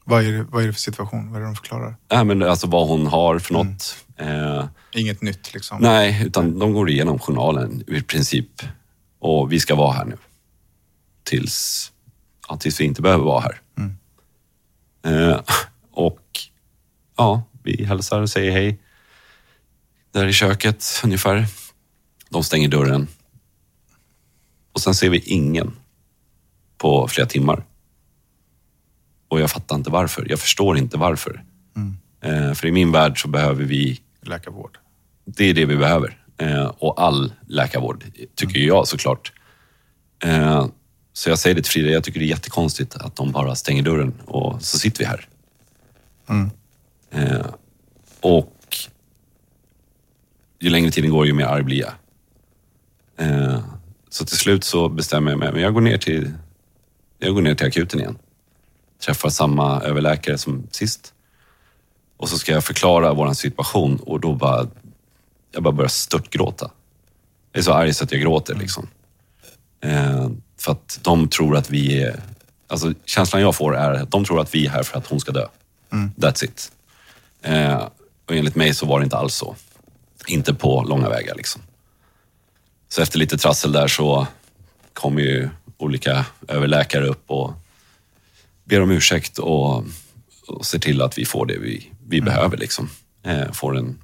[0.04, 1.32] Vad är, det, vad är det för situation?
[1.32, 1.96] Vad är det de förklarar?
[2.12, 4.06] Nej, men alltså vad hon har för något.
[4.18, 5.78] Eh, Inget nytt liksom?
[5.82, 8.62] nej, utan de går igenom journalen i princip.
[9.20, 10.18] Och vi ska vara här nu.
[11.24, 11.92] Tills,
[12.48, 13.62] ja, tills vi inte behöver vara här.
[15.06, 15.40] Eh,
[15.92, 16.22] och
[17.18, 18.80] ja, vi hälsar och säger hej.
[20.12, 21.46] Där i köket ungefär.
[22.30, 23.08] De stänger dörren.
[24.74, 25.74] Och sen ser vi ingen
[26.78, 27.64] på flera timmar.
[29.34, 30.26] Och jag fattar inte varför.
[30.30, 31.44] Jag förstår inte varför.
[32.22, 34.78] Eh, för i min värld så behöver vi Läkarvård?
[35.26, 36.18] det är det vi behöver.
[36.38, 38.04] Eh, och all läkarvård,
[38.36, 39.34] tycker jag såklart.
[40.24, 40.68] Eh,
[41.14, 43.84] så jag säger det till Frida, jag tycker det är jättekonstigt att de bara stänger
[43.84, 45.28] dörren och så sitter vi här.
[47.12, 47.46] Eh,
[48.22, 48.78] och
[50.60, 51.94] ju längre tiden går, ju mer arg blir jag.
[54.10, 56.32] Så till slut så bestämmer jag mig, men jag går ner till,
[57.20, 58.18] jag går ner till akuten igen.
[59.06, 61.14] Träffar samma överläkare som sist.
[62.18, 64.68] Och så ska jag förklara vår situation och då bara,
[65.52, 66.72] jag bara börjar störtgråta.
[67.52, 68.88] Jag är så arg så att jag gråter liksom.
[69.82, 72.20] Eh, för att de tror att vi är,
[72.68, 75.20] alltså känslan jag får är att de tror att vi är här för att hon
[75.20, 75.48] ska dö.
[76.16, 76.72] That's it.
[77.42, 77.88] Eh,
[78.26, 79.56] och enligt mig så var det inte alls så.
[80.28, 81.62] Inte på långa vägar liksom.
[82.90, 84.28] Så efter lite trassel där så
[84.94, 87.54] kommer ju olika överläkare upp och
[88.64, 89.84] ber om ursäkt och,
[90.48, 92.58] och ser till att vi får det vi, vi behöver.
[92.58, 92.90] Liksom.
[93.24, 94.00] Eh, får en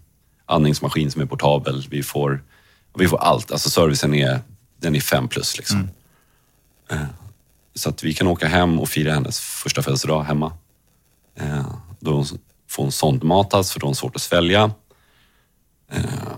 [0.46, 1.88] andningsmaskin som är portabel.
[1.90, 2.44] Vi får,
[2.98, 3.52] vi får allt.
[3.52, 4.40] Alltså servicen är,
[4.78, 5.58] den är fem plus.
[5.58, 5.90] Liksom.
[6.92, 7.06] Eh,
[7.76, 10.54] så att vi kan åka hem och fira hennes första födelsedag hemma.
[11.36, 12.26] Eh, då
[12.70, 14.72] får hon sondmatas för då har hon svårt att svälja.
[15.92, 16.34] Eh,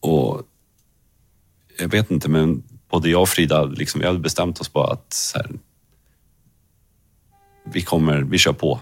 [0.00, 0.42] och
[1.78, 5.32] jag vet inte, men både jag och Frida, liksom, vi hade bestämt oss bara att
[5.34, 5.50] här,
[7.64, 8.80] vi kommer, vi kör på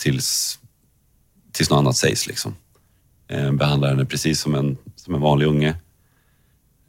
[0.00, 0.58] tills,
[1.52, 2.26] tills något annat sägs.
[2.26, 2.54] Liksom.
[3.28, 5.76] Eh, behandlar henne precis som en, som en vanlig unge.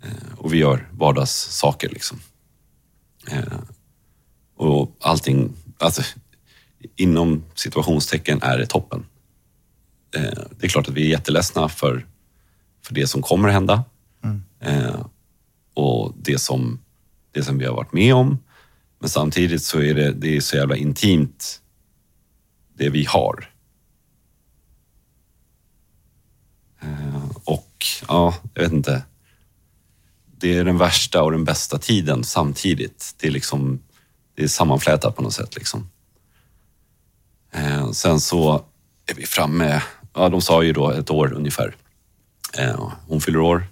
[0.03, 1.89] Eh, och vi gör vardagssaker.
[1.89, 2.19] Liksom.
[3.27, 3.59] Eh,
[4.55, 6.01] och allting, alltså,
[6.95, 9.05] inom situationstecken är det toppen.
[10.15, 12.05] Eh, det är klart att vi är jätteledsna för,
[12.81, 13.83] för det som kommer hända.
[14.59, 15.05] Eh,
[15.73, 16.79] och det som,
[17.31, 18.37] det som vi har varit med om.
[19.01, 21.61] Men samtidigt så är det, det är så jävla intimt,
[22.77, 23.51] det vi har.
[26.81, 29.03] Eh, och ja, jag vet inte.
[30.37, 33.15] Det är den värsta och den bästa tiden samtidigt.
[33.17, 33.79] Det är liksom,
[34.35, 35.89] det är sammanflätat på något sätt liksom.
[37.51, 38.65] Eh, sen så
[39.05, 39.81] är vi framme,
[40.13, 41.75] ja de sa ju då ett år ungefär.
[42.57, 43.63] Eh, hon fyller år,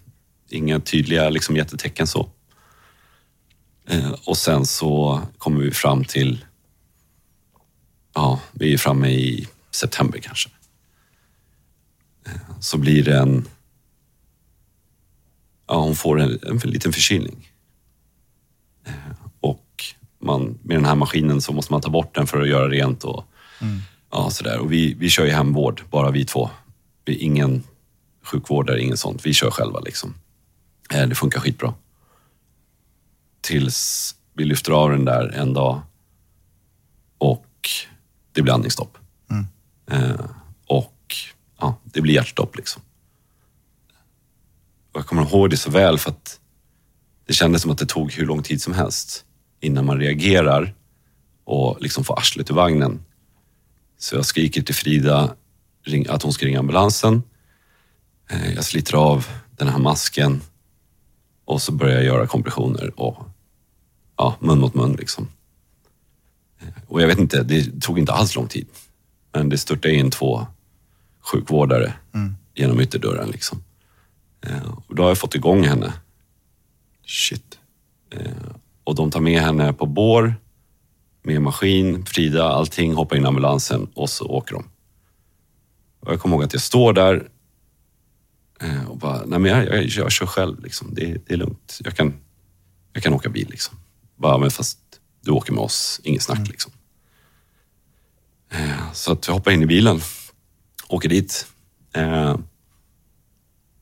[0.50, 2.30] inga tydliga liksom, jättetecken så.
[3.90, 6.46] Eh, och sen så kommer vi fram till,
[8.14, 10.50] ja, vi är framme i september kanske.
[12.26, 13.48] Eh, så blir det en,
[15.68, 17.52] ja hon får en, en liten förkylning.
[18.86, 18.94] Eh,
[19.40, 19.84] och
[20.20, 23.04] man, med den här maskinen så måste man ta bort den för att göra rent
[23.04, 23.24] och
[24.12, 24.60] ja, sådär.
[24.60, 26.50] Och vi, vi kör ju hemvård, bara vi två.
[27.06, 27.64] Vi ingen
[28.24, 29.26] sjukvårdare, ingen sånt.
[29.26, 30.14] Vi kör själva liksom.
[30.90, 31.74] Det funkar skitbra.
[33.50, 35.82] Tills vi lyfter av den där en dag
[37.18, 37.70] och
[38.32, 38.98] det blir andningsstopp.
[39.92, 40.26] Eh,
[40.68, 41.16] och
[41.60, 42.82] ja, det blir hjärtstopp liksom.
[44.92, 46.40] Och jag kommer ihåg det så väl för att
[47.26, 49.26] det kändes som att det tog hur lång tid som helst
[49.60, 50.74] innan man reagerar
[51.44, 53.06] och liksom får arslet ur vagnen.
[53.98, 55.36] Så jag skriker till Frida
[56.10, 57.24] att hon ska ringa ambulansen.
[58.30, 59.28] Eh, Jag sliter av
[59.58, 60.42] den här masken
[61.46, 63.29] och så börjar jag göra kompressioner och
[64.20, 65.28] ja, mun mot mun liksom.
[66.62, 68.68] Eh, Och jag vet inte, det tog inte alls lång tid.
[69.34, 70.48] Men det störtade in två
[71.22, 71.94] sjukvårdare
[72.56, 73.64] genom ytterdörren liksom.
[74.42, 75.94] Eh, Och då har jag fått igång henne.
[77.06, 77.60] Shit.
[78.84, 80.36] Och de tar med henne på bår
[81.24, 84.64] med maskin, Frida, allting, hoppar in i ambulansen och så åker de.
[86.00, 87.30] Och jag kommer ihåg att jag står där
[88.62, 90.94] eh, och bara, nej men jag, jag, jag kör själv liksom.
[90.94, 91.80] Det, det är lugnt.
[91.84, 92.14] Jag kan,
[92.94, 93.78] jag kan åka bil liksom.
[94.20, 94.80] Bara, men fast
[95.22, 96.72] du åker med oss, inget snack liksom.
[98.52, 100.02] Eh, Så att jag hoppar in i bilen,
[100.88, 101.48] åker dit.
[101.94, 102.38] Eh,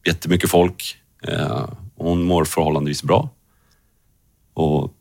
[0.05, 0.97] jättemycket folk.
[1.23, 3.30] Eh, hon mår förhållandevis bra.
[4.53, 4.93] Och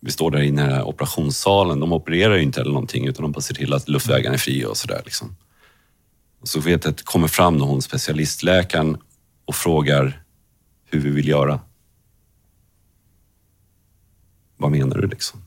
[0.00, 1.80] vi står där inne i den här operationssalen.
[1.80, 4.68] De opererar ju inte eller någonting utan de bara ser till att luftvägarna är fria
[4.68, 5.02] och sådär.
[5.04, 5.36] Liksom.
[6.40, 8.96] Och så vet jag att det kommer fram då hon specialistläkaren
[9.44, 10.22] och frågar
[10.84, 11.60] hur vi vill göra.
[14.56, 15.42] Vad menar du liksom?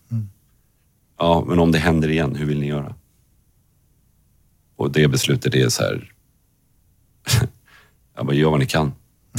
[1.18, 2.96] Ja, men om det händer igen, hur vill ni göra?
[4.76, 6.14] Och det beslutet är så här...
[8.16, 8.94] jag bara, gör vad ni kan.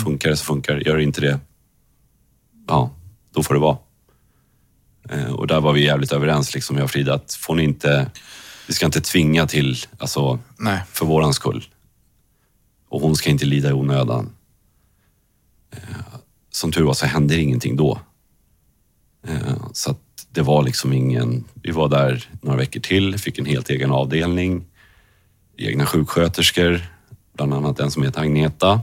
[0.04, 0.76] Funkar det så funkar.
[0.86, 1.40] Gör det inte det,
[2.68, 2.90] ja,
[3.32, 3.78] då får det vara.
[5.08, 8.10] Eh, Och där var vi jävligt överens, liksom, jag och Frida, att får ni inte...
[8.68, 10.80] Vi ska inte tvinga till, alltså, Nej.
[10.88, 11.64] för våran skull.
[12.88, 14.30] Och hon ska inte lida i onödan.
[15.70, 15.78] Eh,
[16.50, 18.00] Som tur var så hände ingenting då.
[19.28, 19.96] Eh, Så
[20.30, 21.44] det var liksom ingen...
[21.62, 24.64] Vi var där några veckor till, fick en helt egen avdelning.
[25.58, 26.80] Egna sjuksköterskor,
[27.36, 28.82] bland annat en som heter Agneta.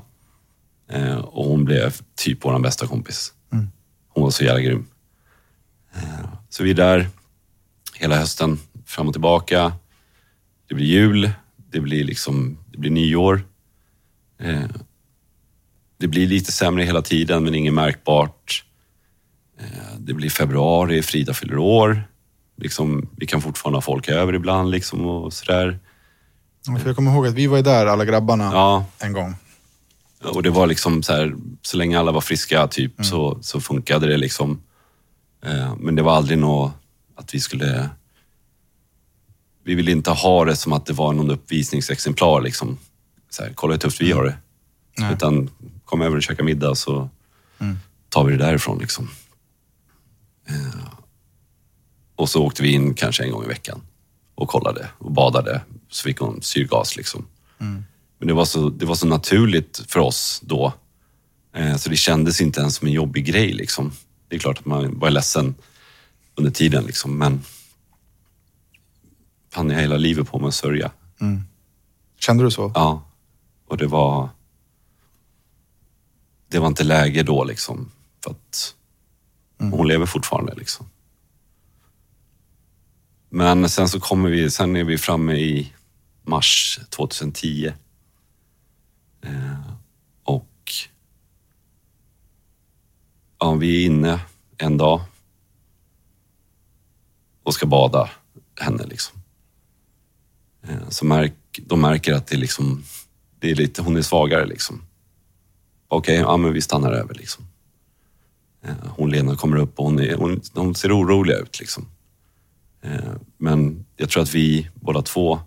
[0.91, 3.33] Eh, Och hon blev typ vår bästa kompis.
[4.09, 4.85] Hon var så jävla grym.
[5.95, 7.07] Eh, Så vi är där
[7.95, 9.73] hela hösten, fram och tillbaka.
[10.69, 11.31] Det blir jul,
[11.71, 13.41] det blir, liksom, det blir nyår.
[15.97, 18.65] Det blir lite sämre hela tiden, men inget märkbart.
[19.59, 19.65] Eh,
[19.99, 22.03] Det blir februari, Frida fyller år.
[22.57, 25.79] Liksom, vi kan fortfarande ha folk över ibland liksom och sådär.
[26.67, 29.35] Ja, jag kommer ihåg att vi var där, alla grabbarna, Ja, en gång.
[30.23, 34.07] och det var liksom så här, så länge alla var friska typ så, så funkade
[34.07, 34.61] det liksom.
[35.45, 36.71] Eh, Men det var aldrig något
[37.15, 37.89] att vi skulle...
[39.63, 42.77] Vi ville inte ha det som att det var någon uppvisningsexemplar liksom.
[43.29, 44.37] Så här, kolla hur tufft vi har det.
[44.97, 45.13] Nej.
[45.13, 45.49] Utan
[45.85, 47.09] kom över och käka middag så
[48.09, 49.09] tar vi det därifrån liksom.
[50.49, 50.87] Eh,
[52.15, 53.81] Och så åkte vi in kanske en gång i veckan
[54.35, 55.61] och kollade och badade.
[55.89, 57.27] Så fick hon syrgas liksom.
[58.19, 60.73] Men det var, så, det var så naturligt för oss då.
[61.53, 63.53] Eh, så det kändes inte ens som en jobbig grej.
[63.53, 63.91] Liksom.
[64.27, 65.55] Det är klart att man var ledsen
[66.35, 67.41] under tiden, liksom, men
[69.53, 70.91] fan, jag hela livet på mig att sörja.
[72.19, 72.71] Kände du så?
[72.75, 73.03] Ja,
[73.67, 74.29] och det var...
[76.49, 77.91] Det var inte läge då liksom.
[78.23, 78.75] För att
[79.59, 79.71] Mm.
[79.71, 80.89] hon lever fortfarande liksom.
[83.29, 85.73] Men sen så kommer vi, sen är vi framme i
[86.23, 87.73] mars 2010.
[89.21, 89.73] Eh,
[90.23, 90.71] och
[93.39, 94.19] ja, vi är inne
[94.57, 95.01] en dag
[97.43, 98.09] och ska bada
[98.59, 99.19] henne liksom.
[100.61, 102.83] Eh, så märk, de märker att det är liksom,
[103.39, 104.81] det är lite, hon är svagare liksom.
[105.87, 107.47] Okej, ja men vi stannar över liksom.
[108.67, 111.85] Eh, Hon Lena kommer upp och hon, är, hon, hon ser orolig ut liksom.
[112.81, 115.39] Eh, Men jag tror att vi båda två,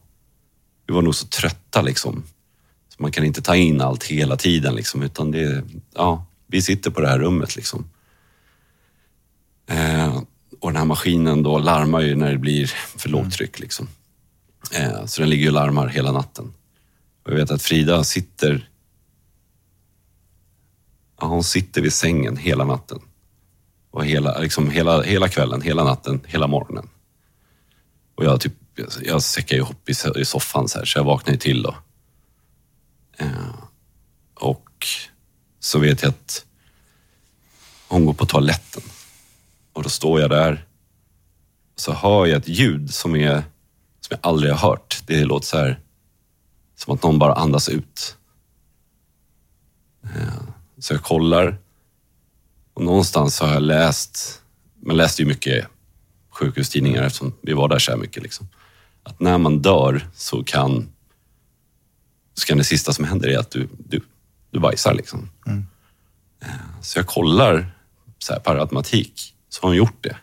[0.87, 2.23] vi var nog så trötta liksom.
[2.89, 5.65] Så man kan inte ta in allt hela tiden liksom, utan det,
[5.95, 7.85] ja, vi sitter på det här rummet liksom.
[9.67, 10.23] Eh,
[10.61, 12.67] och den här maskinen då larmar ju när det blir
[12.97, 13.89] för lågt tryck liksom.
[14.73, 16.53] Eh, så den ligger och larmar hela natten.
[17.25, 18.71] Och jag vet att Frida sitter
[21.21, 22.99] ja, hon sitter vid sängen hela natten.
[23.91, 26.89] Och hela, liksom hela, hela kvällen, hela natten, hela morgonen.
[28.15, 28.53] Och jag, typ,
[29.03, 31.77] jag säckar ju ihop i, i soffan så här, så jag vaknar till då.
[33.19, 33.55] Eh,
[34.35, 34.87] och
[35.61, 36.45] så vet jag att
[37.89, 38.83] hon går på toaletten.
[39.73, 40.67] Och då står jag där.
[41.77, 43.35] Så hör jag ett ljud som, är,
[44.01, 45.03] som jag aldrig har hört.
[45.07, 45.81] Det låter så här
[46.77, 48.17] Som att någon bara andas ut.
[50.05, 50.43] Eh,
[50.79, 51.59] Så jag kollar.
[52.75, 54.43] Och någonstans har jag läst,
[54.83, 55.67] man läste ju mycket
[56.31, 58.23] sjukhustidningar eftersom vi var där så här mycket.
[58.23, 58.49] Liksom.
[59.03, 60.93] Att när man dör så kan,
[62.35, 64.01] så kan det sista som händer är att du, du,
[64.51, 64.95] du bajsar.
[64.95, 65.31] Liksom.
[66.43, 66.49] Eh,
[66.83, 67.75] Så jag kollar
[68.19, 70.17] så här, per automatik, så har hon gjort det.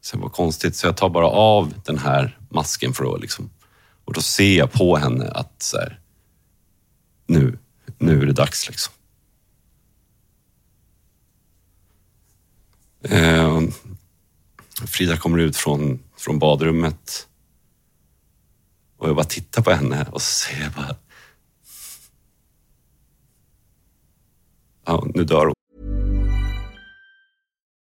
[0.00, 3.50] Så det var konstigt, så jag tar bara av den här masken för att liksom,
[4.04, 6.00] och då ser jag på henne att så här,
[7.26, 7.58] nu,
[7.98, 8.94] nu är det dags liksom.
[13.10, 13.60] Eh,
[14.86, 17.28] Frida kommer ut från, från badrummet
[18.96, 20.96] och jag bara tittar på henne och så säger jag bara...
[24.84, 25.54] Ja, nu dör hon.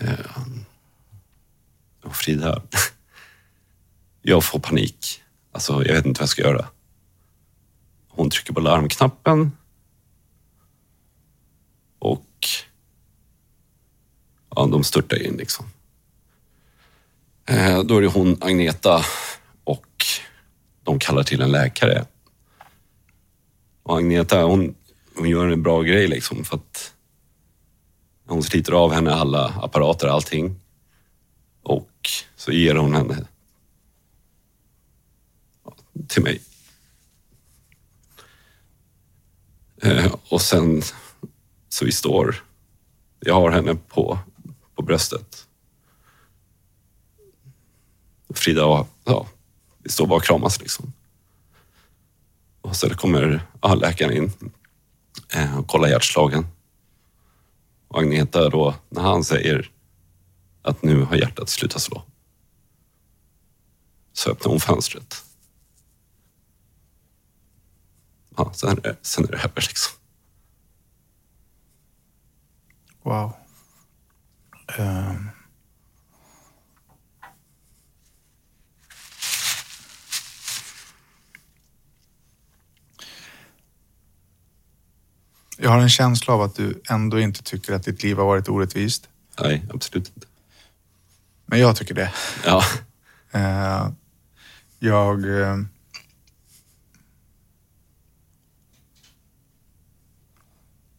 [0.00, 0.42] Eh,
[2.04, 2.62] och Frida,
[4.22, 5.22] jag får panik.
[5.52, 6.68] Alltså, jag vet inte vad jag ska göra.
[8.08, 9.52] Hon trycker på larmknappen.
[11.98, 12.46] Och
[14.50, 15.66] ja, de störtar in liksom.
[17.46, 19.04] Eh, då är det hon, Agneta,
[19.64, 20.04] och
[20.82, 22.06] de kallar till en läkare.
[23.82, 24.74] Och Agneta, hon,
[25.14, 26.94] hon gör en bra grej liksom för att
[28.28, 30.60] hon sliter av henne alla apparater, allting.
[31.62, 33.26] Och så ger hon henne
[36.08, 36.40] till mig.
[39.82, 40.82] Eh, och sen
[41.68, 42.44] så vi står,
[43.20, 44.18] jag har henne på,
[44.74, 45.46] på bröstet.
[48.34, 49.28] Frida och ja,
[49.78, 50.92] vi står bara och kramas liksom.
[52.60, 54.32] Och sen kommer ja, läkaren in
[55.34, 56.46] eh, och kollar hjärtslagen.
[57.88, 59.70] Och Agneta då, när han säger
[60.62, 62.02] att nu har hjärtat slutat slå.
[64.12, 65.24] Så öppnar hon fönstret.
[68.36, 69.98] Ja, sen är det, sen är det över liksom.
[73.02, 73.32] Wow.
[74.78, 75.37] Um.
[85.60, 88.48] Jag har en känsla av att du ändå inte tycker att ditt liv har varit
[88.48, 89.08] orättvist.
[89.40, 90.26] Nej, absolut inte.
[91.46, 92.12] Men jag tycker det.
[92.44, 92.64] Ja,
[93.32, 93.88] Eh,
[94.78, 95.40] jag...
[95.40, 95.56] eh,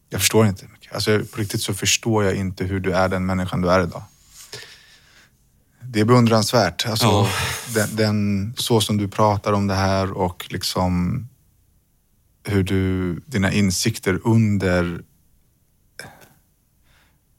[0.08, 0.66] jag förstår inte.
[0.92, 4.02] Alltså, på riktigt så förstår jag inte hur du är den människan du är idag.
[5.82, 6.86] Det är beundransvärt.
[6.86, 7.28] Alltså, Ja.
[7.74, 11.28] den, den, så som du pratar om det här och liksom
[12.50, 15.02] hur du, dina insikter under,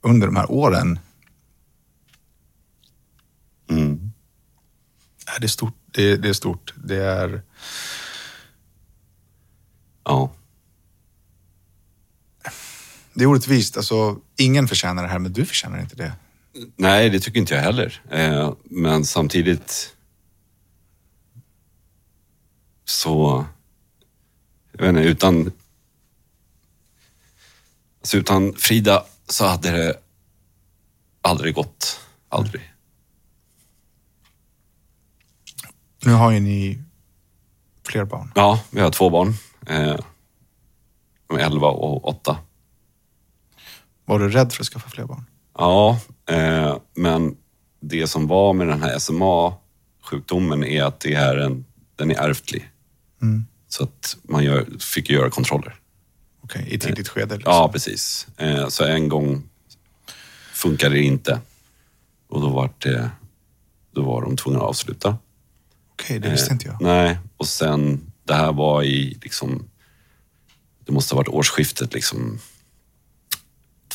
[0.02, 1.00] under de här åren.
[3.70, 4.12] mm.
[5.26, 5.74] Ja, Det är stort.
[5.86, 6.74] Det, det är stort.
[6.84, 7.42] Det är...
[10.04, 10.32] ja.
[13.14, 13.78] Det är orättvist.
[13.78, 16.14] Alltså, ingen förtjänar det här, men du förtjänar inte det.
[16.76, 18.02] Nej, det tycker inte jag heller.
[18.10, 19.96] Eh, men samtidigt
[22.86, 23.46] så...
[24.82, 25.52] Jag vet inte, utan...
[28.00, 30.00] Alltså utan Frida så hade det
[31.22, 32.00] aldrig gått.
[32.30, 32.74] Aldrig.
[36.06, 36.84] Nu har ju ni
[37.88, 38.32] fler barn.
[38.36, 39.34] Ja, vi har två barn.
[39.68, 39.98] Eh,
[41.28, 42.38] de är 11 och 8.
[44.06, 45.26] Var du rädd för att skaffa fler barn?
[45.58, 46.00] Ja,
[46.30, 47.38] eh, men
[47.80, 52.72] det som var med den här SMA-sjukdomen är att det är en, den är ärftlig.
[53.22, 53.46] Mm.
[53.72, 55.76] Så att man gör, fick göra kontroller.
[56.42, 57.36] Okej, i tidigt skede.
[57.36, 57.54] Liksom.
[57.54, 58.28] Ja, precis.
[58.38, 59.50] Eh, så en gång
[60.54, 61.40] funkade det inte.
[62.28, 63.10] Och då var, det,
[63.92, 65.18] då var de tvungna att avsluta.
[65.92, 66.82] Okej, det visste inte jag.
[66.82, 69.70] Nej, och sen det här var i liksom,
[70.86, 72.40] det måste ha varit årsskiftet liksom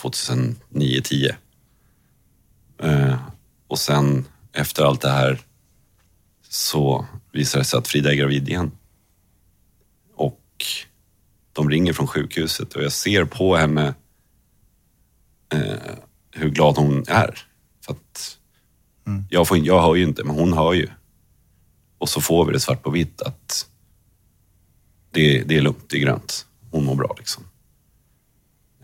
[0.03, 1.35] 2009-10.
[2.83, 3.19] Eh,
[3.67, 5.41] och sen efter allt det här
[6.49, 8.71] så visar det sig att Frida är gravid igen.
[10.57, 10.65] Och
[11.53, 13.95] de ringer från sjukhuset och jag ser på henne
[15.53, 15.95] eh,
[16.31, 17.39] hur glad hon är.
[17.85, 18.39] För att
[19.31, 20.89] jag, får, jag hör ju inte, men hon hör ju.
[21.99, 23.71] Och så får vi det svart på vitt att
[25.11, 26.47] det, det är lugnt, det är grönt.
[26.71, 27.45] Hon mår bra liksom.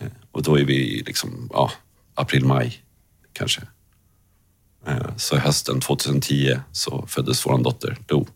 [0.00, 1.72] Eh, Och då är vi liksom, ja,
[2.14, 2.84] april, maj
[3.32, 3.62] kanske.
[4.86, 8.26] Eh, Så hösten 2010 så föddes vår dotter Do.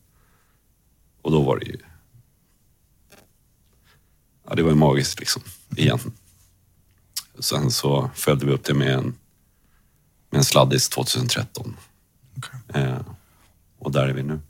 [1.23, 1.79] Och då var det ju...
[4.49, 5.43] Ja, det var ju magiskt liksom,
[5.77, 5.99] igen.
[7.39, 9.05] Sen så följde vi upp det med en,
[10.31, 11.77] med en sladdis 2013.
[12.37, 12.83] Okej.
[12.83, 13.01] Eh,
[13.79, 14.41] och där är vi nu.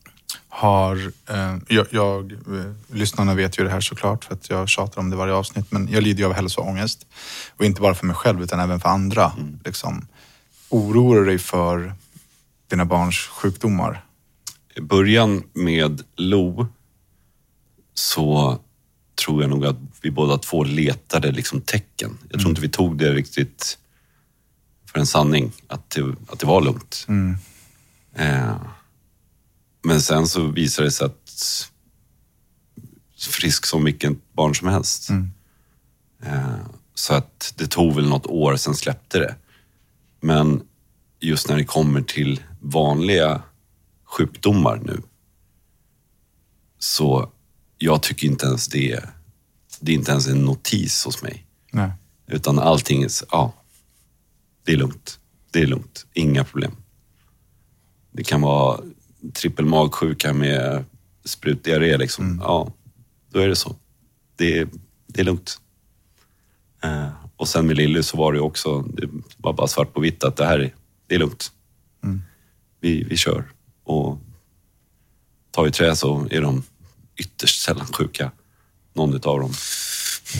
[0.49, 5.01] Har, eh, jag, jag, eh, lyssnarna vet ju det här såklart för att jag tjatar
[5.01, 7.07] om det varje avsnitt, men jag lider ju av hälsoångest.
[7.57, 9.33] Och inte bara för mig själv utan även för andra.
[9.65, 10.07] Liksom,
[10.69, 11.95] oroar du dig för
[12.69, 14.05] dina barns sjukdomar?
[14.75, 16.67] I början med Lo
[17.95, 18.59] så
[19.25, 22.19] tror jag nog att vi båda två letade liksom tecken.
[22.31, 23.79] Jag tror inte vi tog det riktigt
[24.93, 27.07] för en sanning, att det, att det var lugnt.
[28.15, 28.57] Eh,
[29.83, 31.71] men sen så visade det sig att
[33.19, 35.11] frisk som vilket barn som helst.
[36.23, 36.57] Eh,
[36.95, 39.35] så att det tog väl något år, sen släppte det.
[40.21, 40.63] Men
[41.21, 43.43] just när det kommer till vanliga
[44.05, 45.03] sjukdomar nu
[46.79, 47.31] så
[47.79, 49.05] jag tycker inte ens det
[49.81, 51.47] det är inte ens en notis hos mig.
[51.73, 51.91] Nej.
[52.27, 53.53] Utan allting är, ja,
[54.65, 55.19] det är lugnt.
[55.51, 56.07] Det är lugnt.
[56.13, 56.77] Inga problem.
[58.11, 58.81] Det kan vara
[59.33, 60.85] trippelmagsjuka med
[61.25, 62.41] sprutdiarré liksom.
[62.45, 62.73] Ja,
[63.31, 63.77] då är det så.
[64.37, 64.69] Det är,
[65.07, 65.61] det är lugnt.
[66.83, 70.25] Eh, och sen med Lilly så var det också, det var bara svart på vitt
[70.25, 70.75] att det här är,
[71.07, 71.53] det är lugnt.
[72.81, 73.45] Vi, vi kör.
[73.85, 74.19] Och
[75.51, 76.63] tar i trä så är de
[77.17, 78.31] ytterst sällan sjuka.
[78.95, 79.53] Någon utav dem.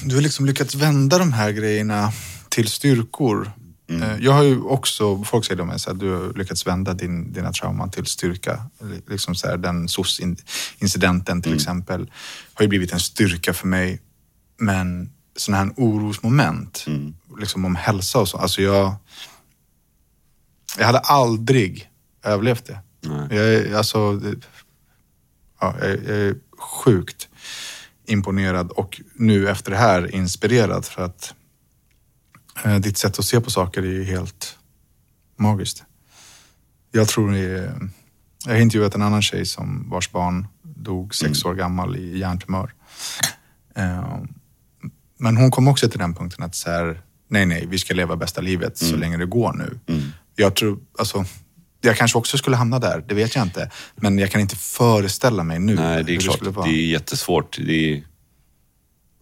[0.05, 2.13] Du har liksom lyckats vända de här grejerna
[2.49, 3.51] till styrkor.
[3.91, 7.33] Eh, Jag har ju också, folk säger om mig att du har lyckats vända din,
[7.33, 8.67] dina trauman till styrka.
[9.09, 12.11] Liksom så här, den SOS-incidenten till exempel
[12.55, 14.01] har ju blivit en styrka för mig.
[14.59, 16.85] Men sådana här orosmoment,
[17.39, 18.37] liksom om hälsa och så.
[18.39, 18.95] Alltså jag,
[20.79, 21.91] jag hade aldrig
[22.25, 22.79] överlevt det.
[23.01, 23.39] Nej.
[23.39, 24.21] Jag, alltså,
[25.61, 27.29] ja, jag, jag är sjukt
[28.07, 31.35] imponerad och nu efter det här inspirerad för att
[32.65, 34.59] eh, ditt sätt att se på saker är ju helt
[35.37, 35.85] magiskt.
[36.93, 37.91] Jag tror det är,
[38.45, 42.75] Jag har intervjuat en annan tjej som vars barn dog sex år gammal i hjärntumör.
[43.75, 44.19] Eh,
[45.19, 48.17] men hon kom också till den punkten att så här, nej, nej, vi ska leva
[48.17, 49.79] bästa livet så länge det går nu.
[50.37, 51.25] Jag tror, alltså,
[51.81, 53.71] jag kanske också skulle hamna där, det vet jag inte.
[53.97, 56.45] Men jag kan inte föreställa mig nu Nej, det är klart.
[56.45, 56.69] Det vara.
[56.69, 57.57] är jättesvårt.
[57.61, 58.03] Det är,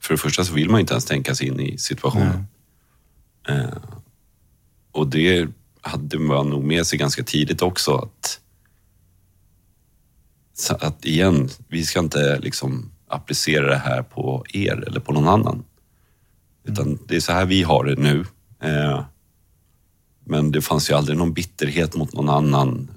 [0.01, 2.47] för det första så vill man inte ens tänka sig in i situationen.
[3.49, 3.65] Eh,
[4.93, 5.49] och det
[5.81, 7.95] hade man nog med sig ganska tidigt också.
[7.95, 8.41] Att,
[10.83, 15.65] att igen, vi ska inte liksom applicera det här på er eller på någon annan.
[16.65, 18.25] Utan det är så här vi har det nu.
[18.63, 19.05] Eh,
[20.25, 22.91] men det fanns ju aldrig någon bitterhet mot någon annan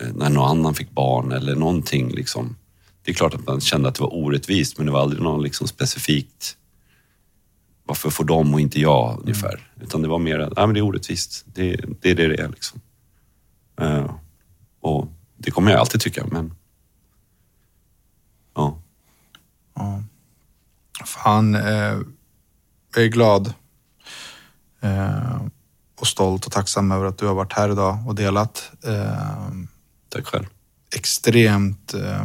[0.00, 2.08] eh, när någon annan fick barn eller någonting.
[2.08, 2.56] Liksom.
[3.02, 5.42] Det är klart att man kände att det var orättvist men det var aldrig någon
[5.42, 6.56] liksom specifikt
[7.84, 9.72] varför får de och inte jag ungefär.
[9.80, 11.44] Utan det var mer att, men det är orättvist.
[11.54, 12.80] Det, det är det det är liksom.
[13.80, 14.14] Eh,
[14.80, 16.54] och det kommer jag alltid tycka men
[18.54, 18.78] ja.
[21.04, 21.98] Fan, eh,
[22.94, 23.54] jag är glad
[26.00, 28.70] och stolt och tacksam över att du har varit här idag och delat.
[28.84, 29.52] Eh,
[30.08, 30.46] Tack själv.
[30.96, 32.24] extremt eh,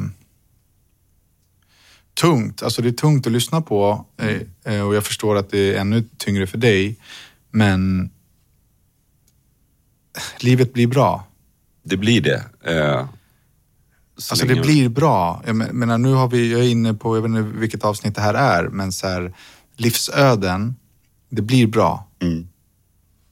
[2.22, 2.64] tungt.
[2.64, 5.80] Alltså det är tungt att lyssna på eh, eh, och jag förstår att det är
[5.80, 7.00] ännu tyngre för dig.
[7.52, 8.10] Men
[10.40, 11.28] livet blir bra.
[11.84, 12.44] Det blir det.
[12.66, 13.08] Eh,
[14.18, 15.42] så Alltså det blir bra.
[15.46, 18.16] Jag men- menar, nu har vi, jag är inne på, jag vet inte vilket avsnitt
[18.16, 19.34] det här är, men så här,
[19.76, 20.76] livsöden,
[21.30, 22.08] det blir bra.
[22.22, 22.48] Mm.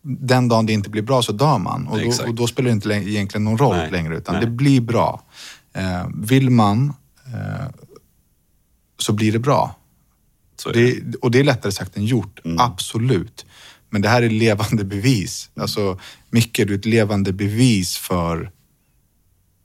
[0.03, 2.73] Den dagen det inte blir bra så dör man och då, och då spelar det
[2.73, 4.45] inte egentligen någon roll Nej, längre utan nej.
[4.45, 5.23] det blir bra.
[5.73, 6.93] Eh, vill man
[7.25, 7.67] eh,
[8.97, 9.75] så blir det bra.
[10.73, 11.01] Det.
[11.01, 12.57] Det, och det är lättare sagt än gjort, Mm.
[12.59, 13.45] absolut.
[13.89, 15.49] Men det här är levande bevis.
[15.55, 15.99] Alltså,
[16.29, 18.51] Micke, du är ett levande bevis för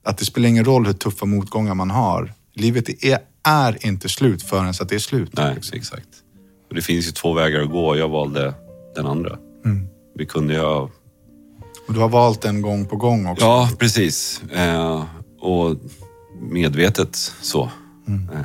[0.05, 2.33] att det spelar ingen roll hur tuffa motgångar man har.
[2.55, 5.31] Livet är, är inte slut förrän så att det är slut.
[5.33, 6.09] Nej, exakt.
[6.69, 7.97] Och det finns ju två vägar att gå.
[7.97, 8.55] Jag valde
[8.95, 9.39] den andra.
[9.65, 9.89] Mm.
[10.19, 10.91] Vi kunde ju ha...
[11.89, 13.45] Och du har valt den gång på gång också.
[13.45, 14.43] Ja, precis.
[14.53, 15.05] Eh,
[15.41, 15.77] och
[16.41, 17.71] medvetet så.
[18.09, 18.29] Mm.
[18.31, 18.41] Eh,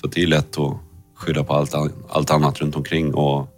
[0.00, 0.76] så det är lätt att
[1.14, 1.74] skylla på allt,
[2.08, 3.48] allt annat runt omkring och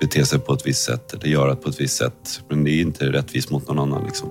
[0.00, 2.40] bete sig på ett visst sätt eller göra på ett visst sätt.
[2.48, 4.04] Men det är inte rättvist mot någon annan.
[4.04, 4.30] Liksom.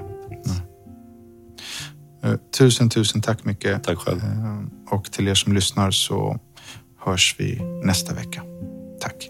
[2.24, 3.84] Eh, Tusen, tusen tack mycket.
[3.84, 4.20] Tack själv.
[4.20, 6.40] Eh, Och till er som lyssnar så
[7.00, 8.42] hörs vi nästa vecka.
[9.02, 9.30] Tack.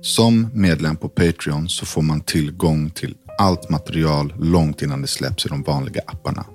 [0.00, 5.46] Som medlem på Patreon så får man tillgång till allt material långt innan det släpps
[5.46, 6.46] i de vanliga apparna.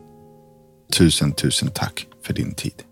[0.97, 2.83] Tusen, tusen tack för din tid.